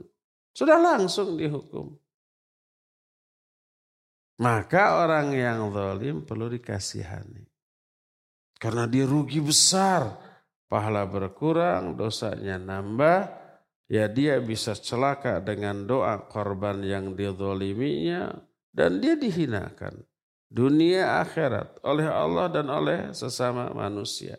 Sudah 0.60 0.76
langsung 0.76 1.40
dihukum. 1.40 1.96
Maka 4.44 5.00
orang 5.08 5.32
yang 5.32 5.72
zalim 5.72 6.28
perlu 6.28 6.52
dikasihani. 6.52 7.48
Karena 8.60 8.84
dia 8.84 9.08
rugi 9.08 9.40
besar. 9.40 10.20
Pahala 10.68 11.08
berkurang, 11.08 11.96
dosanya 11.96 12.60
nambah. 12.60 13.40
Ya 13.88 14.12
dia 14.12 14.44
bisa 14.44 14.76
celaka 14.76 15.40
dengan 15.40 15.88
doa 15.88 16.28
korban 16.28 16.84
yang 16.84 17.16
dizoliminya. 17.16 18.28
Dan 18.68 19.00
dia 19.00 19.16
dihinakan. 19.16 20.04
Dunia 20.52 21.24
akhirat 21.24 21.80
oleh 21.88 22.12
Allah 22.12 22.52
dan 22.52 22.68
oleh 22.68 23.16
sesama 23.16 23.72
manusia. 23.72 24.36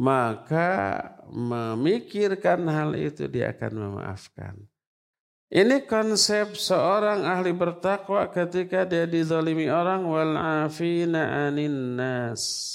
Maka 0.00 0.96
memikirkan 1.28 2.64
hal 2.72 2.96
itu 2.96 3.28
dia 3.28 3.52
akan 3.52 3.72
memaafkan. 3.84 4.56
Ini 5.46 5.86
konsep 5.86 6.58
seorang 6.58 7.22
ahli 7.22 7.54
bertakwa 7.54 8.26
ketika 8.34 8.82
dia 8.82 9.06
dizalimi 9.06 9.70
orang 9.70 10.02
wal 10.02 10.34
afina 10.34 11.46
anin 11.46 11.94
nas. 11.94 12.74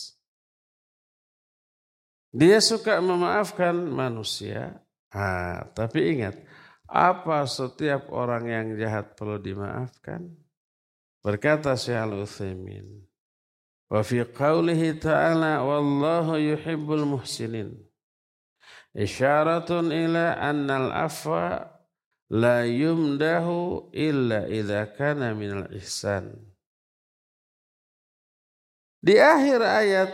Dia 2.32 2.64
suka 2.64 3.04
memaafkan 3.04 3.76
manusia. 3.76 4.80
Ah, 5.12 5.68
tapi 5.76 6.16
ingat, 6.16 6.40
apa 6.88 7.44
setiap 7.44 8.08
orang 8.08 8.48
yang 8.48 8.68
jahat 8.80 9.20
perlu 9.20 9.36
dimaafkan? 9.36 10.32
Berkata 11.20 11.76
Syekh 11.76 12.00
Al-Utsaimin, 12.00 13.04
"Wa 13.92 14.00
fi 14.00 14.24
qawlihi 14.24 14.96
ta'ala 14.96 15.60
wallahu 15.60 16.40
yuhibbul 16.40 17.04
muhsinin." 17.04 17.76
Isyaratun 18.96 19.92
ila 19.92 20.40
anna 20.40 20.88
al-afwa 20.88 21.68
la 22.32 22.64
yumdahu 22.64 23.92
illa 23.92 24.48
idza 24.48 24.88
kana 24.96 25.36
minal 25.36 25.68
ihsan. 25.76 26.32
Di 29.04 29.20
akhir 29.20 29.60
ayat 29.60 30.12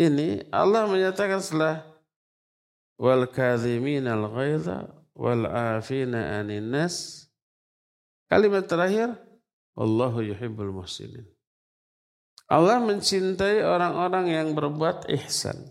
ini 0.00 0.48
Allah 0.48 0.88
menyatakan 0.88 1.44
setelah 1.44 1.84
wal 2.96 3.28
kadhimin 3.28 4.08
al 4.08 4.32
ghaidha 4.32 4.88
wal 5.12 5.44
afina 5.44 6.40
anin 6.40 6.72
nas 6.72 7.28
kalimat 8.32 8.64
terakhir 8.64 9.12
wallahu 9.76 10.24
yuhibbul 10.24 10.72
muhsinin. 10.72 11.28
Allah 12.50 12.80
mencintai 12.80 13.62
orang-orang 13.62 14.26
yang 14.26 14.48
berbuat 14.56 15.06
ihsan. 15.20 15.68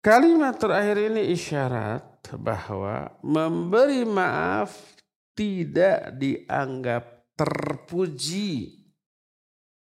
Kalimat 0.00 0.56
terakhir 0.56 1.12
ini 1.12 1.36
isyarat 1.36 2.19
bahwa 2.36 3.14
memberi 3.24 4.04
maaf 4.04 5.00
tidak 5.34 6.20
dianggap 6.20 7.32
terpuji. 7.34 8.76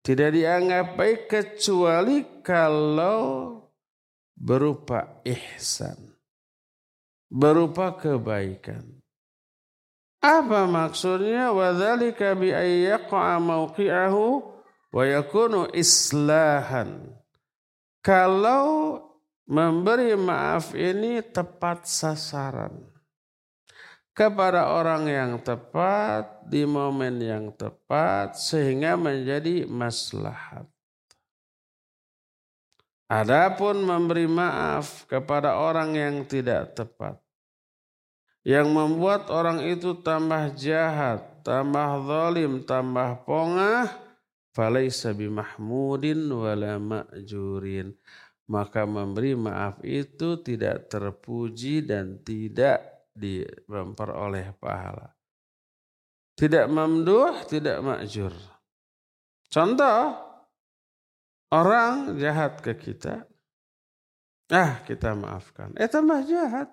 Tidak 0.03 0.30
dianggap 0.34 0.99
baik 0.99 1.20
kecuali 1.30 2.43
kalau 2.43 3.55
berupa 4.34 5.22
ihsan. 5.22 6.16
Berupa 7.30 7.95
kebaikan. 7.95 8.99
Apa 10.22 10.66
maksudnya? 10.66 11.55
Wadhalika 11.55 12.34
bi 12.34 12.51
mawqi'ahu 12.55 14.26
wa 14.90 15.03
yakunu 15.07 15.70
islahan. 15.70 17.14
Kalau 18.03 18.99
memberi 19.49 20.14
maaf 20.14 20.76
ini 20.76 21.22
tepat 21.22 21.88
sasaran 21.88 22.78
kepada 24.12 24.68
orang 24.70 25.09
yang 25.09 25.32
tepat 25.40 26.45
di 26.47 26.68
momen 26.68 27.18
yang 27.22 27.51
tepat 27.57 28.36
sehingga 28.36 28.95
menjadi 28.95 29.64
maslahat. 29.64 30.68
Adapun 33.09 33.84
memberi 33.84 34.24
maaf 34.24 35.05
kepada 35.05 35.61
orang 35.61 35.93
yang 35.93 36.24
tidak 36.24 36.72
tepat 36.72 37.22
yang 38.43 38.74
membuat 38.74 39.30
orang 39.30 39.62
itu 39.62 40.03
tambah 40.03 40.55
jahat, 40.59 41.22
tambah 41.47 42.03
zalim, 42.07 42.66
tambah 42.66 43.22
pongah, 43.22 43.86
falaisa 44.51 45.14
bimahmudin 45.14 46.26
wala 46.26 46.74
ma'jurin. 46.82 47.95
Maka 48.53 48.85
memberi 48.85 49.33
maaf 49.33 49.81
itu 49.81 50.45
tidak 50.45 50.93
terpuji 50.93 51.89
dan 51.89 52.21
tidak 52.21 53.09
memperoleh 53.65 54.53
pahala. 54.61 55.09
Tidak 56.37 56.69
memduh, 56.69 57.33
tidak 57.49 57.81
makjur. 57.81 58.33
Contoh, 59.49 60.17
orang 61.49 62.17
jahat 62.21 62.61
ke 62.61 62.77
kita, 62.77 63.25
ah 64.53 64.85
kita 64.85 65.17
maafkan. 65.17 65.73
Eh 65.81 65.89
tambah 65.89 66.21
jahat. 66.29 66.69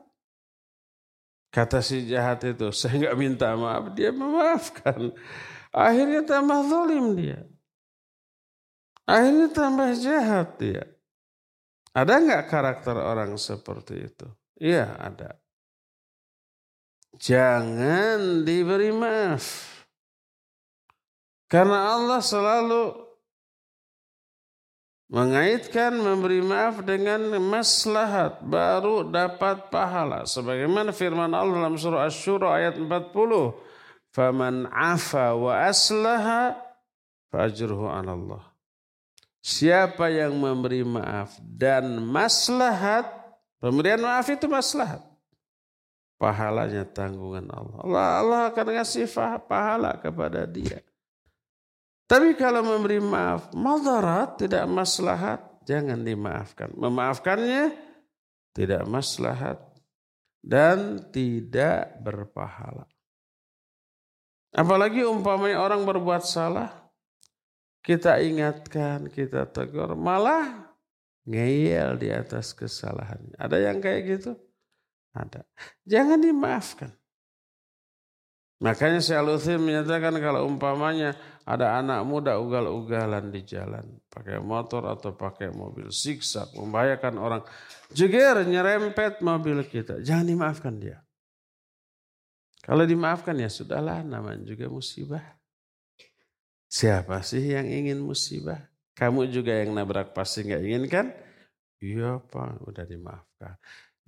Kata 1.47 1.79
si 1.79 2.11
jahat 2.11 2.43
itu, 2.43 2.71
saya 2.75 3.07
nggak 3.07 3.19
minta 3.19 3.55
maaf, 3.55 3.95
dia 3.95 4.11
memaafkan. 4.11 5.15
Akhirnya 5.71 6.27
tambah 6.27 6.59
zalim 6.67 7.15
dia. 7.15 7.39
Akhirnya 9.07 9.47
tambah 9.47 9.89
jahat 9.95 10.59
dia. 10.59 10.98
Ada 11.93 12.13
nggak 12.21 12.43
karakter 12.47 12.95
orang 12.95 13.35
seperti 13.35 13.95
itu? 14.09 14.27
Iya 14.59 14.93
ada. 14.99 15.39
Jangan 17.17 18.45
diberi 18.45 18.93
maaf. 18.93 19.67
Karena 21.49 21.97
Allah 21.97 22.21
selalu 22.21 23.09
mengaitkan 25.09 25.97
memberi 25.97 26.45
maaf 26.45 26.85
dengan 26.85 27.41
maslahat 27.41 28.45
baru 28.45 29.09
dapat 29.09 29.73
pahala 29.73 30.29
sebagaimana 30.29 30.93
firman 30.93 31.33
Allah 31.33 31.65
dalam 31.65 31.73
surah 31.81 32.05
Asy-Syura 32.05 32.61
ayat 32.61 32.77
40 32.77 33.09
faman 34.13 34.69
afa 34.69 35.33
wa 35.33 35.65
aslaha 35.65 36.53
fajruhu 37.33 37.89
Allah 37.89 38.48
siapa 39.49 40.13
yang 40.13 40.37
memberi 40.37 40.85
maaf 40.85 41.41
dan 41.41 41.97
maslahat 42.05 43.09
pemberian 43.57 44.05
maaf 44.05 44.29
itu 44.29 44.45
maslahat 44.45 45.09
pahalanya 46.19 46.83
tanggungan 46.83 47.47
Allah. 47.49 47.79
Allah, 47.81 48.05
Allah 48.21 48.41
akan 48.51 48.67
ngasih 48.75 49.07
pahala 49.47 49.95
kepada 49.97 50.43
dia. 50.43 50.83
Tapi 52.05 52.35
kalau 52.35 52.61
memberi 52.61 52.99
maaf, 52.99 53.49
madarat 53.55 54.35
tidak 54.35 54.67
maslahat, 54.67 55.39
jangan 55.63 56.03
dimaafkan. 56.03 56.75
Memaafkannya 56.75 57.71
tidak 58.51 58.83
maslahat 58.89 59.61
dan 60.43 60.99
tidak 61.13 61.95
berpahala. 62.03 62.89
Apalagi 64.49 65.05
umpamanya 65.05 65.61
orang 65.61 65.85
berbuat 65.85 66.25
salah, 66.25 66.73
kita 67.81 68.19
ingatkan, 68.19 69.07
kita 69.07 69.47
tegur, 69.49 69.95
malah 69.95 70.69
ngeyel 71.29 71.95
di 71.99 72.09
atas 72.11 72.51
kesalahannya. 72.57 73.37
Ada 73.37 73.57
yang 73.69 73.77
kayak 73.79 74.01
gitu? 74.07 74.31
Ada. 75.13 75.45
Jangan 75.85 76.19
dimaafkan. 76.21 76.91
Makanya 78.59 78.99
Syekh 78.99 79.23
Lutfi 79.23 79.55
menyatakan 79.55 80.11
kalau 80.19 80.43
umpamanya 80.43 81.15
ada 81.47 81.79
anak 81.79 82.03
muda 82.03 82.35
ugal-ugalan 82.35 83.31
di 83.31 83.47
jalan. 83.47 83.87
Pakai 84.11 84.43
motor 84.43 84.83
atau 84.91 85.15
pakai 85.15 85.55
mobil. 85.55 85.87
Siksa, 85.95 86.51
membahayakan 86.59 87.15
orang. 87.15 87.41
Jeger, 87.95 88.43
nyerempet 88.43 89.23
mobil 89.23 89.63
kita. 89.63 90.03
Jangan 90.03 90.27
dimaafkan 90.27 90.75
dia. 90.75 90.99
Kalau 92.59 92.83
dimaafkan 92.83 93.39
ya 93.39 93.47
sudahlah 93.47 94.03
namanya 94.03 94.43
juga 94.43 94.67
musibah. 94.67 95.38
Siapa 96.69 97.25
sih 97.25 97.49
yang 97.49 97.65
ingin 97.65 97.99
musibah? 97.99 98.61
Kamu 98.93 99.25
juga 99.33 99.57
yang 99.57 99.73
nabrak 99.73 100.13
pasti 100.13 100.45
nggak 100.45 100.63
ingin 100.63 100.85
kan? 100.85 101.07
Iya 101.81 102.21
pak, 102.21 102.61
udah 102.67 102.85
dimaafkan 102.85 103.57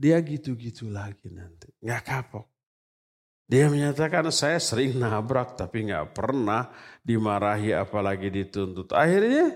dia 0.01 0.17
gitu-gitu 0.25 0.89
lagi 0.89 1.29
nanti. 1.29 1.69
Nggak 1.77 2.01
kapok. 2.01 2.49
Dia 3.45 3.69
menyatakan 3.69 4.33
saya 4.33 4.57
sering 4.57 4.97
nabrak 4.97 5.53
tapi 5.53 5.85
nggak 5.85 6.17
pernah 6.17 6.73
dimarahi 7.05 7.77
apalagi 7.77 8.33
dituntut. 8.33 8.89
Akhirnya 8.97 9.53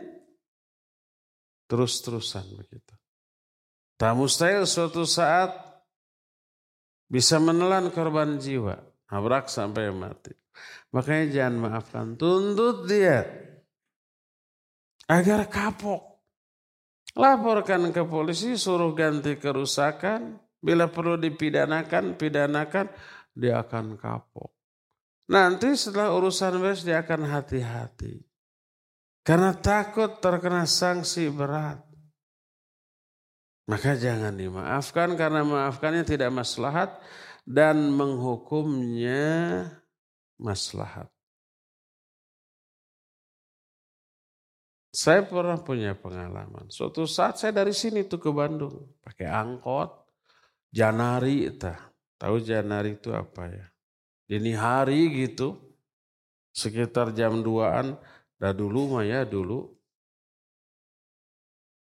terus-terusan 1.65 2.45
begitu. 2.61 2.93
Tak 3.97 4.13
mustahil 4.13 4.69
suatu 4.69 5.01
saat 5.07 5.49
bisa 7.09 7.41
menelan 7.41 7.89
korban 7.89 8.37
jiwa. 8.37 8.77
Nabrak 9.09 9.49
sampai 9.49 9.89
mati. 9.89 10.35
Makanya 10.95 11.25
jangan 11.27 11.55
maafkan. 11.59 12.07
Tuntut 12.15 12.87
dia. 12.87 13.27
Agar 15.11 15.51
kapok. 15.51 16.23
Laporkan 17.19 17.91
ke 17.91 18.07
polisi, 18.07 18.55
suruh 18.55 18.95
ganti 18.95 19.35
kerusakan. 19.35 20.39
Bila 20.63 20.87
perlu 20.87 21.19
dipidanakan, 21.19 22.15
pidanakan, 22.15 22.87
dia 23.35 23.59
akan 23.59 23.99
kapok. 23.99 24.55
Nanti 25.29 25.75
setelah 25.75 26.15
urusan 26.15 26.63
beres 26.63 26.87
dia 26.87 27.03
akan 27.03 27.27
hati-hati. 27.27 28.23
Karena 29.25 29.51
takut 29.51 30.23
terkena 30.23 30.63
sanksi 30.63 31.27
berat. 31.33 31.81
Maka 33.65 33.97
jangan 33.97 34.37
dimaafkan 34.37 35.17
karena 35.17 35.41
maafkannya 35.41 36.05
tidak 36.05 36.29
maslahat 36.29 36.93
dan 37.41 37.89
menghukumnya 37.89 39.65
maslahat. 40.39 41.07
Saya 44.95 45.27
pernah 45.27 45.59
punya 45.59 45.91
pengalaman. 45.91 46.71
Suatu 46.71 47.03
saat 47.03 47.36
saya 47.36 47.51
dari 47.51 47.75
sini 47.75 48.07
tuh 48.07 48.15
ke 48.15 48.31
Bandung. 48.31 48.95
Pakai 49.03 49.27
angkot. 49.27 49.91
Janari 50.71 51.51
itu. 51.51 51.67
Tahu 52.15 52.39
Janari 52.39 52.95
itu 52.95 53.11
apa 53.11 53.43
ya? 53.51 53.67
Dini 54.23 54.55
hari 54.55 55.11
gitu. 55.11 55.59
Sekitar 56.55 57.11
jam 57.11 57.43
2an. 57.43 57.99
Dah 58.39 58.55
dulu 58.55 58.95
mah 58.95 59.03
ya 59.03 59.27
dulu. 59.27 59.67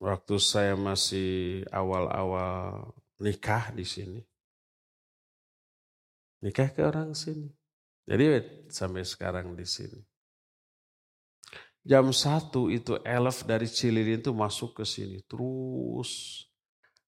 Waktu 0.03 0.35
saya 0.39 0.75
masih 0.75 1.63
awal-awal 1.71 2.91
nikah 3.23 3.71
di 3.71 3.87
sini. 3.87 4.19
Nikah 6.43 6.71
ke 6.71 6.83
orang 6.83 7.15
sini. 7.15 7.58
Jadi 8.09 8.25
sampai 8.73 9.05
sekarang 9.05 9.53
di 9.53 9.69
sini. 9.69 10.01
Jam 11.85 12.09
satu 12.09 12.73
itu 12.73 12.97
elf 13.05 13.45
dari 13.45 13.69
Cililin 13.69 14.17
itu 14.17 14.33
masuk 14.33 14.81
ke 14.81 14.83
sini. 14.83 15.21
Terus 15.29 16.43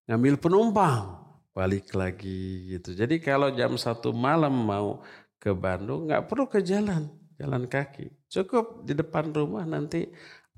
ngambil 0.06 0.38
penumpang. 0.38 1.26
Balik 1.52 1.92
lagi 1.98 2.78
gitu. 2.78 2.94
Jadi 2.94 3.18
kalau 3.18 3.52
jam 3.52 3.76
satu 3.76 4.14
malam 4.14 4.54
mau 4.54 5.02
ke 5.42 5.52
Bandung 5.52 6.06
nggak 6.06 6.30
perlu 6.30 6.46
ke 6.46 6.62
jalan. 6.62 7.10
Jalan 7.36 7.66
kaki. 7.66 8.30
Cukup 8.30 8.86
di 8.86 8.94
depan 8.94 9.34
rumah 9.34 9.66
nanti 9.66 10.06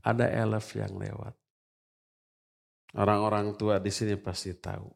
ada 0.03 0.27
elf 0.27 0.75
yang 0.75 0.99
lewat. 0.99 1.33
Orang-orang 2.93 3.55
tua 3.57 3.79
di 3.79 3.89
sini 3.89 4.19
pasti 4.19 4.53
tahu. 4.53 4.91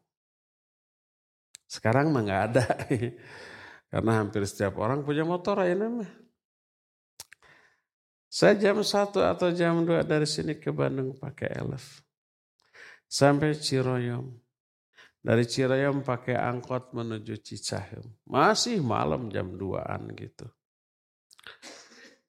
Sekarang 1.66 2.12
mah 2.12 2.22
nggak 2.22 2.42
ada. 2.52 2.64
Karena 3.88 4.20
hampir 4.20 4.44
setiap 4.44 4.76
orang 4.80 5.00
punya 5.00 5.24
motor 5.24 5.64
ya 5.64 5.72
namanya. 5.72 6.12
Saya 8.28 8.60
jam 8.60 8.84
1 8.84 9.16
atau 9.16 9.48
jam 9.56 9.80
2 9.88 10.04
dari 10.04 10.28
sini 10.28 10.60
ke 10.60 10.68
Bandung 10.68 11.16
pakai 11.16 11.48
elf. 11.56 12.04
Sampai 13.08 13.56
Ciroyom. 13.56 14.36
Dari 15.24 15.48
Ciroyom 15.48 16.04
pakai 16.04 16.36
angkot 16.36 16.92
menuju 16.92 17.40
Cicahem. 17.40 18.04
Masih 18.28 18.84
malam 18.84 19.32
jam 19.32 19.56
2an 19.56 20.12
gitu. 20.12 20.44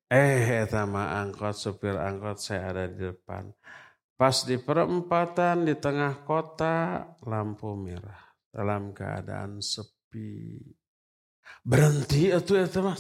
Eh, 0.10 0.66
sama 0.72 1.20
angkot, 1.20 1.54
supir 1.54 1.94
angkot 2.00 2.40
saya 2.40 2.72
ada 2.72 2.84
di 2.88 3.04
depan. 3.04 3.52
Pas 4.16 4.42
di 4.48 4.58
perempatan 4.58 5.68
di 5.68 5.76
tengah 5.76 6.24
kota, 6.24 7.06
lampu 7.28 7.76
merah. 7.76 8.24
Dalam 8.50 8.96
keadaan 8.96 9.60
sepi. 9.60 10.58
Berhenti 11.64 12.32
itu 12.32 12.52
ya 12.56 12.66
teman. 12.68 12.96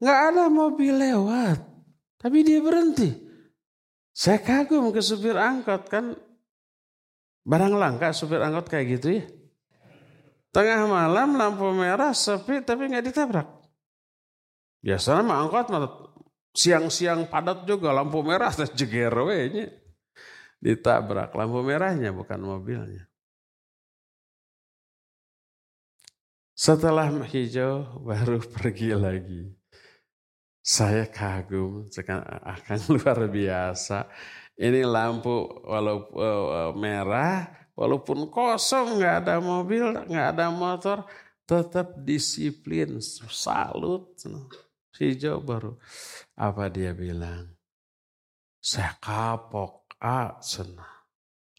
Nggak 0.00 0.18
ada 0.32 0.44
mobil 0.52 0.94
lewat. 0.94 1.58
Tapi 2.16 2.42
dia 2.42 2.60
berhenti. 2.60 3.12
Saya 4.16 4.40
kagum 4.40 4.88
ke 4.92 5.04
supir 5.04 5.36
angkot 5.36 5.92
kan. 5.92 6.16
Barang 7.46 7.76
langka 7.76 8.10
supir 8.16 8.40
angkot 8.40 8.66
kayak 8.66 8.98
gitu 8.98 9.20
ya. 9.20 9.24
Tengah 10.50 10.88
malam 10.88 11.36
lampu 11.36 11.68
merah 11.76 12.16
sepi 12.16 12.64
tapi 12.64 12.88
nggak 12.88 13.04
ditabrak. 13.12 13.48
Biasanya 14.80 15.20
mah 15.20 15.38
angkot 15.44 15.68
Siang-siang 16.56 17.28
padat 17.28 17.68
juga 17.68 17.92
lampu 17.92 18.24
merah 18.24 18.48
jeger 18.78 19.12
nya. 19.52 19.68
Ditabrak 20.56 21.36
lampu 21.36 21.60
merahnya 21.60 22.16
bukan 22.16 22.40
mobilnya. 22.40 23.04
Setelah 26.56 27.12
hijau 27.28 28.00
baru 28.00 28.40
pergi 28.56 28.96
lagi. 28.96 29.44
Saya 30.64 31.04
kagum, 31.06 31.86
akan 32.56 32.78
luar 32.96 33.28
biasa. 33.28 34.08
Ini 34.56 34.88
lampu 34.88 35.46
walaupun 35.62 36.16
uh, 36.16 36.72
merah, 36.72 37.44
walaupun 37.76 38.32
kosong, 38.32 38.98
nggak 38.98 39.28
ada 39.28 39.36
mobil, 39.38 39.84
nggak 40.08 40.28
ada 40.32 40.48
motor, 40.48 41.04
tetap 41.44 41.92
disiplin, 42.00 42.98
salut. 43.28 44.16
Hijau 44.96 45.44
baru 45.44 45.76
apa 46.34 46.72
dia 46.72 46.96
bilang? 46.96 47.52
Saya 48.58 48.96
kapok. 48.98 49.86
A 49.96 50.36
senang. 50.44 51.08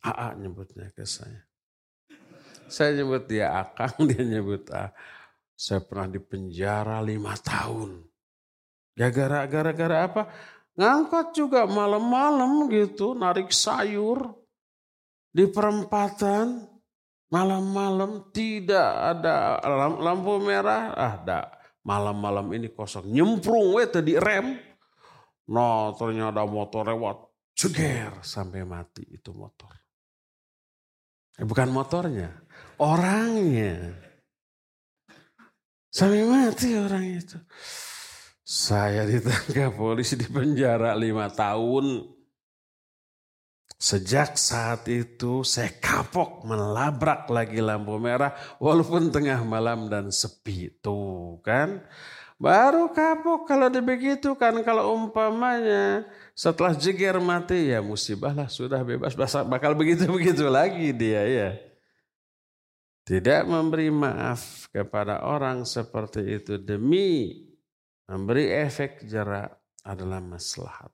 A 0.06 0.30
nyebutnya 0.38 0.94
ke 0.94 1.10
saya. 1.10 1.47
Saya 2.68 3.02
nyebut 3.02 3.28
dia 3.28 3.52
Akang, 3.56 3.96
dia 4.10 4.24
nyebut 4.24 4.68
A. 4.72 4.92
Saya 5.58 5.82
pernah 5.82 6.08
di 6.12 6.22
penjara 6.22 7.02
lima 7.02 7.34
tahun. 7.40 8.06
Ya 8.98 9.10
gara-gara 9.14 10.06
apa? 10.06 10.30
Ngangkat 10.78 11.34
juga 11.34 11.66
malam-malam 11.66 12.70
gitu, 12.70 13.18
narik 13.18 13.50
sayur 13.50 14.38
di 15.34 15.50
perempatan. 15.50 16.70
Malam-malam 17.28 18.32
tidak 18.32 18.88
ada 18.88 19.60
lampu 20.00 20.40
merah, 20.40 20.96
ah, 20.96 21.14
ada 21.20 21.40
malam-malam 21.84 22.56
ini 22.56 22.72
kosong. 22.72 23.12
Nyemprung 23.12 23.76
we 23.76 23.84
tadi 23.84 24.16
rem. 24.16 24.56
Nah 25.52 25.92
ternyata 26.00 26.48
motor 26.48 26.88
lewat, 26.88 27.28
ceger 27.52 28.24
sampai 28.24 28.64
mati 28.64 29.04
itu 29.12 29.36
motor. 29.36 29.76
Eh, 31.38 31.46
bukan 31.46 31.68
motornya, 31.68 32.32
orangnya. 32.80 33.94
Sampai 35.92 36.24
mati 36.30 36.78
orang 36.78 37.06
itu. 37.18 37.38
Saya 38.48 39.04
ditangkap 39.04 39.76
polisi 39.76 40.16
di 40.16 40.30
penjara 40.30 40.94
lima 40.96 41.28
tahun. 41.28 42.16
Sejak 43.78 44.42
saat 44.42 44.90
itu 44.90 45.46
saya 45.46 45.70
kapok 45.70 46.42
melabrak 46.42 47.30
lagi 47.30 47.62
lampu 47.62 47.94
merah 48.02 48.34
walaupun 48.58 49.14
tengah 49.14 49.42
malam 49.46 49.86
dan 49.90 50.10
sepi. 50.10 50.70
Tuh 50.82 51.42
kan. 51.42 51.82
Baru 52.38 52.94
kapok 52.94 53.50
kalau 53.50 53.66
begitu 53.82 54.38
kan 54.38 54.54
kalau 54.62 54.94
umpamanya 54.94 56.06
setelah 56.38 56.78
jeger 56.78 57.18
mati 57.18 57.74
ya 57.74 57.82
musibah 57.82 58.30
lah 58.30 58.46
sudah 58.46 58.86
bebas 58.86 59.18
bakal 59.50 59.74
begitu-begitu 59.74 60.46
lagi 60.46 60.94
dia 60.94 61.26
ya. 61.26 61.67
Tidak 63.08 63.48
memberi 63.48 63.88
maaf 63.88 64.68
kepada 64.68 65.24
orang 65.24 65.64
seperti 65.64 66.28
itu 66.28 66.60
demi 66.60 67.40
memberi 68.04 68.52
efek 68.52 69.08
jerak 69.08 69.80
adalah 69.88 70.20
maslahat. 70.20 70.92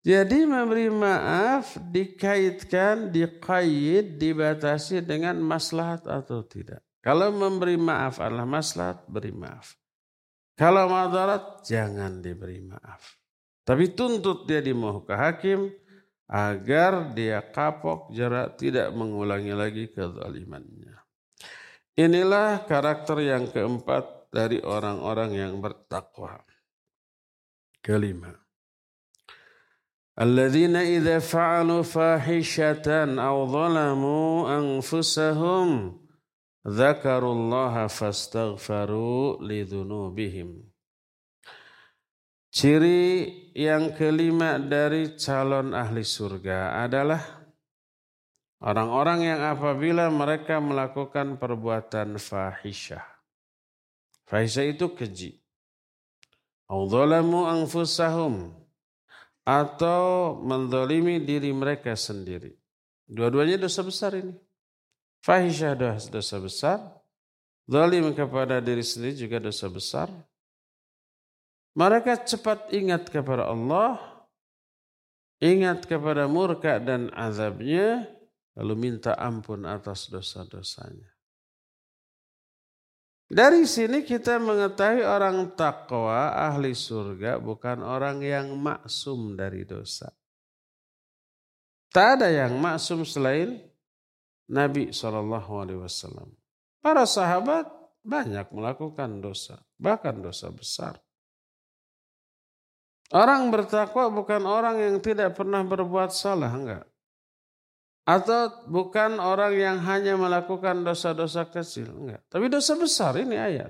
Jadi 0.00 0.48
memberi 0.48 0.88
maaf 0.88 1.76
dikaitkan, 1.76 3.12
dikait, 3.12 4.16
dibatasi 4.16 5.04
dengan 5.04 5.36
maslahat 5.44 6.08
atau 6.08 6.40
tidak. 6.48 6.80
Kalau 7.04 7.28
memberi 7.28 7.76
maaf 7.76 8.24
adalah 8.24 8.48
maslahat, 8.48 9.04
beri 9.04 9.28
maaf. 9.28 9.76
Kalau 10.56 10.88
madarat 10.88 11.60
jangan 11.60 12.24
diberi 12.24 12.64
maaf. 12.64 13.20
Tapi 13.68 13.92
tuntut 13.92 14.48
dia 14.48 14.64
di 14.64 14.72
muka 14.72 15.12
hakim 15.12 15.68
agar 16.24 17.12
dia 17.12 17.44
kapok 17.44 18.10
jarak 18.16 18.56
tidak 18.56 18.90
mengulangi 18.96 19.52
lagi 19.52 19.92
kezalimannya. 19.92 20.97
Inilah 21.98 22.62
karakter 22.62 23.18
yang 23.26 23.50
keempat 23.50 24.30
dari 24.30 24.62
orang-orang 24.62 25.34
yang 25.34 25.58
bertakwa. 25.58 26.38
Kelima. 27.82 28.30
Alladzina 30.14 30.86
idza 30.86 31.18
fa'alu 31.18 31.82
fahishatan 31.82 33.18
aw 33.18 33.36
zalamu 33.50 34.46
anfusahum 34.46 35.98
Zakarullaha 36.68 37.88
fastaghfaru 37.88 39.40
lidunubihim. 39.40 40.68
Ciri 42.52 43.30
yang 43.56 43.94
kelima 43.96 44.60
dari 44.60 45.16
calon 45.16 45.72
ahli 45.72 46.04
surga 46.04 46.84
adalah 46.84 47.37
orang-orang 48.62 49.26
yang 49.26 49.40
apabila 49.42 50.10
mereka 50.10 50.58
melakukan 50.58 51.38
perbuatan 51.38 52.18
fahisyah. 52.18 53.04
Fahisyah 54.28 54.64
itu 54.68 54.86
keji. 54.92 55.30
Audholamu 56.68 57.48
anfusahum 57.48 58.52
atau 59.48 60.36
mendolimi 60.44 61.16
diri 61.16 61.48
mereka 61.56 61.96
sendiri. 61.96 62.52
Dua-duanya 63.08 63.56
dosa 63.56 63.80
besar 63.80 64.12
ini. 64.20 64.36
Fahisyah 65.24 65.72
dosa 66.12 66.36
besar. 66.36 66.78
Zalim 67.64 68.12
kepada 68.12 68.60
diri 68.60 68.84
sendiri 68.84 69.16
juga 69.16 69.40
dosa 69.40 69.64
besar. 69.72 70.08
Mereka 71.72 72.28
cepat 72.28 72.68
ingat 72.72 73.08
kepada 73.08 73.48
Allah. 73.48 73.96
Ingat 75.40 75.88
kepada 75.88 76.28
murka 76.28 76.76
dan 76.76 77.08
azabnya. 77.16 78.17
Lalu 78.58 78.74
minta 78.74 79.14
ampun 79.14 79.62
atas 79.62 80.10
dosa-dosanya. 80.10 81.14
Dari 83.28 83.68
sini 83.68 84.02
kita 84.02 84.40
mengetahui 84.40 85.04
orang 85.04 85.52
takwa 85.52 86.32
ahli 86.32 86.72
surga 86.72 87.38
bukan 87.38 87.84
orang 87.84 88.24
yang 88.24 88.56
maksum 88.56 89.36
dari 89.36 89.62
dosa. 89.68 90.10
Tak 91.92 92.18
ada 92.18 92.28
yang 92.32 92.56
maksum 92.58 93.04
selain 93.04 93.62
Nabi 94.48 94.90
saw. 94.90 95.12
Para 96.80 97.04
sahabat 97.04 97.68
banyak 98.00 98.48
melakukan 98.48 99.20
dosa, 99.20 99.60
bahkan 99.76 100.16
dosa 100.18 100.48
besar. 100.48 100.96
Orang 103.12 103.52
bertakwa 103.52 104.08
bukan 104.08 104.44
orang 104.44 104.80
yang 104.80 104.96
tidak 105.04 105.36
pernah 105.36 105.60
berbuat 105.64 106.12
salah, 106.12 106.52
enggak. 106.52 106.84
Atau 108.08 108.64
bukan 108.72 109.20
orang 109.20 109.52
yang 109.52 109.76
hanya 109.84 110.16
melakukan 110.16 110.80
dosa-dosa 110.80 111.44
kecil, 111.52 111.92
enggak. 111.92 112.24
Tapi 112.32 112.48
dosa 112.48 112.72
besar 112.80 113.20
ini 113.20 113.36
ayat. 113.36 113.68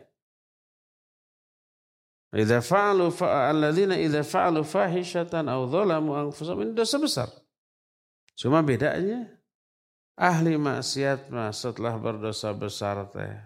Idza 2.30 2.62
fa'alu 2.62 3.10
alladzina 3.24 3.98
idza 3.98 4.22
fa'alu 4.22 4.62
fahishatan 4.62 5.50
aw 5.50 5.66
dzalamu 5.66 6.14
anfusahum 6.14 6.70
dosa 6.70 7.02
besar. 7.02 7.28
Cuma 8.38 8.62
bedanya 8.62 9.26
Ahli 10.18 10.58
maksiat 10.58 11.30
mah 11.30 11.54
setelah 11.54 11.94
berdosa 11.94 12.50
besar 12.50 13.06
teh 13.06 13.38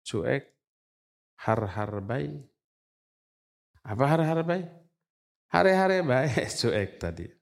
cuek 0.00 0.48
har-har 1.44 2.00
baik. 2.00 2.40
Apa 3.84 4.04
har-har 4.08 4.40
baik? 4.40 4.68
Hari-hari 5.52 6.00
baik 6.00 6.48
cuek 6.60 6.90
tadi. 6.96 7.39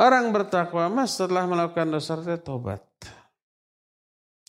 Orang 0.00 0.32
bertakwa 0.32 0.88
mah 0.88 1.04
setelah 1.04 1.44
melakukan 1.44 1.92
dosa 1.92 2.16
teh 2.16 2.40
tobat. 2.40 2.80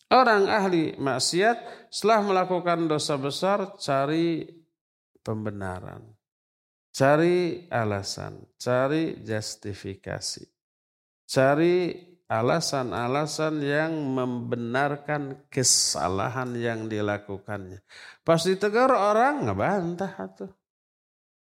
Orang 0.07 0.47
ahli 0.47 0.95
maksiat 0.95 1.91
setelah 1.91 2.23
melakukan 2.23 2.87
dosa 2.87 3.19
besar 3.19 3.75
cari 3.75 4.47
pembenaran. 5.19 6.07
Cari 6.91 7.67
alasan, 7.67 8.43
cari 8.55 9.19
justifikasi. 9.23 10.43
Cari 11.27 11.95
alasan-alasan 12.31 13.59
yang 13.59 13.91
membenarkan 13.91 15.51
kesalahan 15.51 16.55
yang 16.55 16.87
dilakukannya. 16.87 17.83
Pas 18.23 18.39
ditegur 18.43 18.91
orang 18.91 19.47
ngebantah 19.47 20.15
tuh. 20.31 20.60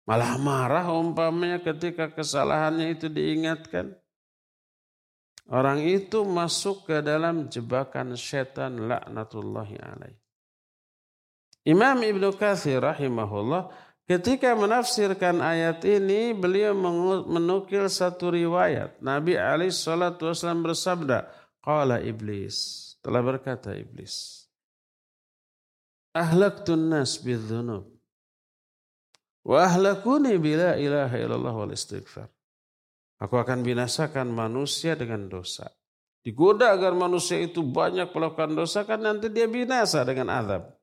Malah 0.06 0.38
marah 0.38 0.86
umpamanya 0.94 1.58
ketika 1.58 2.14
kesalahannya 2.14 2.94
itu 2.94 3.10
diingatkan. 3.10 3.98
Orang 5.50 5.82
itu 5.82 6.22
masuk 6.26 6.90
ke 6.90 7.02
dalam 7.02 7.50
jebakan 7.50 8.14
setan 8.14 8.86
laknatullahi 8.86 9.78
alaih. 9.82 10.18
Imam 11.66 11.98
Ibnu 12.06 12.38
Katsir 12.38 12.82
rahimahullah 12.86 13.74
ketika 14.06 14.54
menafsirkan 14.54 15.42
ayat 15.42 15.82
ini 15.82 16.38
beliau 16.38 16.78
menukil 17.26 17.90
satu 17.90 18.30
riwayat. 18.30 19.02
Nabi 19.02 19.38
alaihi 19.38 19.74
salatu 19.74 20.30
wasallam 20.30 20.70
bersabda, 20.70 21.30
qala 21.66 21.98
iblis, 22.02 22.94
telah 23.02 23.26
berkata 23.26 23.74
iblis. 23.74 24.46
Ahlaktun 26.14 26.94
nas 26.94 27.18
bidzunub 27.18 27.95
wa 29.46 29.58
ahlakuni 29.62 30.36
bila 30.42 30.74
ilaha 30.76 31.16
illallah 31.16 31.54
wal 31.54 31.74
istighfar. 31.74 32.28
Aku 33.22 33.40
akan 33.40 33.64
binasakan 33.64 34.28
manusia 34.28 34.98
dengan 34.98 35.30
dosa. 35.32 35.72
Digoda 36.26 36.74
agar 36.74 36.98
manusia 36.98 37.38
itu 37.38 37.62
banyak 37.62 38.10
melakukan 38.10 38.58
dosa 38.58 38.82
kan 38.84 38.98
nanti 38.98 39.30
dia 39.30 39.46
binasa 39.46 40.02
dengan 40.02 40.34
azab. 40.34 40.74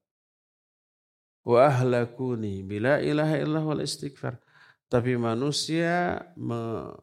Wa 1.43 1.67
ahlakuni 1.67 2.63
bila 2.63 3.03
ilaha 3.03 3.35
illallah 3.37 3.67
wal 3.67 3.83
istighfar. 3.83 4.39
Tapi 4.87 5.17
manusia 5.17 6.21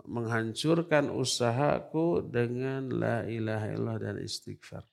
menghancurkan 0.05 1.09
usahaku 1.09 2.21
dengan 2.21 2.85
la 2.93 3.25
ilaha 3.25 3.65
illallah 3.73 3.97
dan 3.97 4.15
istighfar. 4.21 4.85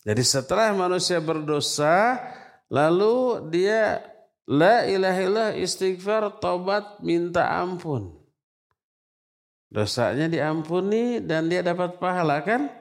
Jadi 0.00 0.22
setelah 0.24 0.72
manusia 0.72 1.20
berdosa, 1.20 2.16
lalu 2.72 3.44
dia 3.52 4.00
la 4.48 4.88
ilaha 4.88 5.20
illallah 5.20 5.50
istighfar, 5.60 6.40
tobat, 6.40 7.04
minta 7.04 7.44
ampun. 7.60 8.16
Dosanya 9.68 10.32
diampuni 10.32 11.20
dan 11.20 11.52
dia 11.52 11.60
dapat 11.60 12.00
pahala 12.00 12.40
kan? 12.40 12.72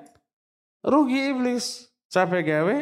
Rugi 0.80 1.36
iblis. 1.36 1.91
Capek 2.07 2.43
gawe? 2.47 2.78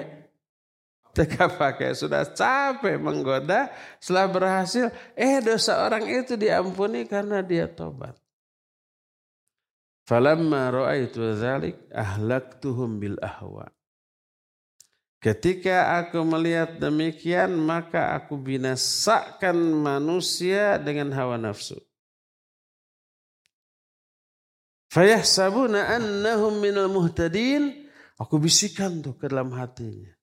Teka 1.15 1.57
pakai. 1.57 1.97
Sudah 1.97 2.21
capek 2.29 3.01
menggoda. 3.01 3.73
Setelah 3.97 4.29
berhasil. 4.29 4.85
Eh 5.17 5.41
dosa 5.41 5.81
orang 5.81 6.05
itu 6.05 6.37
diampuni 6.37 7.09
karena 7.09 7.41
dia 7.41 7.65
tobat. 7.65 8.13
Falamma 10.05 10.69
ra'aitu 10.69 11.33
dzalik 11.33 11.89
ahlaktuhum 11.89 13.01
bil 13.01 13.17
ahwa. 13.25 13.65
Ketika 15.25 16.05
aku 16.05 16.21
melihat 16.21 16.77
demikian 16.77 17.57
maka 17.57 18.13
aku 18.13 18.37
binasakan 18.37 19.57
manusia 19.57 20.77
dengan 20.77 21.09
hawa 21.17 21.33
nafsu. 21.41 21.81
Fayahsabuna 24.93 25.97
annahum 25.97 26.61
minal 26.61 26.93
muhtadin. 26.93 27.89
Aku 28.21 28.37
bisikan 28.37 29.01
tuh 29.01 29.17
ke 29.17 29.25
dalam 29.25 29.49
hatinya. 29.57 30.13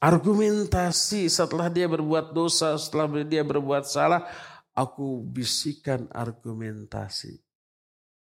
Argumentasi 0.00 1.28
setelah 1.28 1.68
dia 1.68 1.84
berbuat 1.84 2.32
dosa, 2.32 2.80
setelah 2.80 3.22
dia 3.28 3.44
berbuat 3.44 3.84
salah, 3.84 4.24
aku 4.72 5.20
bisikan 5.20 6.08
argumentasi. 6.16 7.47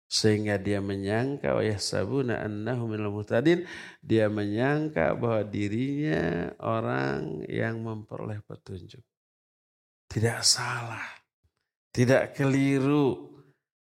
Sehingga 0.10 0.58
dia 0.58 0.82
menyangka 0.82 1.54
wa 1.54 1.62
yahsabuna 1.62 2.42
annahum 2.42 2.90
minal 2.90 3.14
muhtadin. 3.14 3.70
Dia 4.02 4.26
menyangka 4.26 5.14
bahwa 5.14 5.46
dirinya 5.46 6.50
orang 6.58 7.46
yang 7.46 7.78
memperoleh 7.86 8.42
petunjuk. 8.42 9.06
Tidak 10.10 10.42
salah. 10.42 11.06
Tidak 11.94 12.34
keliru 12.34 13.30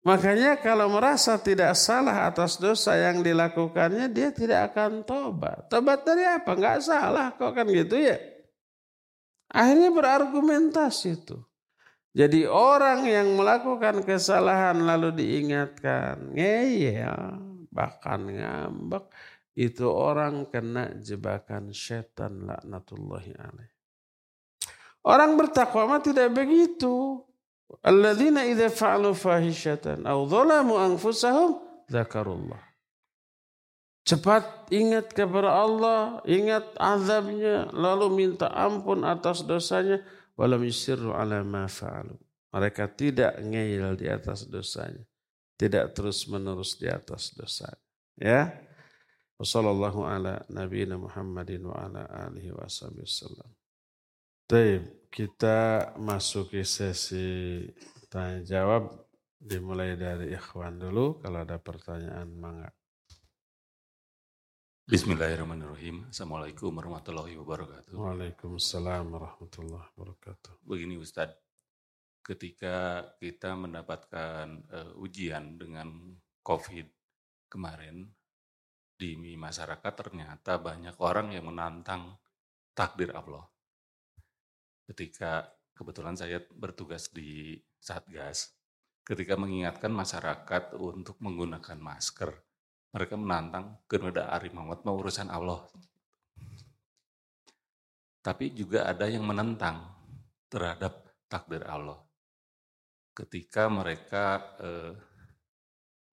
Makanya 0.01 0.57
kalau 0.65 0.89
merasa 0.89 1.37
tidak 1.37 1.77
salah 1.77 2.25
atas 2.25 2.57
dosa 2.57 2.97
yang 2.97 3.21
dilakukannya, 3.21 4.09
dia 4.09 4.33
tidak 4.33 4.73
akan 4.73 5.05
tobat. 5.05 5.69
Tobat 5.69 6.09
dari 6.09 6.25
apa? 6.25 6.57
Enggak 6.57 6.81
salah 6.81 7.37
kok 7.37 7.53
kan 7.53 7.69
gitu 7.69 8.01
ya. 8.01 8.17
Akhirnya 9.53 9.93
berargumentasi 9.93 11.21
itu. 11.21 11.37
Jadi 12.11 12.43
orang 12.43 13.07
yang 13.07 13.39
melakukan 13.39 14.03
kesalahan 14.03 14.83
lalu 14.83 15.15
diingatkan, 15.15 16.35
ngeyel, 16.35 17.39
bahkan 17.71 18.27
ngambek, 18.27 19.07
itu 19.55 19.87
orang 19.87 20.51
kena 20.51 20.91
jebakan 20.99 21.71
setan 21.71 22.51
laknatullahi 22.51 23.31
alaih. 23.39 23.71
Orang 25.07 25.39
bertakwa 25.39 26.03
tidak 26.03 26.35
begitu. 26.35 27.23
Alladzina 27.87 28.43
idza 28.43 28.67
fa'alu 28.67 29.15
fahishatan 29.15 30.03
aw 30.03 30.27
dhalamu 30.27 30.75
anfusahum 30.75 31.63
dzakarullah. 31.87 32.59
Cepat 34.03 34.67
ingat 34.75 35.15
kepada 35.15 35.55
Allah, 35.55 36.19
ingat 36.27 36.75
azabnya, 36.75 37.71
lalu 37.71 38.11
minta 38.11 38.51
ampun 38.51 39.07
atas 39.07 39.47
dosanya, 39.47 40.03
walam 40.41 40.65
yusirru 40.65 41.13
ala 41.13 41.45
ma 41.45 41.69
fa'alu. 41.69 42.17
Mereka 42.51 42.97
tidak 42.97 43.37
ngeyel 43.45 43.93
di 44.01 44.09
atas 44.09 44.49
dosanya. 44.49 45.05
Tidak 45.61 45.93
terus 45.93 46.25
menerus 46.33 46.81
di 46.81 46.89
atas 46.89 47.37
dosanya. 47.37 47.85
Ya. 48.17 48.49
Wassalamualaikum 49.37 50.09
ala 50.09 50.41
nabiyina 50.49 50.97
Muhammadin 50.97 51.69
wa 51.69 51.77
ala 51.77 52.09
alihi 52.29 52.57
wa 52.57 52.65
sallam. 52.69 53.49
Baik, 54.49 55.13
kita 55.13 55.93
masuki 56.01 56.65
sesi 56.65 57.65
tanya 58.11 58.43
jawab 58.43 58.91
dimulai 59.39 59.95
dari 59.95 60.35
ikhwan 60.35 60.77
dulu 60.81 61.23
kalau 61.23 61.45
ada 61.45 61.57
pertanyaan 61.57 62.29
mangga. 62.35 62.69
Bismillahirrahmanirrahim. 64.91 66.11
Assalamualaikum 66.11 66.75
warahmatullahi 66.75 67.39
wabarakatuh. 67.39 67.95
Waalaikumsalam 67.95 69.07
warahmatullahi 69.15 69.87
wabarakatuh. 69.95 70.67
Begini 70.67 70.99
Ustadz, 70.99 71.39
ketika 72.27 73.07
kita 73.23 73.55
mendapatkan 73.55 74.51
uh, 74.67 74.99
ujian 74.99 75.63
dengan 75.63 76.19
COVID 76.43 76.91
kemarin, 77.47 78.11
di 78.99 79.15
masyarakat 79.39 79.95
ternyata 79.95 80.59
banyak 80.59 80.99
orang 80.99 81.39
yang 81.39 81.47
menantang 81.47 82.19
takdir 82.75 83.15
Allah 83.15 83.47
ketika 84.91 85.55
kebetulan 85.79 86.19
saya 86.19 86.43
bertugas 86.51 87.15
di 87.15 87.55
Satgas, 87.79 88.59
ketika 89.07 89.39
mengingatkan 89.39 89.95
masyarakat 89.95 90.75
untuk 90.75 91.15
menggunakan 91.23 91.79
masker, 91.79 92.50
mereka 92.91 93.15
menantang 93.15 93.79
kepada 93.87 94.35
Ari 94.35 94.51
Muhammad 94.51 94.83
mau 94.83 94.99
urusan 94.99 95.31
Allah. 95.31 95.63
Tapi 98.21 98.53
juga 98.53 98.85
ada 98.85 99.07
yang 99.09 99.25
menentang 99.25 99.87
terhadap 100.51 101.09
takdir 101.31 101.65
Allah. 101.65 102.03
Ketika 103.15 103.71
mereka 103.71 104.57
eh, 104.61 104.93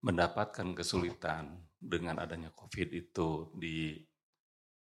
mendapatkan 0.06 0.72
kesulitan 0.72 1.58
dengan 1.76 2.22
adanya 2.22 2.54
COVID 2.54 2.88
itu 2.94 3.50
di 3.58 3.98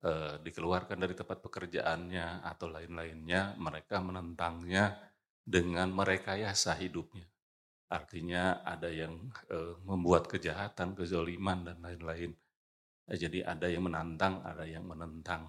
eh, 0.03 0.35
dikeluarkan 0.43 0.99
dari 0.99 1.15
tempat 1.15 1.39
pekerjaannya 1.41 2.43
atau 2.43 2.67
lain-lainnya, 2.67 3.55
mereka 3.57 4.03
menentangnya 4.03 4.99
dengan 5.47 5.95
merekayasa 5.95 6.75
hidupnya. 6.83 7.31
Artinya 7.87 8.67
ada 8.67 8.91
yang 8.91 9.31
eh, 9.47 9.75
membuat 9.87 10.27
kejahatan, 10.27 10.99
kezoliman 10.99 11.63
dan 11.63 11.79
lain-lain. 11.79 12.35
Eh, 13.07 13.19
jadi 13.19 13.47
ada 13.47 13.71
yang 13.71 13.87
menantang, 13.87 14.43
ada 14.43 14.67
yang 14.67 14.83
menentang. 14.83 15.47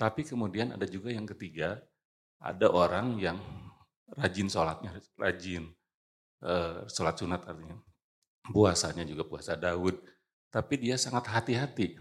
Tapi 0.00 0.24
kemudian 0.24 0.72
ada 0.72 0.88
juga 0.88 1.12
yang 1.12 1.28
ketiga, 1.28 1.76
ada 2.40 2.72
orang 2.72 3.20
yang 3.20 3.36
rajin 4.16 4.48
sholatnya, 4.48 4.96
rajin 5.20 5.68
eh, 6.40 6.80
sholat 6.88 7.16
sunat 7.20 7.44
artinya. 7.44 7.76
Puasanya 8.48 9.04
juga 9.04 9.28
puasa 9.28 9.52
Daud. 9.52 10.00
Tapi 10.50 10.74
dia 10.80 10.96
sangat 10.96 11.28
hati-hati. 11.28 12.00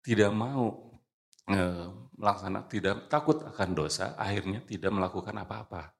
Tidak 0.00 0.30
mau 0.32 0.88
melaksanakan 2.18 2.68
tidak 2.68 2.96
takut 3.08 3.40
akan 3.40 3.70
dosa, 3.72 4.12
akhirnya 4.20 4.60
tidak 4.64 4.92
melakukan 4.92 5.32
apa-apa. 5.36 5.96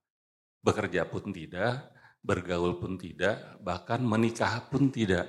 Bekerja 0.61 1.09
pun 1.09 1.33
tidak, 1.33 1.89
bergaul 2.23 2.77
pun 2.79 2.99
tidak, 2.99 3.59
bahkan 3.63 4.03
menikah 4.03 4.67
pun 4.69 4.91
tidak 4.91 5.27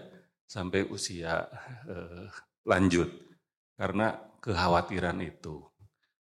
sampai 0.49 0.85
usia 0.89 1.45
eh, 1.85 2.27
lanjut. 2.65 3.09
Karena 3.79 4.11
kekhawatiran 4.43 5.19
itu, 5.23 5.63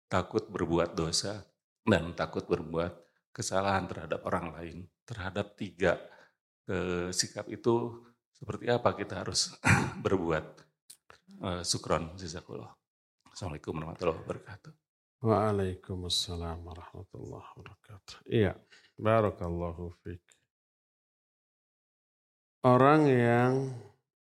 takut 0.07 0.47
berbuat 0.47 0.95
dosa 0.95 1.43
dan 1.83 2.15
takut 2.15 2.47
berbuat 2.47 2.91
kesalahan 3.35 3.89
terhadap 3.89 4.23
orang 4.25 4.55
lain, 4.55 4.77
terhadap 5.03 5.57
tiga 5.57 5.99
eh, 6.69 7.09
sikap 7.11 7.49
itu 7.49 8.05
seperti 8.31 8.71
apa 8.71 8.95
kita 8.95 9.25
harus 9.25 9.51
berbuat. 10.05 10.45
Eh, 11.39 11.63
sukron, 11.63 12.15
jazakullah. 12.19 12.71
Assalamualaikum 13.31 13.71
warahmatullahi 13.79 14.19
wabarakatuh. 14.25 14.73
Waalaikumsalam 15.19 16.63
warahmatullahi 16.63 17.47
wabarakatuh. 17.55 18.15
Iya, 18.27 18.55
barakallahu 18.95 19.91
fiqh. 20.03 20.28
Orang 22.59 23.07
yang 23.07 23.71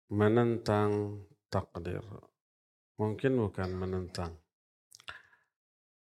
menentang 0.10 1.22
takdir. 1.46 2.02
Mungkin 2.98 3.38
bukan 3.38 3.70
menentang 3.70 4.34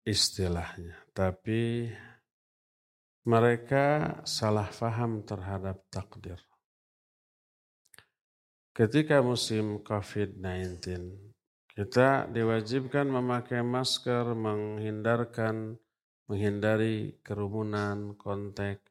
istilahnya, 0.04 0.92
tapi 1.16 1.88
mereka 3.24 4.20
salah 4.28 4.68
faham 4.68 5.24
terhadap 5.24 5.88
takdir. 5.88 6.36
Ketika 8.76 9.24
musim 9.24 9.80
COVID-19, 9.80 10.84
kita 11.72 12.28
diwajibkan 12.28 13.08
memakai 13.08 13.64
masker, 13.64 14.36
menghindarkan, 14.36 15.80
menghindari 16.28 17.16
kerumunan, 17.24 18.20
kontak, 18.20 18.84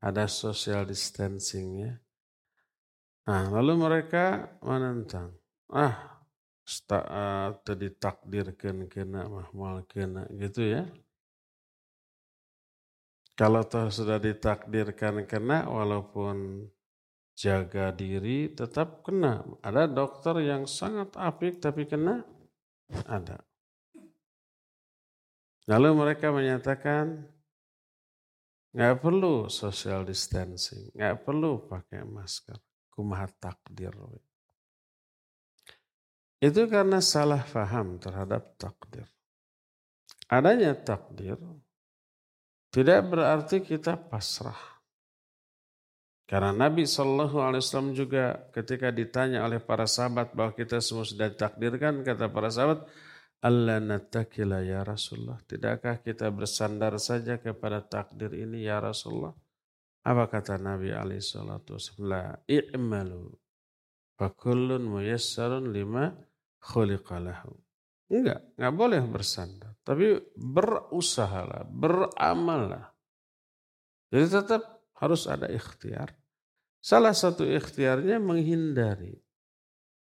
ada 0.00 0.24
social 0.24 0.88
distancing 0.88 1.68
ya. 1.84 2.01
Nah, 3.22 3.46
lalu 3.54 3.78
mereka 3.78 4.50
menentang. 4.66 5.30
Ah, 5.70 6.18
tadi 7.62 7.86
takdirkan 7.94 8.90
kena 8.90 9.30
mahmal 9.30 9.86
kena 9.86 10.26
gitu 10.34 10.66
ya. 10.66 10.90
Kalau 13.38 13.62
toh 13.62 13.88
sudah 13.94 14.18
ditakdirkan 14.18 15.22
kena 15.30 15.70
walaupun 15.70 16.66
jaga 17.38 17.94
diri 17.94 18.50
tetap 18.50 19.06
kena. 19.06 19.46
Ada 19.62 19.86
dokter 19.86 20.42
yang 20.42 20.66
sangat 20.66 21.14
apik 21.14 21.62
tapi 21.62 21.86
kena 21.86 22.26
ada. 23.06 23.38
Lalu 25.70 25.88
mereka 25.94 26.34
menyatakan 26.34 27.22
nggak 28.74 28.98
perlu 28.98 29.46
social 29.46 30.02
distancing, 30.02 30.90
nggak 30.90 31.22
perlu 31.22 31.70
pakai 31.70 32.02
masker 32.02 32.58
kumaha 32.92 33.26
takdir. 33.40 33.96
Itu 36.38 36.68
karena 36.68 37.00
salah 37.00 37.40
faham 37.40 37.96
terhadap 37.96 38.54
takdir. 38.60 39.08
Adanya 40.28 40.76
takdir 40.76 41.40
tidak 42.72 43.04
berarti 43.04 43.60
kita 43.60 44.00
pasrah. 44.00 44.56
Karena 46.24 46.56
Nabi 46.56 46.88
Shallallahu 46.88 47.44
Alaihi 47.44 47.60
Wasallam 47.60 47.92
juga 47.92 48.48
ketika 48.56 48.88
ditanya 48.88 49.44
oleh 49.44 49.60
para 49.60 49.84
sahabat 49.84 50.32
bahwa 50.32 50.56
kita 50.56 50.80
semua 50.80 51.04
sudah 51.04 51.28
ditakdirkan, 51.28 52.00
kata 52.00 52.32
para 52.32 52.48
sahabat, 52.48 52.88
Allah 53.44 53.76
natakila 53.76 54.64
ya 54.64 54.80
Rasulullah. 54.80 55.36
Tidakkah 55.44 56.00
kita 56.00 56.32
bersandar 56.32 56.96
saja 56.96 57.36
kepada 57.36 57.84
takdir 57.84 58.32
ini 58.32 58.64
ya 58.64 58.80
Rasulullah? 58.80 59.36
Apa 60.02 60.26
kata 60.26 60.58
Nabi 60.58 60.90
alaihi 60.90 61.22
salatu 61.22 61.78
wasallam? 61.78 62.42
I'malu 62.50 63.30
fakullun 64.18 64.82
muyassarun 64.82 65.70
lima 65.70 66.10
khuliqalahu. 66.58 67.54
Enggak, 68.10 68.42
enggak 68.58 68.74
boleh 68.74 69.02
bersandar. 69.06 69.72
Tapi 69.86 70.20
berusahalah, 70.34 71.64
beramallah. 71.70 72.92
Jadi 74.12 74.26
tetap 74.28 74.62
harus 74.98 75.24
ada 75.30 75.48
ikhtiar. 75.48 76.12
Salah 76.82 77.14
satu 77.14 77.46
ikhtiarnya 77.46 78.18
menghindari 78.18 79.14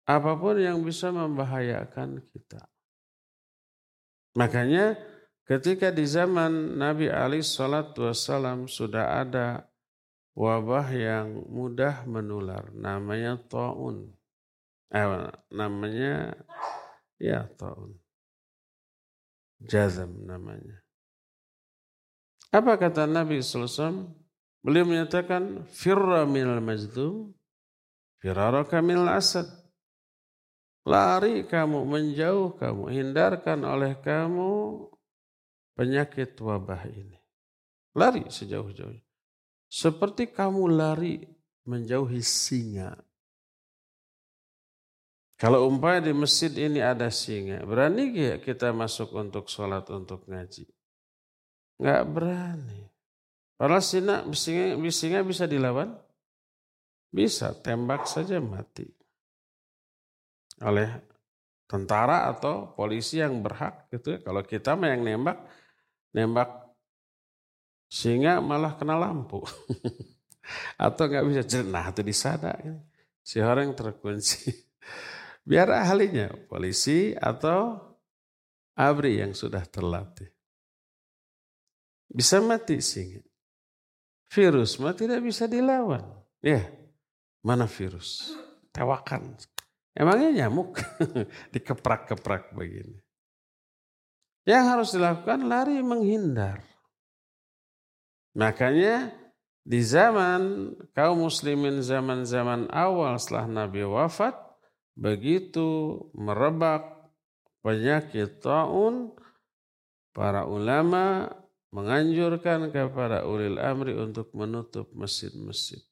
apa 0.05 0.37
pun 0.37 0.59
yang 0.59 0.83
bisa 0.85 1.09
membahayakan 1.09 2.21
kita. 2.29 2.61
Makanya 4.37 4.99
ketika 5.47 5.89
di 5.89 6.05
zaman 6.05 6.77
Nabi 6.77 7.09
Ali 7.09 7.41
Shallallahu 7.41 8.11
Wasallam 8.11 8.69
sudah 8.69 9.23
ada 9.25 9.65
wabah 10.35 10.87
yang 10.91 11.47
mudah 11.47 12.03
menular 12.03 12.67
namanya 12.75 13.39
taun. 13.47 14.11
Eh, 14.91 15.07
namanya 15.49 16.35
ya 17.17 17.47
taun. 17.55 17.95
Jazam 19.63 20.27
namanya. 20.27 20.83
Apa 22.51 22.75
kata 22.75 23.07
Nabi 23.07 23.39
SAW? 23.39 24.11
Beliau 24.59 24.83
menyatakan 24.83 25.63
firra 25.69 26.27
minal 26.27 26.59
majdum 26.59 27.35
firaraka 28.25 28.81
minal 28.81 29.13
asad. 29.13 29.45
Lari 30.85 31.45
kamu, 31.45 31.85
menjauh 31.85 32.57
kamu, 32.57 32.93
hindarkan 32.93 33.61
oleh 33.65 33.97
kamu 34.01 34.85
penyakit 35.77 36.33
wabah 36.41 36.89
ini. 36.89 37.17
Lari 37.93 38.25
sejauh-jauhnya. 38.29 39.04
Seperti 39.69 40.29
kamu 40.29 40.71
lari 40.71 41.25
menjauhi 41.65 42.21
singa. 42.21 42.95
Kalau 45.35 45.67
umpamanya 45.67 46.07
di 46.07 46.13
masjid 46.15 46.47
ini 46.55 46.79
ada 46.79 47.11
singa, 47.11 47.59
berani 47.67 48.15
gak 48.15 48.47
kita 48.47 48.71
masuk 48.71 49.11
untuk 49.11 49.51
sholat, 49.51 49.83
untuk 49.91 50.23
ngaji? 50.31 50.63
Nggak 51.75 52.03
berani. 52.07 52.81
Padahal 53.59 53.83
singa, 53.83 54.23
singa, 54.31 54.79
singa 54.91 55.19
bisa 55.27 55.43
dilawan? 55.43 55.91
Bisa, 57.11 57.51
tembak 57.51 58.07
saja 58.07 58.39
mati. 58.39 58.87
Oleh 60.63 60.87
tentara 61.67 62.31
atau 62.31 62.71
polisi 62.71 63.19
yang 63.19 63.43
berhak 63.43 63.91
gitu 63.91 64.15
ya. 64.15 64.19
Kalau 64.23 64.39
kita 64.39 64.79
yang 64.79 65.03
nembak, 65.03 65.39
nembak 66.15 66.64
sehingga 67.89 68.41
malah 68.41 68.75
kena 68.75 68.97
lampu. 68.97 69.43
Atau 70.85 71.09
nggak 71.09 71.25
bisa 71.25 71.41
jenah 71.41 71.89
atau 71.89 72.05
di 72.05 72.13
sana. 72.13 72.53
Si 73.25 73.41
orang 73.41 73.73
terkunci. 73.73 74.53
Biar 75.49 75.73
ahlinya 75.73 76.29
polisi 76.45 77.17
atau 77.17 77.77
abri 78.77 79.21
yang 79.21 79.33
sudah 79.33 79.65
terlatih. 79.65 80.29
Bisa 82.05 82.41
mati 82.45 82.77
singa. 82.77 83.25
Virus 84.29 84.77
mah 84.77 84.93
tidak 84.93 85.21
bisa 85.25 85.49
dilawan. 85.49 86.01
Ya, 86.41 86.65
mana 87.41 87.65
virus? 87.65 88.33
Tewakan. 88.69 89.37
Emangnya 89.95 90.45
nyamuk 90.45 90.81
dikeprak-keprak 91.53 92.53
begini. 92.53 93.01
Yang 94.45 94.65
harus 94.69 94.89
dilakukan 94.93 95.41
lari 95.49 95.81
menghindar. 95.81 96.74
Makanya 98.35 99.15
di 99.65 99.81
zaman 99.81 100.75
kaum 100.91 101.25
muslimin 101.25 101.81
zaman-zaman 101.81 102.67
awal 102.69 103.15
setelah 103.17 103.47
Nabi 103.47 103.87
wafat, 103.87 104.35
begitu 104.93 105.97
merebak 106.13 106.85
penyakit 107.65 108.43
taun, 108.43 109.15
para 110.15 110.47
ulama 110.47 111.27
menganjurkan 111.75 112.71
kepada 112.71 113.27
ulil 113.27 113.59
amri 113.59 113.91
untuk 113.91 114.31
menutup 114.31 114.87
masjid-masjid. 114.95 115.83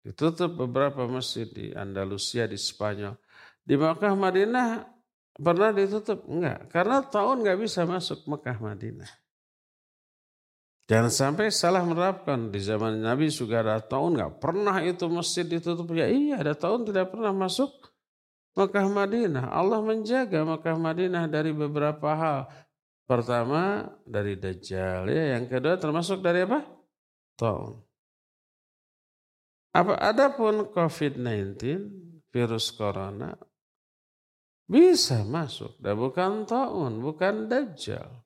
Ditutup 0.00 0.56
beberapa 0.56 1.04
masjid 1.04 1.44
di 1.44 1.76
Andalusia, 1.76 2.48
di 2.48 2.56
Spanyol. 2.56 3.20
Di 3.60 3.76
Makkah 3.76 4.16
Madinah 4.16 4.88
pernah 5.36 5.76
ditutup? 5.76 6.24
Enggak, 6.24 6.72
karena 6.72 7.04
tahun 7.04 7.44
nggak 7.44 7.60
bisa 7.60 7.84
masuk 7.84 8.24
Mekah 8.24 8.56
Madinah. 8.64 9.12
Jangan 10.90 11.06
sampai 11.06 11.54
salah 11.54 11.86
menerapkan. 11.86 12.50
Di 12.50 12.58
zaman 12.58 12.98
Nabi 12.98 13.30
juga 13.30 13.62
ada 13.62 13.78
tahun 13.78 14.18
nggak 14.18 14.42
pernah 14.42 14.82
itu 14.82 15.06
masjid 15.06 15.46
ditutup. 15.46 15.94
Ya 15.94 16.10
iya 16.10 16.42
ada 16.42 16.58
tahun 16.58 16.82
tidak 16.82 17.14
pernah 17.14 17.30
masuk 17.30 17.70
Mekah 18.58 18.90
Madinah. 18.90 19.54
Allah 19.54 19.78
menjaga 19.86 20.42
Mekah 20.42 20.74
Madinah 20.74 21.30
dari 21.30 21.54
beberapa 21.54 22.10
hal. 22.18 22.50
Pertama 23.06 23.86
dari 24.02 24.34
Dajjal. 24.34 25.06
Ya, 25.06 25.38
yang 25.38 25.46
kedua 25.46 25.78
termasuk 25.78 26.26
dari 26.26 26.42
apa? 26.42 26.66
Tahun. 27.38 27.78
Apa 29.70 29.94
adapun 29.94 30.74
COVID-19 30.74 31.54
virus 32.34 32.74
corona 32.74 33.38
bisa 34.66 35.22
masuk 35.22 35.78
dan 35.78 35.94
bukan 35.94 36.46
tahun, 36.46 36.98
bukan 36.98 37.46
Dajjal. 37.46 38.19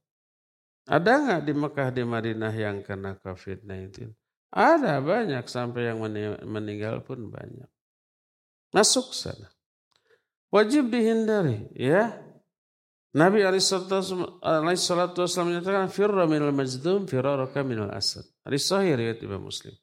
Ada 0.85 1.13
nggak 1.17 1.43
di 1.49 1.53
Mekah 1.57 1.89
di 1.97 2.03
Madinah 2.05 2.53
yang 2.53 2.85
kena 2.85 3.17
COVID-19? 3.25 4.13
Ada 4.55 5.01
banyak 5.01 5.49
sampai 5.49 5.91
yang 5.91 5.99
meninggal 6.45 7.01
pun 7.03 7.33
banyak. 7.33 7.67
Masuk 8.71 9.17
sana. 9.17 9.51
Wajib 10.53 10.93
dihindari 10.93 11.73
ya. 11.75 12.21
Nabi 13.15 13.47
alaihissalatu 13.47 15.23
wassalam 15.23 15.55
menyatakan 15.55 15.87
firra 15.87 16.27
minal 16.27 16.51
majdum 16.51 17.07
firaraka 17.07 17.63
minal 17.63 17.91
asad. 17.95 18.27
Hadis 18.43 18.67
sahih 18.67 18.99
riwayat 18.99 19.23
Imam 19.23 19.47
Muslim. 19.47 19.75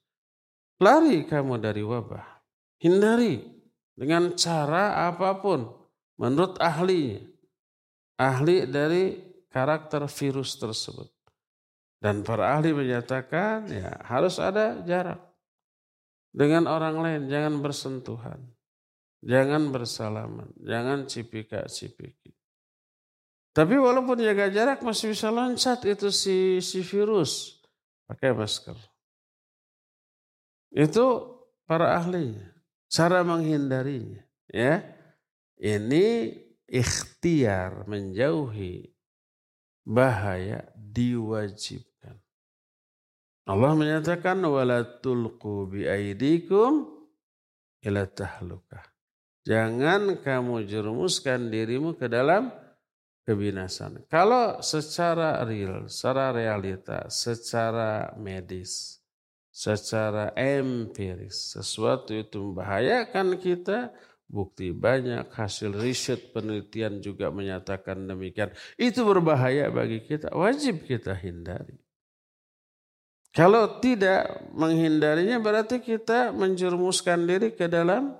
Lari 0.80 1.24
kamu 1.24 1.60
dari 1.60 1.80
wabah. 1.80 2.44
Hindari 2.80 3.40
dengan 3.96 4.36
cara 4.36 5.08
apa 5.08 5.40
pun 5.40 5.64
menurut 6.20 6.60
ahlinya. 6.60 7.24
Ahli 8.20 8.68
dari 8.68 9.31
karakter 9.52 10.08
virus 10.08 10.56
tersebut. 10.56 11.12
Dan 12.02 12.26
para 12.26 12.58
ahli 12.58 12.74
menyatakan 12.74 13.70
ya 13.70 13.94
harus 14.02 14.42
ada 14.42 14.82
jarak. 14.82 15.22
Dengan 16.32 16.66
orang 16.66 16.98
lain 16.98 17.22
jangan 17.28 17.60
bersentuhan. 17.60 18.40
Jangan 19.22 19.70
bersalaman, 19.70 20.50
jangan 20.58 21.06
cipika-cipiki. 21.06 22.34
Tapi 23.54 23.78
walaupun 23.78 24.18
jaga 24.18 24.50
jarak 24.50 24.82
masih 24.82 25.14
bisa 25.14 25.30
loncat 25.30 25.78
itu 25.86 26.10
si 26.10 26.58
si 26.58 26.82
virus 26.82 27.62
pakai 28.10 28.34
masker. 28.34 28.74
Itu 30.72 31.38
para 31.68 31.94
ahlinya. 32.00 32.48
Cara 32.88 33.20
menghindarinya. 33.22 34.24
Ya. 34.48 34.82
Ini 35.62 36.34
ikhtiar 36.66 37.86
menjauhi 37.86 38.91
bahaya 39.82 40.66
diwajibkan. 40.74 42.18
Allah 43.46 43.72
menyatakan 43.74 44.38
wala 44.46 44.86
tulqu 45.02 45.66
bi 45.70 45.86
aidikum 45.86 46.86
ila 47.82 48.06
tahlukah. 48.06 48.86
Jangan 49.42 50.22
kamu 50.22 50.70
jerumuskan 50.70 51.50
dirimu 51.50 51.98
ke 51.98 52.06
dalam 52.06 52.54
kebinasan. 53.26 54.06
Kalau 54.06 54.62
secara 54.62 55.42
real, 55.42 55.90
secara 55.90 56.30
realita, 56.30 57.10
secara 57.10 58.14
medis, 58.14 59.02
secara 59.50 60.32
empiris. 60.38 61.58
Sesuatu 61.58 62.16
itu 62.16 62.38
membahayakan 62.38 63.36
kita, 63.42 63.90
bukti 64.32 64.72
banyak, 64.72 65.28
hasil 65.28 65.76
riset 65.76 66.32
penelitian 66.32 67.04
juga 67.04 67.28
menyatakan 67.28 68.08
demikian. 68.08 68.50
Itu 68.80 69.04
berbahaya 69.04 69.68
bagi 69.68 70.00
kita, 70.00 70.32
wajib 70.32 70.88
kita 70.88 71.12
hindari. 71.12 71.76
Kalau 73.32 73.80
tidak 73.80 74.52
menghindarinya 74.52 75.40
berarti 75.40 75.80
kita 75.80 76.36
menjerumuskan 76.36 77.24
diri 77.24 77.56
ke 77.56 77.64
dalam 77.64 78.12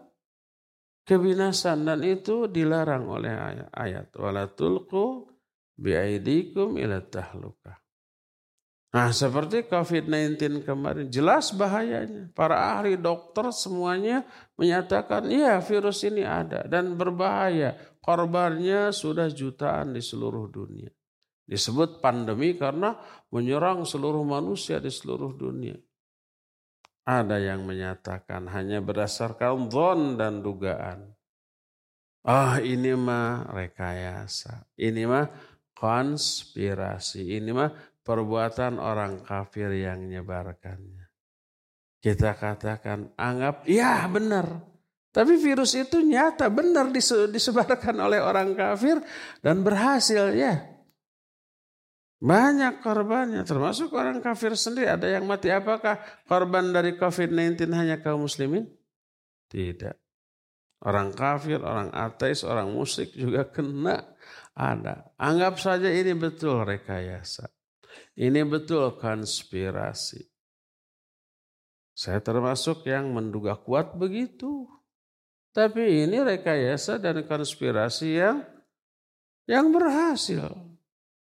kebinasan 1.04 1.84
dan 1.84 2.00
itu 2.00 2.48
dilarang 2.48 3.08
oleh 3.08 3.68
ayat. 3.76 4.08
Wala 4.16 4.48
tulqu 4.48 5.28
biaidikum 5.76 6.80
ila 6.80 7.04
tahlukah. 7.04 7.81
Nah 8.92 9.08
seperti 9.08 9.64
COVID-19 9.72 10.68
kemarin 10.68 11.08
jelas 11.08 11.48
bahayanya. 11.56 12.28
Para 12.36 12.76
ahli 12.76 13.00
dokter 13.00 13.48
semuanya 13.48 14.20
menyatakan 14.60 15.32
iya 15.32 15.56
virus 15.64 16.04
ini 16.04 16.20
ada 16.20 16.68
dan 16.68 16.92
berbahaya. 16.92 17.72
Korbannya 18.04 18.92
sudah 18.92 19.32
jutaan 19.32 19.96
di 19.96 20.04
seluruh 20.04 20.44
dunia. 20.52 20.92
Disebut 21.48 22.04
pandemi 22.04 22.52
karena 22.52 22.92
menyerang 23.32 23.88
seluruh 23.88 24.22
manusia 24.28 24.76
di 24.76 24.92
seluruh 24.92 25.32
dunia. 25.40 25.78
Ada 27.02 27.40
yang 27.40 27.64
menyatakan 27.64 28.46
hanya 28.52 28.78
berdasarkan 28.84 29.72
zon 29.72 30.20
dan 30.20 30.44
dugaan. 30.44 31.16
Ah 32.22 32.54
oh, 32.54 32.62
ini 32.62 32.94
mah 32.94 33.50
rekayasa. 33.50 34.70
Ini 34.78 35.02
mah 35.10 35.26
konspirasi. 35.74 37.42
Ini 37.42 37.50
mah 37.50 37.70
perbuatan 38.02 38.78
orang 38.82 39.22
kafir 39.22 39.70
yang 39.74 40.06
menyebarkannya. 40.06 41.06
Kita 42.02 42.34
katakan, 42.34 43.14
anggap, 43.14 43.62
ya 43.70 44.06
benar. 44.10 44.58
Tapi 45.12 45.38
virus 45.38 45.76
itu 45.78 46.02
nyata, 46.02 46.48
benar 46.48 46.90
disebarkan 47.28 48.00
oleh 48.00 48.18
orang 48.18 48.56
kafir 48.58 48.98
dan 49.44 49.62
berhasil 49.62 50.34
ya. 50.34 50.72
Banyak 52.22 52.86
korbannya, 52.86 53.42
termasuk 53.42 53.90
orang 53.98 54.22
kafir 54.22 54.54
sendiri. 54.54 54.94
Ada 54.94 55.18
yang 55.18 55.26
mati. 55.26 55.50
Apakah 55.50 55.98
korban 56.30 56.70
dari 56.70 56.94
COVID-19 56.94 57.66
hanya 57.74 57.98
kaum 57.98 58.24
muslimin? 58.24 58.70
Tidak. 59.50 59.98
Orang 60.86 61.14
kafir, 61.14 61.58
orang 61.58 61.90
ateis, 61.90 62.46
orang 62.46 62.70
musyrik 62.70 63.10
juga 63.14 63.50
kena. 63.50 64.14
Ada. 64.54 65.18
Anggap 65.18 65.58
saja 65.58 65.90
ini 65.90 66.14
betul 66.14 66.62
rekayasa. 66.62 67.50
Ini 68.14 68.44
betul 68.44 68.96
konspirasi. 69.00 70.32
Saya 71.92 72.18
termasuk 72.24 72.88
yang 72.88 73.12
menduga 73.12 73.56
kuat 73.56 73.96
begitu. 73.96 74.68
Tapi 75.52 76.08
ini 76.08 76.24
rekayasa 76.24 76.96
dan 76.96 77.28
konspirasi 77.28 78.16
yang 78.16 78.40
yang 79.44 79.68
berhasil. 79.68 80.48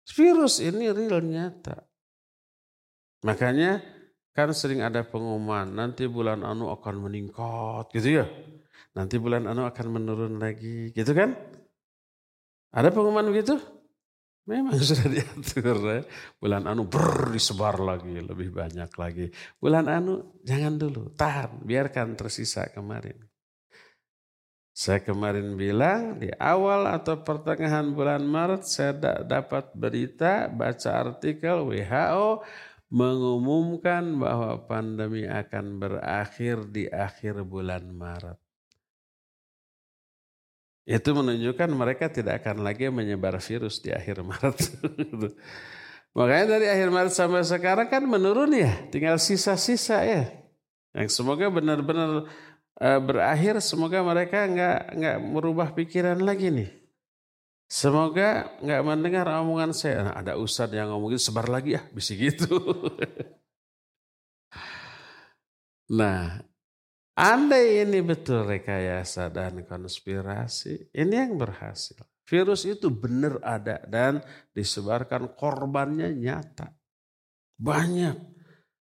Virus 0.07 0.63
ini 0.63 0.88
real 0.88 1.19
nyata. 1.19 1.84
Makanya 3.28 3.84
kan 4.32 4.55
sering 4.55 4.82
ada 4.82 5.03
pengumuman 5.03 5.67
nanti 5.67 6.07
bulan 6.07 6.47
anu 6.47 6.72
akan 6.72 7.11
meningkat 7.11 7.91
gitu 7.91 8.24
ya. 8.24 8.26
Nanti 8.95 9.19
bulan 9.19 9.47
anu 9.51 9.67
akan 9.67 9.88
menurun 9.91 10.39
lagi 10.39 10.95
gitu 10.95 11.11
kan? 11.11 11.36
Ada 12.72 12.88
pengumuman 12.95 13.28
begitu? 13.28 13.59
Memang 14.50 14.74
sudah 14.82 15.06
diatur 15.06 15.78
ya. 15.86 16.02
Bulan 16.42 16.66
anu 16.66 16.89
ber 16.89 17.30
disebar 17.30 17.78
lagi, 17.78 18.18
lebih 18.18 18.50
banyak 18.50 18.92
lagi. 18.98 19.30
Bulan 19.62 19.86
anu 19.86 20.42
jangan 20.42 20.82
dulu, 20.82 21.14
tahan, 21.14 21.62
biarkan 21.62 22.18
tersisa 22.18 22.66
kemarin. 22.74 23.22
Saya 24.72 25.04
kemarin 25.04 25.54
bilang 25.60 26.18
di 26.18 26.34
awal 26.42 26.89
atau 26.89 27.22
pertengahan 27.22 27.94
bulan 27.94 28.26
Maret 28.26 28.66
saya 28.66 28.98
dapat 29.22 29.70
berita, 29.78 30.50
baca 30.50 30.89
artikel 30.89 31.70
WHO 31.70 32.42
mengumumkan 32.89 34.18
bahwa 34.18 34.58
pandemi 34.66 35.30
akan 35.30 35.78
berakhir 35.78 36.66
di 36.74 36.89
akhir 36.89 37.46
bulan 37.46 37.94
Maret. 37.94 38.41
Itu 40.82 41.13
menunjukkan 41.13 41.69
mereka 41.69 42.09
tidak 42.09 42.41
akan 42.41 42.65
lagi 42.65 42.89
menyebar 42.89 43.38
virus 43.38 43.77
di 43.79 43.93
akhir 43.93 44.25
Maret. 44.25 44.57
Makanya 46.17 46.45
dari 46.57 46.67
akhir 46.67 46.89
Maret 46.89 47.13
sampai 47.13 47.45
sekarang 47.45 47.88
kan 47.88 48.03
menurun 48.03 48.51
ya, 48.51 48.89
tinggal 48.89 49.21
sisa-sisa 49.21 50.01
ya. 50.03 50.25
Yang 50.91 51.15
semoga 51.15 51.47
benar-benar 51.47 52.27
uh, 52.82 52.99
berakhir, 52.99 53.61
semoga 53.63 54.03
mereka 54.03 54.43
nggak 54.43 54.79
nggak 54.97 55.17
merubah 55.21 55.71
pikiran 55.71 56.19
lagi 56.19 56.51
nih. 56.51 56.69
Semoga 57.71 58.51
nggak 58.59 58.82
mendengar 58.84 59.25
omongan 59.39 59.71
saya. 59.71 60.11
Nah, 60.11 60.15
ada 60.19 60.36
ustadz 60.36 60.75
yang 60.75 60.91
ngomongin 60.91 61.21
sebar 61.21 61.47
lagi 61.47 61.79
ya, 61.79 61.82
bisa 61.95 62.11
gitu. 62.11 62.59
nah, 65.95 66.43
Andai 67.22 67.86
ini 67.86 68.01
betul 68.01 68.49
rekayasa 68.49 69.30
dan 69.30 69.61
konspirasi, 69.61 70.89
ini 70.89 71.13
yang 71.13 71.38
berhasil. 71.38 72.01
Virus 72.26 72.65
itu 72.65 72.89
benar 72.89 73.38
ada 73.45 73.78
dan 73.86 74.26
disebarkan 74.57 75.38
korbannya 75.38 76.17
nyata. 76.17 76.74
Banyak. 77.61 78.17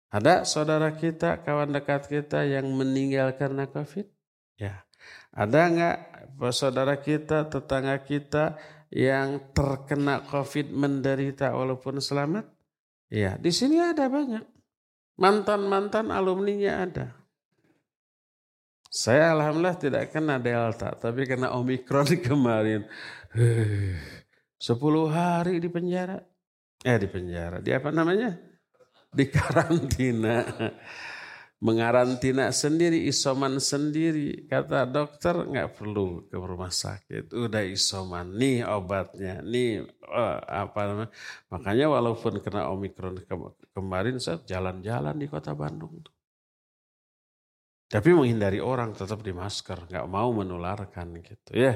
Ada 0.08 0.48
saudara 0.48 0.88
kita, 0.96 1.44
kawan 1.44 1.76
dekat 1.76 2.08
kita 2.08 2.48
yang 2.48 2.64
meninggal 2.72 3.36
karena 3.36 3.68
COVID? 3.68 4.08
Ya. 4.56 4.88
Ada 5.36 5.60
nggak 5.68 5.96
saudara 6.56 6.96
kita, 6.96 7.44
tetangga 7.44 8.00
kita 8.00 8.56
yang 8.88 9.52
terkena 9.52 10.24
COVID 10.24 10.72
menderita 10.72 11.52
walaupun 11.52 12.00
selamat? 12.00 12.48
Ya, 13.12 13.36
di 13.36 13.52
sini 13.52 13.84
ada 13.84 14.08
banyak. 14.08 14.48
Mantan-mantan 15.20 16.08
alumninya 16.08 16.88
ada. 16.88 17.19
Saya 18.90 19.38
alhamdulillah 19.38 19.78
tidak 19.78 20.10
kena 20.10 20.42
delta, 20.42 20.90
tapi 20.98 21.22
kena 21.22 21.54
omikron 21.54 22.10
kemarin. 22.26 22.82
Sepuluh 24.58 25.06
hari 25.06 25.62
di 25.62 25.70
penjara. 25.70 26.18
Eh 26.82 26.98
di 26.98 27.06
penjara, 27.06 27.62
di 27.62 27.70
apa 27.70 27.94
namanya? 27.94 28.34
Di 29.14 29.30
karantina. 29.30 30.42
Mengarantina 31.62 32.50
sendiri, 32.50 33.06
isoman 33.06 33.62
sendiri. 33.62 34.50
Kata 34.50 34.90
dokter 34.90 35.38
nggak 35.38 35.78
perlu 35.78 36.26
ke 36.26 36.34
rumah 36.34 36.74
sakit. 36.74 37.30
Udah 37.30 37.62
isoman, 37.62 38.34
nih 38.34 38.66
obatnya, 38.66 39.38
nih 39.38 39.86
oh, 40.02 40.36
apa 40.50 40.80
namanya. 40.90 41.10
Makanya 41.46 41.86
walaupun 41.94 42.42
kena 42.42 42.66
omikron 42.74 43.22
kemarin 43.70 44.18
saya 44.18 44.42
jalan-jalan 44.42 45.14
di 45.14 45.30
kota 45.30 45.54
Bandung. 45.54 45.94
Tuh 46.02 46.19
tapi 47.90 48.14
menghindari 48.14 48.62
orang 48.62 48.94
tetap 48.94 49.18
di 49.26 49.34
masker, 49.34 49.90
nggak 49.90 50.06
mau 50.06 50.30
menularkan 50.30 51.10
gitu 51.18 51.58
ya. 51.58 51.74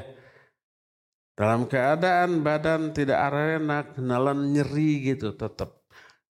Dalam 1.34 1.66
keadaan 1.66 2.46
badan 2.46 2.94
tidak 2.94 3.18
enak, 3.34 3.98
nalan 3.98 4.54
nyeri 4.54 5.12
gitu 5.12 5.34
tetap. 5.34 5.82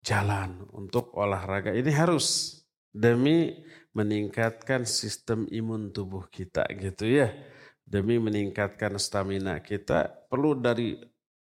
jalan 0.03 0.67
untuk 0.75 1.15
olahraga 1.15 1.71
ini 1.71 1.95
harus 1.95 2.59
demi 2.91 3.55
meningkatkan 3.95 4.83
sistem 4.83 5.47
imun 5.47 5.95
tubuh 5.95 6.27
kita 6.27 6.67
gitu 6.75 7.07
ya. 7.07 7.31
Demi 7.87 8.19
meningkatkan 8.19 8.99
stamina 8.99 9.63
kita 9.63 10.27
perlu 10.27 10.59
dari 10.59 10.99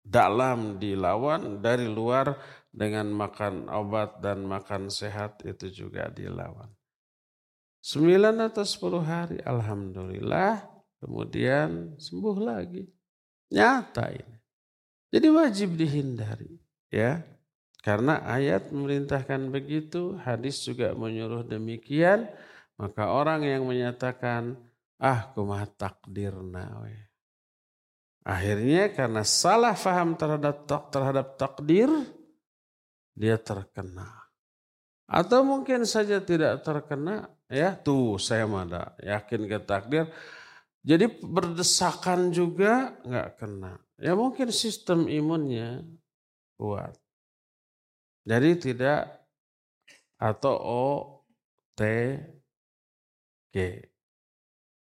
dalam 0.04 0.76
dilawan, 0.76 1.64
dari 1.64 1.88
luar 1.88 2.36
dengan 2.68 3.08
makan 3.08 3.72
obat 3.72 4.20
dan 4.20 4.44
makan 4.44 4.92
sehat 4.92 5.40
itu 5.48 5.70
juga 5.72 6.12
dilawan. 6.12 6.73
Sembilan 7.84 8.48
atau 8.48 8.64
sepuluh 8.64 9.04
hari, 9.04 9.44
Alhamdulillah, 9.44 10.56
kemudian 11.04 12.00
sembuh 12.00 12.40
lagi. 12.40 12.80
Nyata 13.52 14.08
ini. 14.08 14.36
Jadi 15.12 15.28
wajib 15.28 15.76
dihindari. 15.76 16.48
ya 16.88 17.20
Karena 17.84 18.24
ayat 18.24 18.72
memerintahkan 18.72 19.52
begitu, 19.52 20.16
hadis 20.16 20.64
juga 20.64 20.96
menyuruh 20.96 21.44
demikian, 21.44 22.24
maka 22.80 23.12
orang 23.12 23.44
yang 23.44 23.68
menyatakan, 23.68 24.56
ah 24.96 25.28
kumah 25.36 25.68
takdir 25.76 26.32
nawe. 26.32 26.96
Akhirnya 28.24 28.96
karena 28.96 29.28
salah 29.28 29.76
faham 29.76 30.16
terhadap 30.16 30.64
terhadap 30.88 31.36
takdir, 31.36 31.92
dia 33.12 33.36
terkena. 33.36 34.08
Atau 35.04 35.44
mungkin 35.44 35.84
saja 35.84 36.24
tidak 36.24 36.64
terkena, 36.64 37.28
ya 37.48 37.76
tuh 37.76 38.20
saya 38.20 38.44
mana 38.48 38.94
yakin 39.00 39.48
ke 39.48 39.58
takdir. 39.62 40.08
Jadi 40.84 41.08
berdesakan 41.24 42.28
juga 42.28 42.92
nggak 43.08 43.28
kena. 43.40 43.80
Ya 43.96 44.12
mungkin 44.12 44.52
sistem 44.52 45.08
imunnya 45.08 45.80
kuat. 46.60 46.92
Jadi 48.28 48.50
tidak 48.60 49.08
atau 50.20 50.54
O 50.60 50.86
T 51.76 51.82
G 53.48 53.56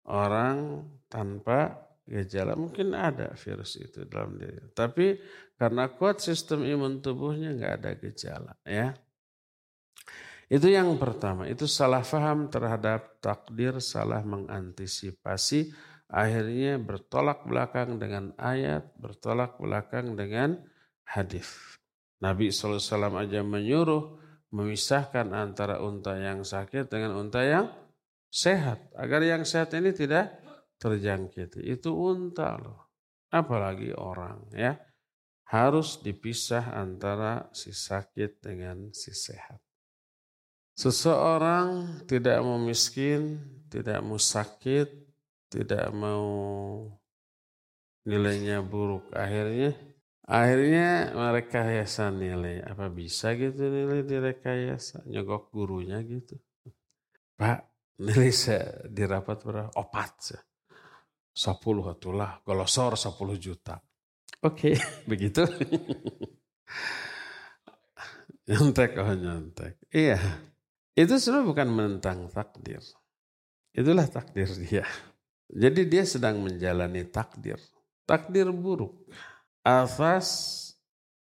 orang 0.05 0.83
tanpa 1.07 1.79
gejala 2.05 2.53
mungkin 2.53 2.93
ada 2.93 3.33
virus 3.39 3.79
itu 3.79 4.03
dalam 4.05 4.37
diri. 4.37 4.61
Tapi 4.75 5.17
karena 5.55 5.89
kuat 5.89 6.19
sistem 6.19 6.67
imun 6.67 6.99
tubuhnya 6.99 7.55
nggak 7.55 7.73
ada 7.81 7.91
gejala 7.95 8.53
ya. 8.67 8.91
Itu 10.45 10.69
yang 10.69 10.93
pertama, 11.01 11.49
itu 11.49 11.65
salah 11.65 12.05
faham 12.05 12.53
terhadap 12.53 13.17
takdir, 13.17 13.81
salah 13.81 14.21
mengantisipasi, 14.21 15.73
akhirnya 16.05 16.77
bertolak 16.77 17.49
belakang 17.49 17.97
dengan 17.97 18.29
ayat, 18.37 18.93
bertolak 19.01 19.57
belakang 19.57 20.13
dengan 20.13 20.61
hadis. 21.01 21.49
Nabi 22.21 22.53
SAW 22.53 22.79
aja 23.17 23.41
menyuruh 23.41 24.21
memisahkan 24.53 25.33
antara 25.33 25.81
unta 25.81 26.13
yang 26.15 26.45
sakit 26.45 26.87
dengan 26.87 27.17
unta 27.17 27.41
yang 27.41 27.67
sehat. 28.29 28.93
Agar 28.95 29.25
yang 29.25 29.43
sehat 29.43 29.73
ini 29.73 29.91
tidak 29.91 30.39
terjangkit. 30.77 31.59
Itu 31.65 31.97
unta 31.97 32.55
loh. 32.55 32.93
Apalagi 33.33 33.91
orang 33.97 34.47
ya. 34.53 34.77
Harus 35.45 36.01
dipisah 36.01 36.73
antara 36.73 37.49
si 37.53 37.69
sakit 37.69 38.41
dengan 38.41 38.89
si 38.95 39.13
sehat. 39.13 39.64
Seseorang 40.75 42.03
tidak 42.03 42.43
mau 42.43 42.59
miskin, 42.59 43.39
tidak 43.71 44.03
mau 44.03 44.19
sakit, 44.19 44.91
tidak 45.47 45.87
mau 45.95 46.27
nilainya 48.03 48.59
buruk. 48.59 49.07
Akhirnya 49.15 49.71
Akhirnya 50.25 51.13
merekayasa 51.13 52.09
nilai. 52.09 52.65
Apa 52.65 52.89
bisa 52.89 53.37
gitu 53.37 53.69
nilai 53.69 54.01
direkayasa? 54.01 55.05
Nyogok 55.05 55.53
gurunya 55.53 56.01
gitu. 56.01 56.41
Pak, 57.37 57.59
nilai 58.01 58.33
saya 58.33 58.89
dirapat 58.89 59.45
berapa? 59.45 59.69
Opat 59.77 60.11
saya. 60.17 60.41
Sepuluh 61.35 61.93
itulah, 61.93 62.41
golosor 62.41 62.97
sepuluh 62.97 63.37
juta. 63.37 63.77
Oke, 64.41 64.73
okay, 64.73 64.75
begitu. 65.11 65.45
nyontek, 68.49 68.97
oh 68.97 69.13
nyontek. 69.13 69.77
Iya, 69.93 70.17
itu 70.95 71.13
sebenarnya 71.19 71.47
bukan 71.51 71.67
menentang 71.69 72.19
takdir. 72.31 72.79
Itulah 73.75 74.07
takdir 74.07 74.47
dia. 74.55 74.87
Jadi 75.51 75.85
dia 75.85 76.07
sedang 76.07 76.39
menjalani 76.39 77.03
takdir. 77.05 77.59
Takdir 78.07 78.47
buruk 78.55 78.95
atas 79.59 80.61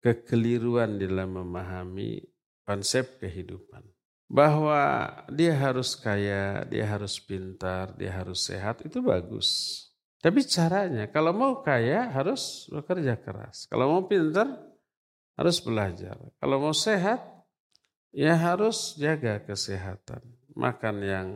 kekeliruan 0.00 0.96
dalam 0.96 1.36
memahami 1.36 2.24
konsep 2.64 3.20
kehidupan. 3.20 3.84
Bahwa 4.28 5.08
dia 5.32 5.56
harus 5.56 5.96
kaya, 5.96 6.64
dia 6.68 6.84
harus 6.84 7.16
pintar, 7.16 7.96
dia 7.96 8.12
harus 8.12 8.44
sehat, 8.44 8.84
itu 8.84 9.00
bagus. 9.00 9.48
Tapi 10.20 10.44
caranya, 10.44 11.08
kalau 11.08 11.32
mau 11.32 11.64
kaya 11.64 12.12
harus 12.12 12.68
bekerja 12.68 13.16
keras. 13.16 13.64
Kalau 13.72 13.88
mau 13.88 14.02
pintar, 14.04 14.50
harus 15.38 15.62
belajar. 15.64 16.18
Kalau 16.36 16.56
mau 16.60 16.76
sehat, 16.76 17.38
ya 18.12 18.34
harus 18.36 18.96
jaga 18.96 19.42
kesehatan. 19.42 20.22
Makan 20.59 20.96
yang 21.02 21.28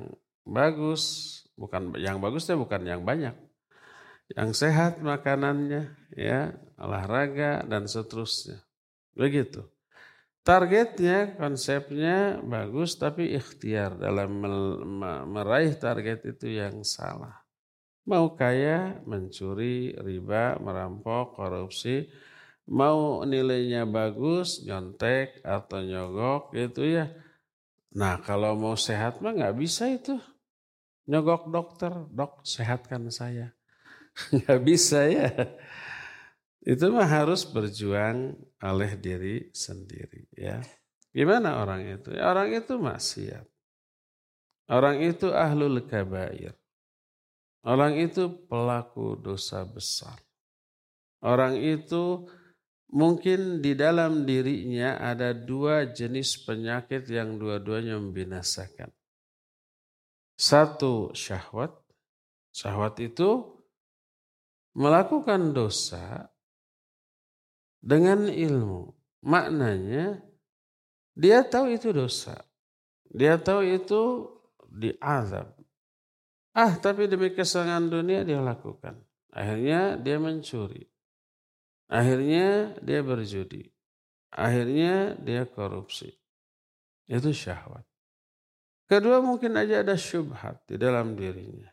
bagus, 0.42 1.02
bukan 1.54 1.94
yang 1.98 2.18
bagusnya 2.18 2.58
bukan 2.58 2.82
yang 2.82 3.06
banyak 3.06 3.34
yang 4.32 4.50
sehat 4.56 5.00
makanannya, 5.04 5.92
ya 6.16 6.56
olahraga 6.80 7.64
dan 7.68 7.84
seterusnya. 7.84 8.64
Begitu. 9.12 9.66
Targetnya, 10.42 11.38
konsepnya 11.38 12.42
bagus, 12.42 12.98
tapi 12.98 13.30
ikhtiar 13.30 13.94
dalam 13.94 14.42
meraih 15.30 15.78
target 15.78 16.34
itu 16.34 16.58
yang 16.58 16.82
salah. 16.82 17.46
Mau 18.02 18.34
kaya, 18.34 18.98
mencuri, 19.06 19.94
riba, 19.94 20.58
merampok, 20.58 21.38
korupsi, 21.38 22.10
mau 22.72 23.20
nilainya 23.28 23.84
bagus, 23.84 24.64
nyontek 24.64 25.44
atau 25.44 25.84
nyogok 25.84 26.56
gitu 26.56 26.88
ya. 26.88 27.12
Nah 27.92 28.16
kalau 28.24 28.56
mau 28.56 28.72
sehat 28.80 29.20
mah 29.20 29.36
nggak 29.36 29.56
bisa 29.60 29.92
itu. 29.92 30.16
Nyogok 31.04 31.52
dokter, 31.52 31.92
dok 32.08 32.40
sehatkan 32.46 33.12
saya 33.12 33.52
nggak 34.32 34.60
bisa 34.64 35.04
ya. 35.04 35.28
Itu 36.64 36.94
mah 36.94 37.10
harus 37.10 37.44
berjuang 37.44 38.38
oleh 38.64 38.96
diri 38.96 39.52
sendiri 39.52 40.32
ya. 40.32 40.64
Gimana 41.12 41.60
orang 41.60 41.84
itu? 41.84 42.16
Ya, 42.16 42.32
orang 42.32 42.56
itu 42.56 42.80
maksiat. 42.80 43.44
Orang 44.72 45.04
itu 45.04 45.28
ahlul 45.28 45.84
kabair. 45.84 46.56
Orang 47.60 48.00
itu 48.00 48.32
pelaku 48.48 49.20
dosa 49.20 49.60
besar. 49.68 50.16
Orang 51.20 51.60
itu 51.60 52.24
mungkin 52.92 53.64
di 53.64 53.72
dalam 53.72 54.28
dirinya 54.28 55.00
ada 55.00 55.32
dua 55.32 55.88
jenis 55.88 56.44
penyakit 56.44 57.08
yang 57.08 57.40
dua-duanya 57.40 57.96
membinasakan. 57.96 58.92
Satu 60.36 61.10
syahwat. 61.16 61.72
Syahwat 62.52 63.00
itu 63.00 63.48
melakukan 64.76 65.56
dosa 65.56 66.28
dengan 67.80 68.28
ilmu. 68.28 68.92
Maknanya 69.24 70.20
dia 71.16 71.40
tahu 71.48 71.72
itu 71.72 71.96
dosa. 71.96 72.36
Dia 73.08 73.40
tahu 73.40 73.64
itu 73.64 74.28
diazab. 74.68 75.52
Ah, 76.52 76.76
tapi 76.76 77.08
demi 77.08 77.32
kesenangan 77.32 77.88
dunia 77.88 78.20
dia 78.28 78.40
lakukan. 78.40 79.00
Akhirnya 79.32 79.96
dia 79.96 80.20
mencuri. 80.20 80.91
Akhirnya 81.92 82.72
dia 82.80 83.04
berjudi. 83.04 83.68
Akhirnya 84.32 85.12
dia 85.20 85.44
korupsi. 85.44 86.08
Itu 87.04 87.36
syahwat. 87.36 87.84
Kedua 88.88 89.20
mungkin 89.20 89.52
aja 89.60 89.84
ada 89.84 89.92
syubhat 89.92 90.64
di 90.64 90.80
dalam 90.80 91.12
dirinya. 91.12 91.68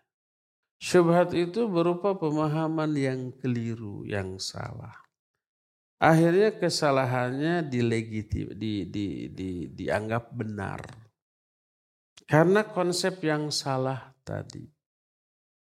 Syubhat 0.80 1.32
itu 1.36 1.72
berupa 1.72 2.16
pemahaman 2.20 2.92
yang 2.96 3.32
keliru, 3.40 4.04
yang 4.04 4.36
salah. 4.40 4.96
Akhirnya 6.00 6.56
kesalahannya 6.56 7.68
di, 7.68 7.80
di, 8.56 8.68
di, 8.88 9.48
dianggap 9.72 10.32
benar. 10.32 10.80
Karena 12.24 12.64
konsep 12.68 13.20
yang 13.24 13.52
salah 13.52 14.16
tadi. 14.24 14.64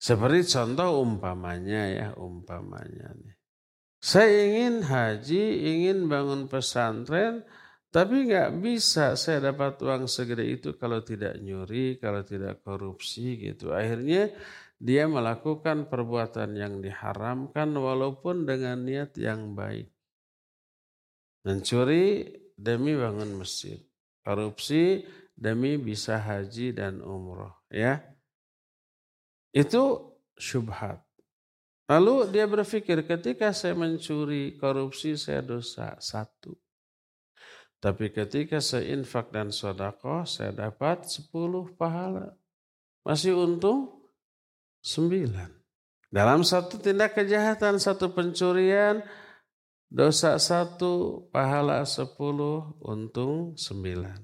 Seperti 0.01 0.49
contoh 0.49 1.01
umpamanya 1.01 1.81
ya, 1.89 2.07
umpamanya 2.17 3.13
nih. 3.13 3.34
Saya 4.05 4.29
ingin 4.29 4.85
haji, 4.85 5.65
ingin 5.65 6.05
bangun 6.05 6.45
pesantren, 6.45 7.41
tapi 7.89 8.29
nggak 8.29 8.61
bisa 8.61 9.17
saya 9.17 9.49
dapat 9.49 9.81
uang 9.81 10.05
segede 10.05 10.45
itu 10.45 10.77
kalau 10.77 11.01
tidak 11.01 11.41
nyuri, 11.41 11.97
kalau 11.97 12.21
tidak 12.21 12.61
korupsi 12.61 13.33
gitu. 13.41 13.73
Akhirnya 13.73 14.29
dia 14.77 15.09
melakukan 15.09 15.89
perbuatan 15.89 16.53
yang 16.53 16.85
diharamkan 16.85 17.73
walaupun 17.73 18.45
dengan 18.45 18.85
niat 18.85 19.17
yang 19.17 19.57
baik. 19.57 19.89
Mencuri 21.41 22.29
demi 22.53 22.93
bangun 22.93 23.41
masjid. 23.41 23.81
Korupsi 24.21 25.01
demi 25.33 25.81
bisa 25.81 26.21
haji 26.21 26.77
dan 26.77 27.01
umroh. 27.01 27.57
Ya, 27.73 28.05
itu 29.49 30.13
syubhat. 30.37 31.04
Lalu 31.85 32.33
dia 32.33 32.49
berpikir 32.49 33.05
ketika 33.05 33.53
saya 33.53 33.77
mencuri, 33.77 34.57
korupsi 34.57 35.13
saya 35.13 35.45
dosa 35.45 35.93
satu. 36.01 36.57
Tapi 37.77 38.09
ketika 38.09 38.57
saya 38.57 38.97
infak 38.97 39.29
dan 39.29 39.53
sodako, 39.53 40.25
saya 40.25 40.49
dapat 40.49 41.05
sepuluh 41.05 41.69
pahala. 41.77 42.33
Masih 43.05 43.37
untung 43.37 44.09
sembilan. 44.81 45.53
Dalam 46.09 46.41
satu 46.41 46.81
tindak 46.81 47.13
kejahatan, 47.13 47.77
satu 47.77 48.09
pencurian, 48.09 49.05
dosa 49.85 50.41
satu, 50.41 51.27
pahala 51.29 51.85
sepuluh, 51.85 52.73
untung 52.81 53.53
sembilan. 53.53 54.17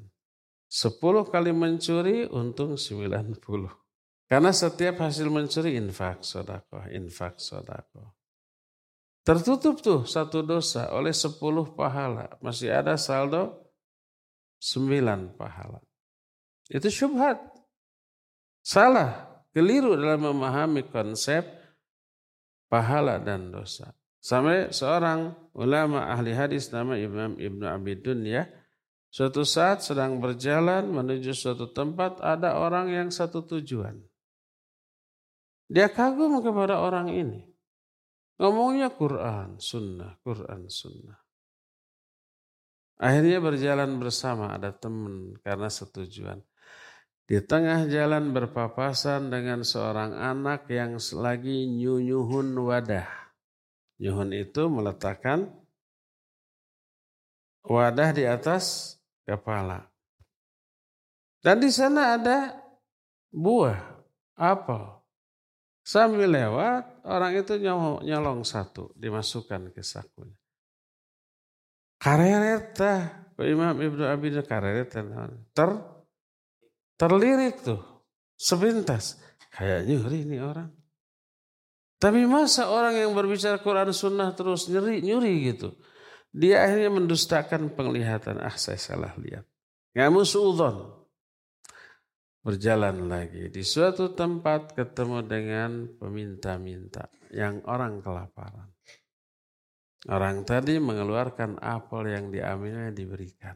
Sepuluh 0.66 1.30
kali 1.30 1.54
mencuri, 1.54 2.26
untung 2.26 2.74
sembilan 2.80 3.38
puluh. 3.38 3.81
Karena 4.32 4.56
setiap 4.56 5.04
hasil 5.04 5.28
mencuri 5.28 5.76
infak 5.76 6.24
sodako, 6.24 6.88
infak 6.88 7.36
sodako. 7.36 8.16
Tertutup 9.28 9.84
tuh 9.84 10.08
satu 10.08 10.40
dosa 10.40 10.88
oleh 10.96 11.12
sepuluh 11.12 11.76
pahala. 11.76 12.32
Masih 12.40 12.72
ada 12.72 12.96
saldo 12.96 13.60
sembilan 14.56 15.36
pahala. 15.36 15.84
Itu 16.72 16.88
syubhat. 16.88 17.44
Salah, 18.64 19.44
keliru 19.52 20.00
dalam 20.00 20.32
memahami 20.32 20.88
konsep 20.88 21.44
pahala 22.72 23.20
dan 23.20 23.52
dosa. 23.52 23.92
Sampai 24.24 24.72
seorang 24.72 25.52
ulama 25.60 26.08
ahli 26.08 26.32
hadis 26.32 26.72
nama 26.72 26.96
Imam 26.96 27.36
Ibnu 27.36 27.68
Abidun 27.68 28.24
ya, 28.24 28.48
suatu 29.12 29.44
saat 29.44 29.84
sedang 29.84 30.24
berjalan 30.24 30.88
menuju 30.88 31.36
suatu 31.36 31.68
tempat 31.76 32.24
ada 32.24 32.56
orang 32.56 32.96
yang 32.96 33.12
satu 33.12 33.44
tujuan. 33.44 34.08
Dia 35.72 35.88
kagum 35.88 36.44
kepada 36.44 36.84
orang 36.84 37.08
ini. 37.16 37.48
Ngomongnya 38.36 38.92
Quran, 38.92 39.56
sunnah, 39.56 40.20
Quran, 40.20 40.68
sunnah. 40.68 41.16
Akhirnya 43.00 43.40
berjalan 43.40 43.96
bersama 43.96 44.52
ada 44.52 44.76
teman 44.76 45.40
karena 45.40 45.72
setujuan. 45.72 46.44
Di 47.24 47.40
tengah 47.40 47.88
jalan 47.88 48.36
berpapasan 48.36 49.32
dengan 49.32 49.64
seorang 49.64 50.12
anak 50.12 50.68
yang 50.68 51.00
lagi 51.16 51.72
nyunyuhun 51.72 52.52
wadah. 52.52 53.08
Nyuhun 54.04 54.36
itu 54.36 54.68
meletakkan 54.68 55.48
wadah 57.64 58.12
di 58.12 58.28
atas 58.28 58.98
kepala. 59.24 59.88
Dan 61.40 61.64
di 61.64 61.72
sana 61.72 62.20
ada 62.20 62.54
buah, 63.32 63.80
apel. 64.36 65.01
Sambil 65.82 66.30
lewat, 66.30 67.02
orang 67.10 67.34
itu 67.42 67.58
nyolong 67.58 68.46
satu, 68.46 68.94
dimasukkan 68.94 69.74
ke 69.74 69.82
sakunya. 69.82 70.38
Karereta, 71.98 73.26
Imam 73.42 73.78
Ibnu 73.78 74.06
Abi 74.06 74.30
karereta, 74.46 75.02
ter, 75.54 75.70
terlirik 76.98 77.66
tuh, 77.66 77.82
sepintas. 78.38 79.18
Kayak 79.52 79.90
nyuri 79.90 80.26
ini 80.26 80.38
orang. 80.38 80.70
Tapi 82.02 82.26
masa 82.26 82.70
orang 82.70 82.98
yang 82.98 83.14
berbicara 83.14 83.62
Quran 83.62 83.94
Sunnah 83.94 84.34
terus 84.34 84.66
nyuri, 84.70 85.06
nyuri 85.06 85.54
gitu. 85.54 85.78
Dia 86.34 86.66
akhirnya 86.66 86.90
mendustakan 86.98 87.70
penglihatan. 87.76 88.42
Ah 88.42 88.56
saya 88.56 88.80
salah 88.80 89.14
lihat. 89.20 89.46
Ngamu 89.94 90.24
suudon 90.24 91.01
berjalan 92.42 93.06
lagi. 93.10 93.50
Di 93.50 93.62
suatu 93.62 94.14
tempat 94.14 94.74
ketemu 94.74 95.18
dengan 95.26 95.72
peminta-minta 95.98 97.10
yang 97.30 97.62
orang 97.70 98.02
kelaparan. 98.02 98.70
Orang 100.10 100.42
tadi 100.50 100.82
mengeluarkan 100.82 101.62
apel 101.62 102.10
yang 102.10 102.34
diambilnya 102.34 102.90
diberikan. 102.90 103.54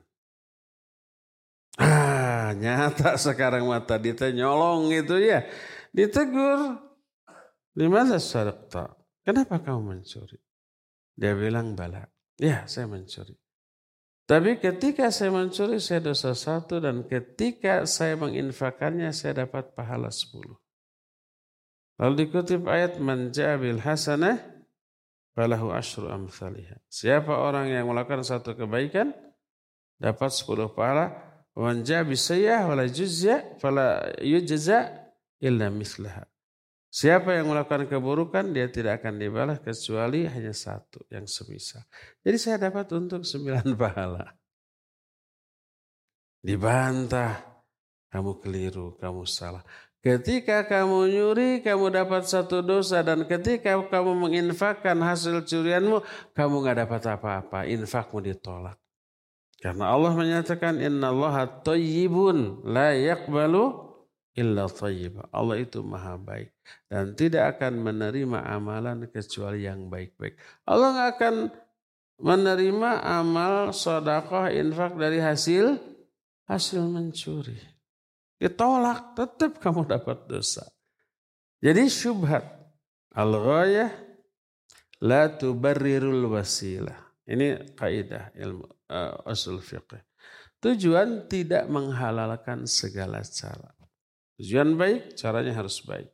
Ah, 1.75 2.53
nyata 2.55 3.17
sekarang 3.17 3.65
mata 3.65 3.97
dia 3.97 4.13
nyolong 4.31 4.93
itu 4.93 5.17
ya. 5.19 5.43
Ditegur. 5.91 6.79
Di 7.75 7.89
mana 7.91 8.21
sadaqta? 8.21 8.95
Kenapa 9.25 9.59
kamu 9.59 9.81
mencuri? 9.99 10.39
Dia 11.17 11.33
bilang 11.35 11.73
bala. 11.73 12.07
Ya, 12.37 12.63
saya 12.69 12.87
mencuri. 12.87 13.35
Tapi 14.25 14.57
ketika 14.57 15.13
saya 15.13 15.29
mencuri 15.29 15.77
saya 15.77 16.01
dosa 16.01 16.33
satu 16.33 16.81
dan 16.81 17.05
ketika 17.05 17.85
saya 17.85 18.17
menginfakannya 18.17 19.13
saya 19.13 19.45
dapat 19.45 19.77
pahala 19.77 20.09
sepuluh. 20.09 20.57
Lalu 22.01 22.25
dikutip 22.25 22.65
ayat 22.65 22.97
manjabil 22.97 23.79
hasanah 23.85 24.41
falahu 25.37 25.69
ashru 25.71 26.09
amthaliha. 26.09 26.81
Siapa 26.89 27.37
orang 27.37 27.69
yang 27.69 27.85
melakukan 27.85 28.25
satu 28.25 28.57
kebaikan 28.57 29.13
dapat 30.01 30.33
sepuluh 30.33 30.73
pahala. 30.73 31.21
Manjabil 31.55 32.19
sayyah 32.19 32.67
wala 32.67 32.83
juzya 32.89 33.61
fala 33.61 34.11
yujza 34.19 34.91
illa 35.39 35.71
mislaha. 35.71 36.27
Siapa 36.95 37.35
yang 37.35 37.51
melakukan 37.51 37.91
keburukan, 37.91 38.55
dia 38.55 38.71
tidak 38.71 39.03
akan 39.03 39.19
dibalas 39.19 39.59
kecuali 39.59 40.23
hanya 40.31 40.55
satu 40.55 41.03
yang 41.11 41.27
semisal. 41.27 41.83
Jadi 42.23 42.37
saya 42.39 42.71
dapat 42.71 42.87
untuk 42.95 43.27
sembilan 43.27 43.67
pahala. 43.83 44.31
Dibantah, 46.39 47.35
kamu 48.07 48.31
keliru, 48.39 48.95
kamu 48.95 49.27
salah. 49.27 49.59
Ketika 49.99 50.63
kamu 50.71 51.11
nyuri, 51.11 51.49
kamu 51.59 51.91
dapat 51.91 52.31
satu 52.31 52.63
dosa. 52.63 53.03
Dan 53.03 53.27
ketika 53.27 53.75
kamu 53.75 54.15
menginfakkan 54.15 54.95
hasil 55.03 55.43
curianmu, 55.43 55.99
kamu 56.31 56.55
nggak 56.63 56.87
dapat 56.87 57.01
apa-apa. 57.11 57.67
Infakmu 57.67 58.23
ditolak. 58.23 58.79
Karena 59.59 59.91
Allah 59.91 60.15
menyatakan, 60.15 60.79
Inna 60.79 61.11
Allah 61.11 61.59
la 62.63 62.89
yakbalu 62.95 63.84
illa 64.35 64.67
thayyibah. 64.67 65.31
Allah 65.31 65.57
itu 65.63 65.79
maha 65.81 66.19
baik 66.19 66.51
dan 66.91 67.15
tidak 67.15 67.57
akan 67.57 67.79
menerima 67.81 68.39
amalan 68.43 69.07
kecuali 69.07 69.63
yang 69.63 69.87
baik-baik. 69.87 70.35
Allah 70.67 70.87
nggak 70.91 71.09
akan 71.17 71.35
menerima 72.19 72.91
amal 73.03 73.71
sodakoh 73.75 74.47
infak 74.51 74.95
dari 74.99 75.19
hasil 75.23 75.79
hasil 76.47 76.83
mencuri. 76.87 77.57
Ditolak, 78.35 79.15
tetap 79.15 79.57
kamu 79.63 79.87
dapat 79.95 80.27
dosa. 80.27 80.67
Jadi 81.63 81.87
syubhat. 81.87 82.45
Al-ghayah 83.15 83.95
la 84.99 85.31
tubarrirul 85.31 86.27
wasilah. 86.27 86.99
Ini 87.25 87.73
kaidah 87.73 88.35
ilmu 88.35 88.67
uh, 88.91 89.31
usul 89.31 89.63
fiqh. 89.63 89.97
Tujuan 90.59 91.25
tidak 91.31 91.65
menghalalkan 91.71 92.67
segala 92.67 93.23
cara. 93.23 93.74
Tujuan 94.39 94.75
baik, 94.75 95.15
caranya 95.15 95.53
harus 95.55 95.79
baik. 95.83 96.11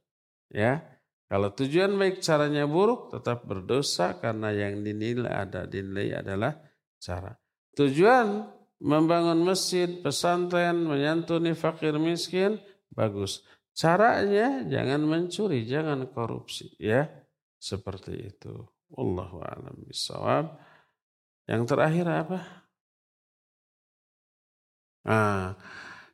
Ya, 0.52 0.84
kalau 1.32 1.48
tujuan 1.56 1.96
baik, 1.96 2.20
caranya 2.20 2.68
buruk, 2.68 3.08
tetap 3.16 3.48
berdosa 3.48 4.20
karena 4.20 4.52
yang 4.52 4.84
dinilai 4.84 5.32
ada 5.32 5.64
dinilai 5.64 6.20
adalah 6.20 6.60
cara. 7.00 7.34
Tujuan 7.72 8.52
membangun 8.84 9.40
masjid, 9.40 9.88
pesantren, 9.88 10.84
menyantuni 10.84 11.56
fakir 11.56 11.96
miskin, 11.96 12.60
bagus. 12.92 13.48
Caranya 13.72 14.68
jangan 14.68 15.08
mencuri, 15.08 15.64
jangan 15.64 16.04
korupsi, 16.12 16.76
ya. 16.76 17.08
Seperti 17.56 18.28
itu. 18.28 18.68
Wallahu 18.92 19.40
a'lam 19.40 19.88
bishawab. 19.88 20.60
Yang 21.48 21.64
terakhir 21.72 22.06
apa? 22.12 22.40
Ah, 25.08 25.56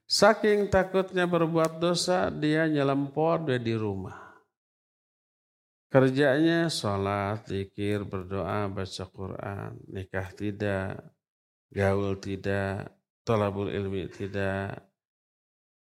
Saking 0.07 0.71
takutnya 0.71 1.27
berbuat 1.27 1.83
dosa, 1.83 2.31
dia 2.31 2.63
nyelempor 2.63 3.43
dia 3.43 3.59
di 3.59 3.75
rumah. 3.75 4.15
Kerjanya 5.91 6.71
sholat, 6.71 7.43
zikir, 7.47 8.07
berdoa, 8.07 8.71
baca 8.71 9.03
Quran, 9.11 9.71
nikah 9.91 10.31
tidak, 10.31 10.99
gaul 11.71 12.15
tidak, 12.23 12.91
tolabul 13.27 13.67
ilmi 13.67 14.07
tidak, 14.07 14.79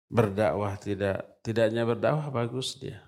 berdakwah 0.09 0.77
tidak. 0.81 1.41
Tidaknya 1.45 1.85
berdakwah 1.85 2.33
bagus 2.33 2.81
dia. 2.81 3.05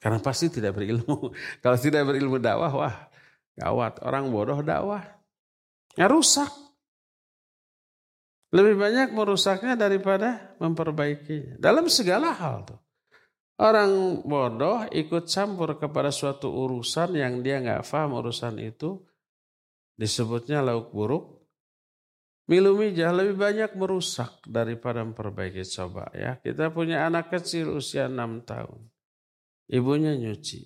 Karena 0.00 0.20
pasti 0.20 0.48
tidak 0.48 0.76
berilmu. 0.76 1.32
Kalau 1.64 1.76
tidak 1.76 2.08
berilmu 2.08 2.40
dakwah, 2.40 2.72
wah 2.72 2.96
gawat. 3.56 4.00
Orang 4.00 4.32
bodoh 4.32 4.60
dakwah. 4.64 5.04
Ya 5.96 6.08
rusak. 6.08 6.65
Lebih 8.54 8.78
banyak 8.78 9.08
merusaknya 9.10 9.74
daripada 9.74 10.54
memperbaikinya. 10.62 11.58
Dalam 11.58 11.90
segala 11.90 12.30
hal 12.34 12.62
tuh. 12.66 12.80
Orang 13.56 14.20
bodoh 14.28 14.84
ikut 14.92 15.32
campur 15.32 15.80
kepada 15.80 16.12
suatu 16.12 16.52
urusan 16.52 17.16
yang 17.16 17.40
dia 17.40 17.56
nggak 17.64 17.88
paham 17.88 18.20
urusan 18.20 18.60
itu 18.60 19.00
disebutnya 19.96 20.60
lauk 20.60 20.92
buruk 20.92 21.36
Milu 22.46 22.78
mijah 22.78 23.10
lebih 23.10 23.42
banyak 23.42 23.74
merusak 23.74 24.30
daripada 24.46 25.02
memperbaiki. 25.02 25.66
Coba 25.66 26.06
ya, 26.14 26.38
kita 26.38 26.70
punya 26.70 27.02
anak 27.10 27.34
kecil 27.34 27.74
usia 27.74 28.06
6 28.06 28.46
tahun. 28.46 28.86
Ibunya 29.66 30.14
nyuci. 30.14 30.62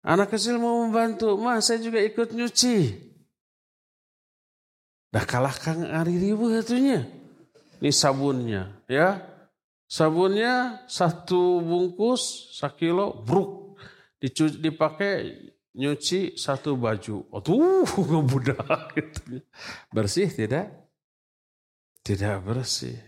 Anak 0.00 0.32
kecil 0.32 0.56
mau 0.56 0.80
membantu, 0.80 1.36
mah 1.36 1.60
saya 1.60 1.84
juga 1.84 2.00
ikut 2.00 2.32
nyuci. 2.32 2.76
Dah 5.16 5.24
kalah 5.24 5.56
kang 5.56 5.80
ari 5.80 6.20
ribu 6.20 6.52
hatunya. 6.52 7.00
Ini 7.80 7.88
sabunnya 7.88 8.84
ya. 8.84 9.24
Sabunnya 9.88 10.84
satu 10.92 11.64
bungkus, 11.64 12.52
sakilo, 12.52 13.24
bruk. 13.24 13.80
Dipakai 14.60 15.32
nyuci 15.72 16.36
satu 16.36 16.76
baju. 16.76 17.32
Oh 17.32 17.40
tuh 17.40 17.88
ngebudak 18.12 18.92
gitu. 18.92 19.40
Bersih 19.88 20.28
tidak? 20.28 20.68
Tidak 22.04 22.36
bersih. 22.44 23.00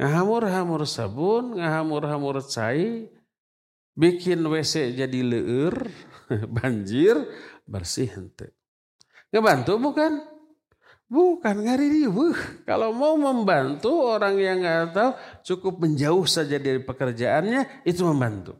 Ngahamur-hamur 0.00 0.88
sabun, 0.88 1.60
ngahamur-hamur 1.60 2.40
cai, 2.48 3.12
bikin 3.92 4.40
WC 4.40 4.96
jadi 4.96 5.20
leur, 5.20 5.84
banjir, 6.56 7.28
bersih 7.68 8.08
ente. 8.08 8.56
Ngebantu 9.36 9.76
bukan? 9.76 10.35
Bukan 11.06 11.62
ngari 11.62 11.86
riuh. 12.02 12.34
Kalau 12.66 12.90
mau 12.90 13.14
membantu 13.14 13.94
orang 13.94 14.34
yang 14.42 14.58
nggak 14.58 14.90
tahu 14.90 15.10
cukup 15.46 15.86
menjauh 15.86 16.26
saja 16.26 16.58
dari 16.58 16.82
pekerjaannya 16.82 17.86
itu 17.86 18.02
membantu. 18.02 18.58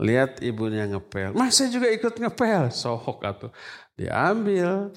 Lihat 0.00 0.40
ibunya 0.40 0.88
ngepel. 0.88 1.36
Mas 1.36 1.60
saya 1.60 1.68
juga 1.68 1.92
ikut 1.92 2.16
ngepel. 2.16 2.72
Sohok 2.72 3.20
atau 3.20 3.48
diambil 3.92 4.88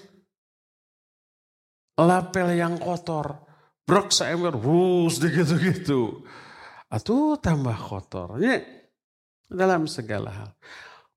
lapel 1.99 2.55
yang 2.55 2.79
kotor. 2.79 3.43
Brok 3.85 4.09
seember, 4.09 4.55
wus 4.57 5.19
gitu-gitu. 5.21 6.25
Atau 6.89 7.35
tambah 7.37 7.75
kotornya 7.75 8.63
dalam 9.45 9.85
segala 9.85 10.31
hal. 10.31 10.49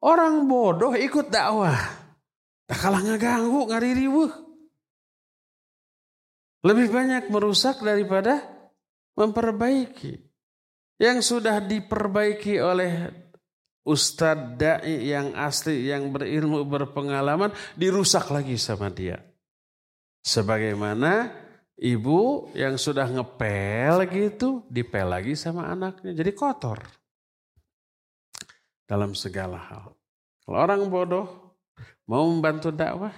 Orang 0.03 0.45
bodoh 0.51 0.93
ikut 0.93 1.31
dakwah. 1.31 1.79
Tak 2.69 2.77
kalah 2.77 3.01
ngeganggu, 3.01 3.73
ngaririwuh. 3.73 4.48
Lebih 6.69 6.93
banyak 6.93 7.25
merusak 7.33 7.81
daripada 7.81 8.45
memperbaiki. 9.17 10.21
Yang 11.01 11.33
sudah 11.33 11.65
diperbaiki 11.65 12.61
oleh 12.61 13.09
ustadz 13.89 14.61
da'i 14.61 15.09
yang 15.09 15.33
asli, 15.33 15.89
yang 15.89 16.13
berilmu, 16.13 16.69
berpengalaman, 16.69 17.57
dirusak 17.73 18.29
lagi 18.29 18.61
sama 18.61 18.93
dia. 18.93 19.17
Sebagaimana 20.21 21.33
ibu 21.81 22.53
yang 22.53 22.77
sudah 22.77 23.09
ngepel 23.09 24.05
gitu, 24.13 24.69
dipel 24.69 25.09
lagi 25.09 25.33
sama 25.41 25.73
anaknya. 25.73 26.13
Jadi 26.13 26.37
kotor. 26.37 26.85
Dalam 28.85 29.17
segala 29.17 29.57
hal. 29.57 29.97
Kalau 30.45 30.59
orang 30.61 30.85
bodoh 30.93 31.57
mau 32.05 32.29
membantu 32.29 32.69
dakwah, 32.69 33.13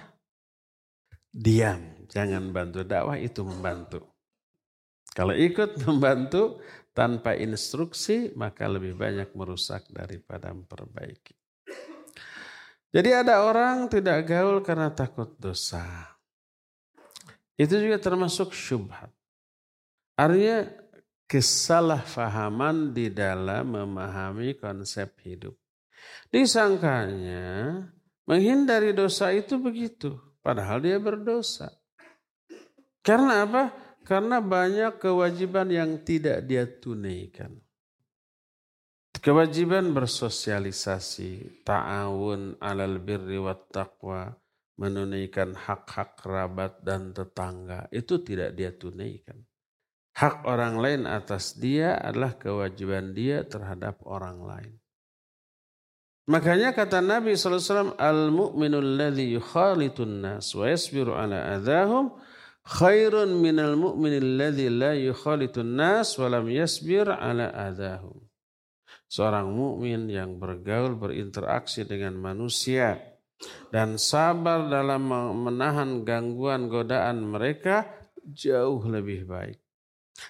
diam. 1.35 1.90
Jangan 2.11 2.51
bantu 2.51 2.83
dakwah, 2.83 3.15
itu 3.15 3.41
membantu. 3.47 4.03
Kalau 5.15 5.31
ikut 5.31 5.79
membantu, 5.87 6.59
tanpa 6.91 7.39
instruksi 7.39 8.35
maka 8.35 8.67
lebih 8.67 8.99
banyak 8.99 9.31
merusak 9.31 9.87
daripada 9.91 10.51
memperbaiki. 10.51 11.35
Jadi 12.91 13.09
ada 13.15 13.47
orang 13.47 13.87
tidak 13.87 14.27
gaul 14.27 14.59
karena 14.59 14.91
takut 14.91 15.31
dosa. 15.39 16.11
Itu 17.55 17.79
juga 17.79 17.95
termasuk 17.95 18.51
syubhat. 18.51 19.07
Artinya 20.19 20.67
kesalahpahaman 21.31 22.91
di 22.91 23.07
dalam 23.07 23.79
memahami 23.79 24.59
konsep 24.59 25.07
hidup. 25.23 25.55
Disangkanya 26.27 27.79
menghindari 28.27 28.91
dosa 28.91 29.31
itu 29.31 29.55
begitu. 29.55 30.19
Padahal 30.43 30.83
dia 30.83 30.99
berdosa. 30.99 31.71
Karena 33.01 33.45
apa? 33.49 33.63
Karena 34.05 34.41
banyak 34.41 34.97
kewajiban 35.01 35.69
yang 35.69 36.01
tidak 36.05 36.45
dia 36.45 36.65
tunaikan. 36.65 37.57
Kewajiban 39.21 39.93
bersosialisasi, 39.93 41.61
ta'awun 41.61 42.57
alal 42.57 42.97
birri 42.97 43.37
wa 43.37 43.53
taqwa, 43.53 44.33
menunaikan 44.81 45.53
hak-hak 45.53 46.17
kerabat 46.17 46.81
dan 46.81 47.13
tetangga, 47.13 47.85
itu 47.93 48.17
tidak 48.25 48.57
dia 48.57 48.73
tunaikan. 48.73 49.37
Hak 50.17 50.43
orang 50.49 50.81
lain 50.81 51.01
atas 51.05 51.53
dia 51.53 52.01
adalah 52.01 52.33
kewajiban 52.33 53.13
dia 53.13 53.45
terhadap 53.45 54.01
orang 54.09 54.41
lain. 54.41 54.73
Makanya 56.25 56.73
kata 56.73 57.01
Nabi 57.01 57.37
SAW, 57.37 57.97
Al-mu'minul 57.97 58.97
ladhi 58.97 59.37
yukhalitun 59.37 60.21
nas 60.25 60.49
wa 60.57 60.65
yasbiru 60.65 61.13
ala 61.13 61.57
adahum 61.57 62.13
khairun 62.65 63.37
minal 63.41 63.77
mu'minil 63.77 64.37
ladzi 64.37 64.67
la 64.69 64.93
yukhalitun 64.93 65.77
nas 65.77 66.17
wa 66.17 66.27
lam 66.29 66.45
yasbir 66.49 67.09
ala 67.09 67.49
adahum. 67.51 68.21
Seorang 69.11 69.51
mukmin 69.51 70.07
yang 70.07 70.39
bergaul 70.39 70.95
berinteraksi 70.95 71.83
dengan 71.83 72.15
manusia 72.15 72.95
dan 73.67 73.99
sabar 73.99 74.71
dalam 74.71 75.03
menahan 75.35 76.07
gangguan 76.07 76.71
godaan 76.71 77.27
mereka 77.27 77.91
jauh 78.23 78.79
lebih 78.87 79.27
baik 79.27 79.59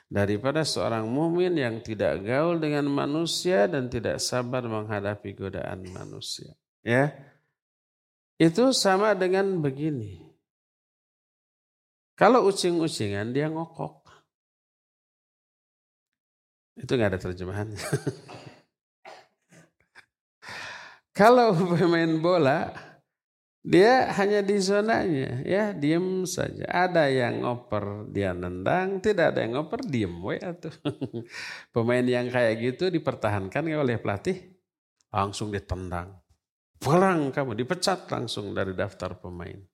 daripada 0.07 0.63
seorang 0.63 1.07
mukmin 1.07 1.55
yang 1.57 1.83
tidak 1.83 2.23
gaul 2.23 2.57
dengan 2.57 2.87
manusia 2.87 3.67
dan 3.67 3.91
tidak 3.91 4.17
sabar 4.23 4.63
menghadapi 4.63 5.35
godaan 5.35 5.85
manusia. 5.91 6.55
Ya. 6.81 7.11
Itu 8.41 8.73
sama 8.73 9.13
dengan 9.13 9.61
begini. 9.61 10.30
Kalau 12.21 12.45
ucing-ucingan 12.45 13.33
dia 13.33 13.49
ngokok. 13.49 14.05
Itu 16.77 16.93
nggak 16.93 17.17
ada 17.17 17.19
terjemahan. 17.21 17.73
Kalau 21.17 21.57
pemain 21.57 22.13
bola, 22.21 22.69
dia 23.65 24.13
hanya 24.21 24.45
di 24.45 24.53
zonanya, 24.61 25.41
ya 25.41 25.73
diem 25.73 26.21
saja. 26.29 26.61
Ada 26.69 27.09
yang 27.09 27.41
ngoper, 27.41 28.13
dia 28.13 28.37
nendang, 28.37 29.01
tidak 29.01 29.33
ada 29.33 29.41
yang 29.41 29.57
ngoper, 29.57 29.81
diem 29.81 30.13
we 30.21 30.37
tuh. 30.61 30.77
Pemain 31.73 32.05
yang 32.05 32.29
kayak 32.29 32.61
gitu 32.61 32.93
dipertahankan 32.93 33.65
oleh 33.65 33.97
pelatih, 33.97 34.37
langsung 35.09 35.49
ditendang. 35.49 36.21
Pulang 36.77 37.33
kamu, 37.33 37.57
dipecat 37.57 38.05
langsung 38.13 38.53
dari 38.53 38.77
daftar 38.77 39.17
pemain. 39.17 39.70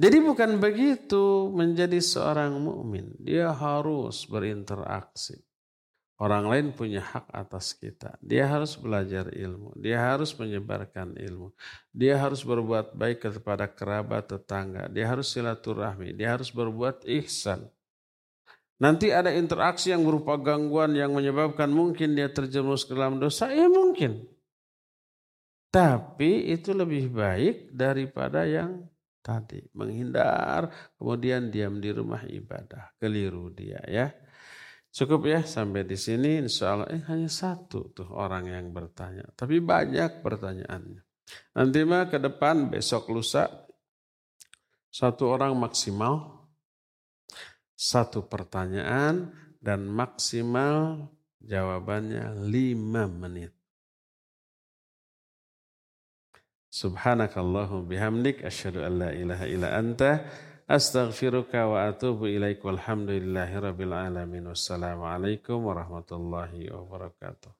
Jadi 0.00 0.16
bukan 0.24 0.56
begitu 0.56 1.52
menjadi 1.52 2.00
seorang 2.00 2.56
mukmin. 2.56 3.12
Dia 3.20 3.52
harus 3.52 4.24
berinteraksi. 4.24 5.36
Orang 6.16 6.48
lain 6.48 6.72
punya 6.72 7.04
hak 7.04 7.28
atas 7.28 7.76
kita. 7.76 8.16
Dia 8.24 8.48
harus 8.48 8.80
belajar 8.80 9.28
ilmu. 9.28 9.76
Dia 9.76 10.00
harus 10.00 10.32
menyebarkan 10.36 11.20
ilmu. 11.20 11.52
Dia 11.92 12.16
harus 12.16 12.40
berbuat 12.40 12.96
baik 12.96 13.28
kepada 13.28 13.68
kerabat 13.68 14.32
tetangga. 14.32 14.88
Dia 14.88 15.04
harus 15.04 15.36
silaturahmi. 15.36 16.16
Dia 16.16 16.32
harus 16.32 16.48
berbuat 16.48 17.04
ihsan. 17.20 17.68
Nanti 18.80 19.12
ada 19.12 19.28
interaksi 19.36 19.92
yang 19.92 20.08
berupa 20.08 20.40
gangguan 20.40 20.96
yang 20.96 21.12
menyebabkan 21.12 21.68
mungkin 21.68 22.16
dia 22.16 22.32
terjerumus 22.32 22.88
ke 22.88 22.96
dalam 22.96 23.20
dosa. 23.20 23.52
Ya 23.52 23.68
mungkin. 23.68 24.24
Tapi 25.68 26.48
itu 26.56 26.72
lebih 26.72 27.12
baik 27.12 27.76
daripada 27.76 28.48
yang 28.48 28.88
tadi 29.20 29.60
menghindar 29.76 30.68
kemudian 30.96 31.52
diam 31.52 31.78
di 31.78 31.92
rumah 31.92 32.24
ibadah. 32.26 32.96
Keliru 32.96 33.52
dia 33.52 33.80
ya. 33.86 34.08
Cukup 34.90 35.30
ya 35.30 35.40
sampai 35.46 35.86
di 35.86 35.94
sini. 35.94 36.42
Insya 36.42 36.74
Allah 36.74 36.88
eh 36.90 37.04
hanya 37.06 37.30
satu 37.30 37.94
tuh 37.94 38.10
orang 38.10 38.50
yang 38.50 38.74
bertanya. 38.74 39.24
Tapi 39.36 39.62
banyak 39.62 40.24
pertanyaannya. 40.24 41.02
Nanti 41.54 41.80
mah 41.86 42.10
ke 42.10 42.18
depan 42.18 42.72
besok 42.72 43.06
lusa 43.14 43.46
satu 44.90 45.30
orang 45.30 45.54
maksimal 45.54 46.42
satu 47.78 48.26
pertanyaan 48.26 49.30
dan 49.62 49.86
maksimal 49.86 51.08
jawabannya 51.40 52.44
lima 52.50 53.08
menit 53.08 53.59
Subhanakallahu 56.70 57.84
bihamdik 57.90 58.46
asyhadu 58.46 58.86
an 58.86 58.98
la 59.02 59.10
ilaha 59.10 59.44
illa 59.50 59.74
anta 59.74 60.22
astaghfiruka 60.70 61.66
wa 61.66 61.90
atubu 61.90 62.30
ilaik 62.30 62.62
walhamdulillahi 62.62 63.58
rabbil 63.58 63.90
alamin. 63.90 64.46
Wassalamu 64.46 65.02
alaikum 65.02 65.66
warahmatullahi 65.66 66.70
wabarakatuh 66.70 67.59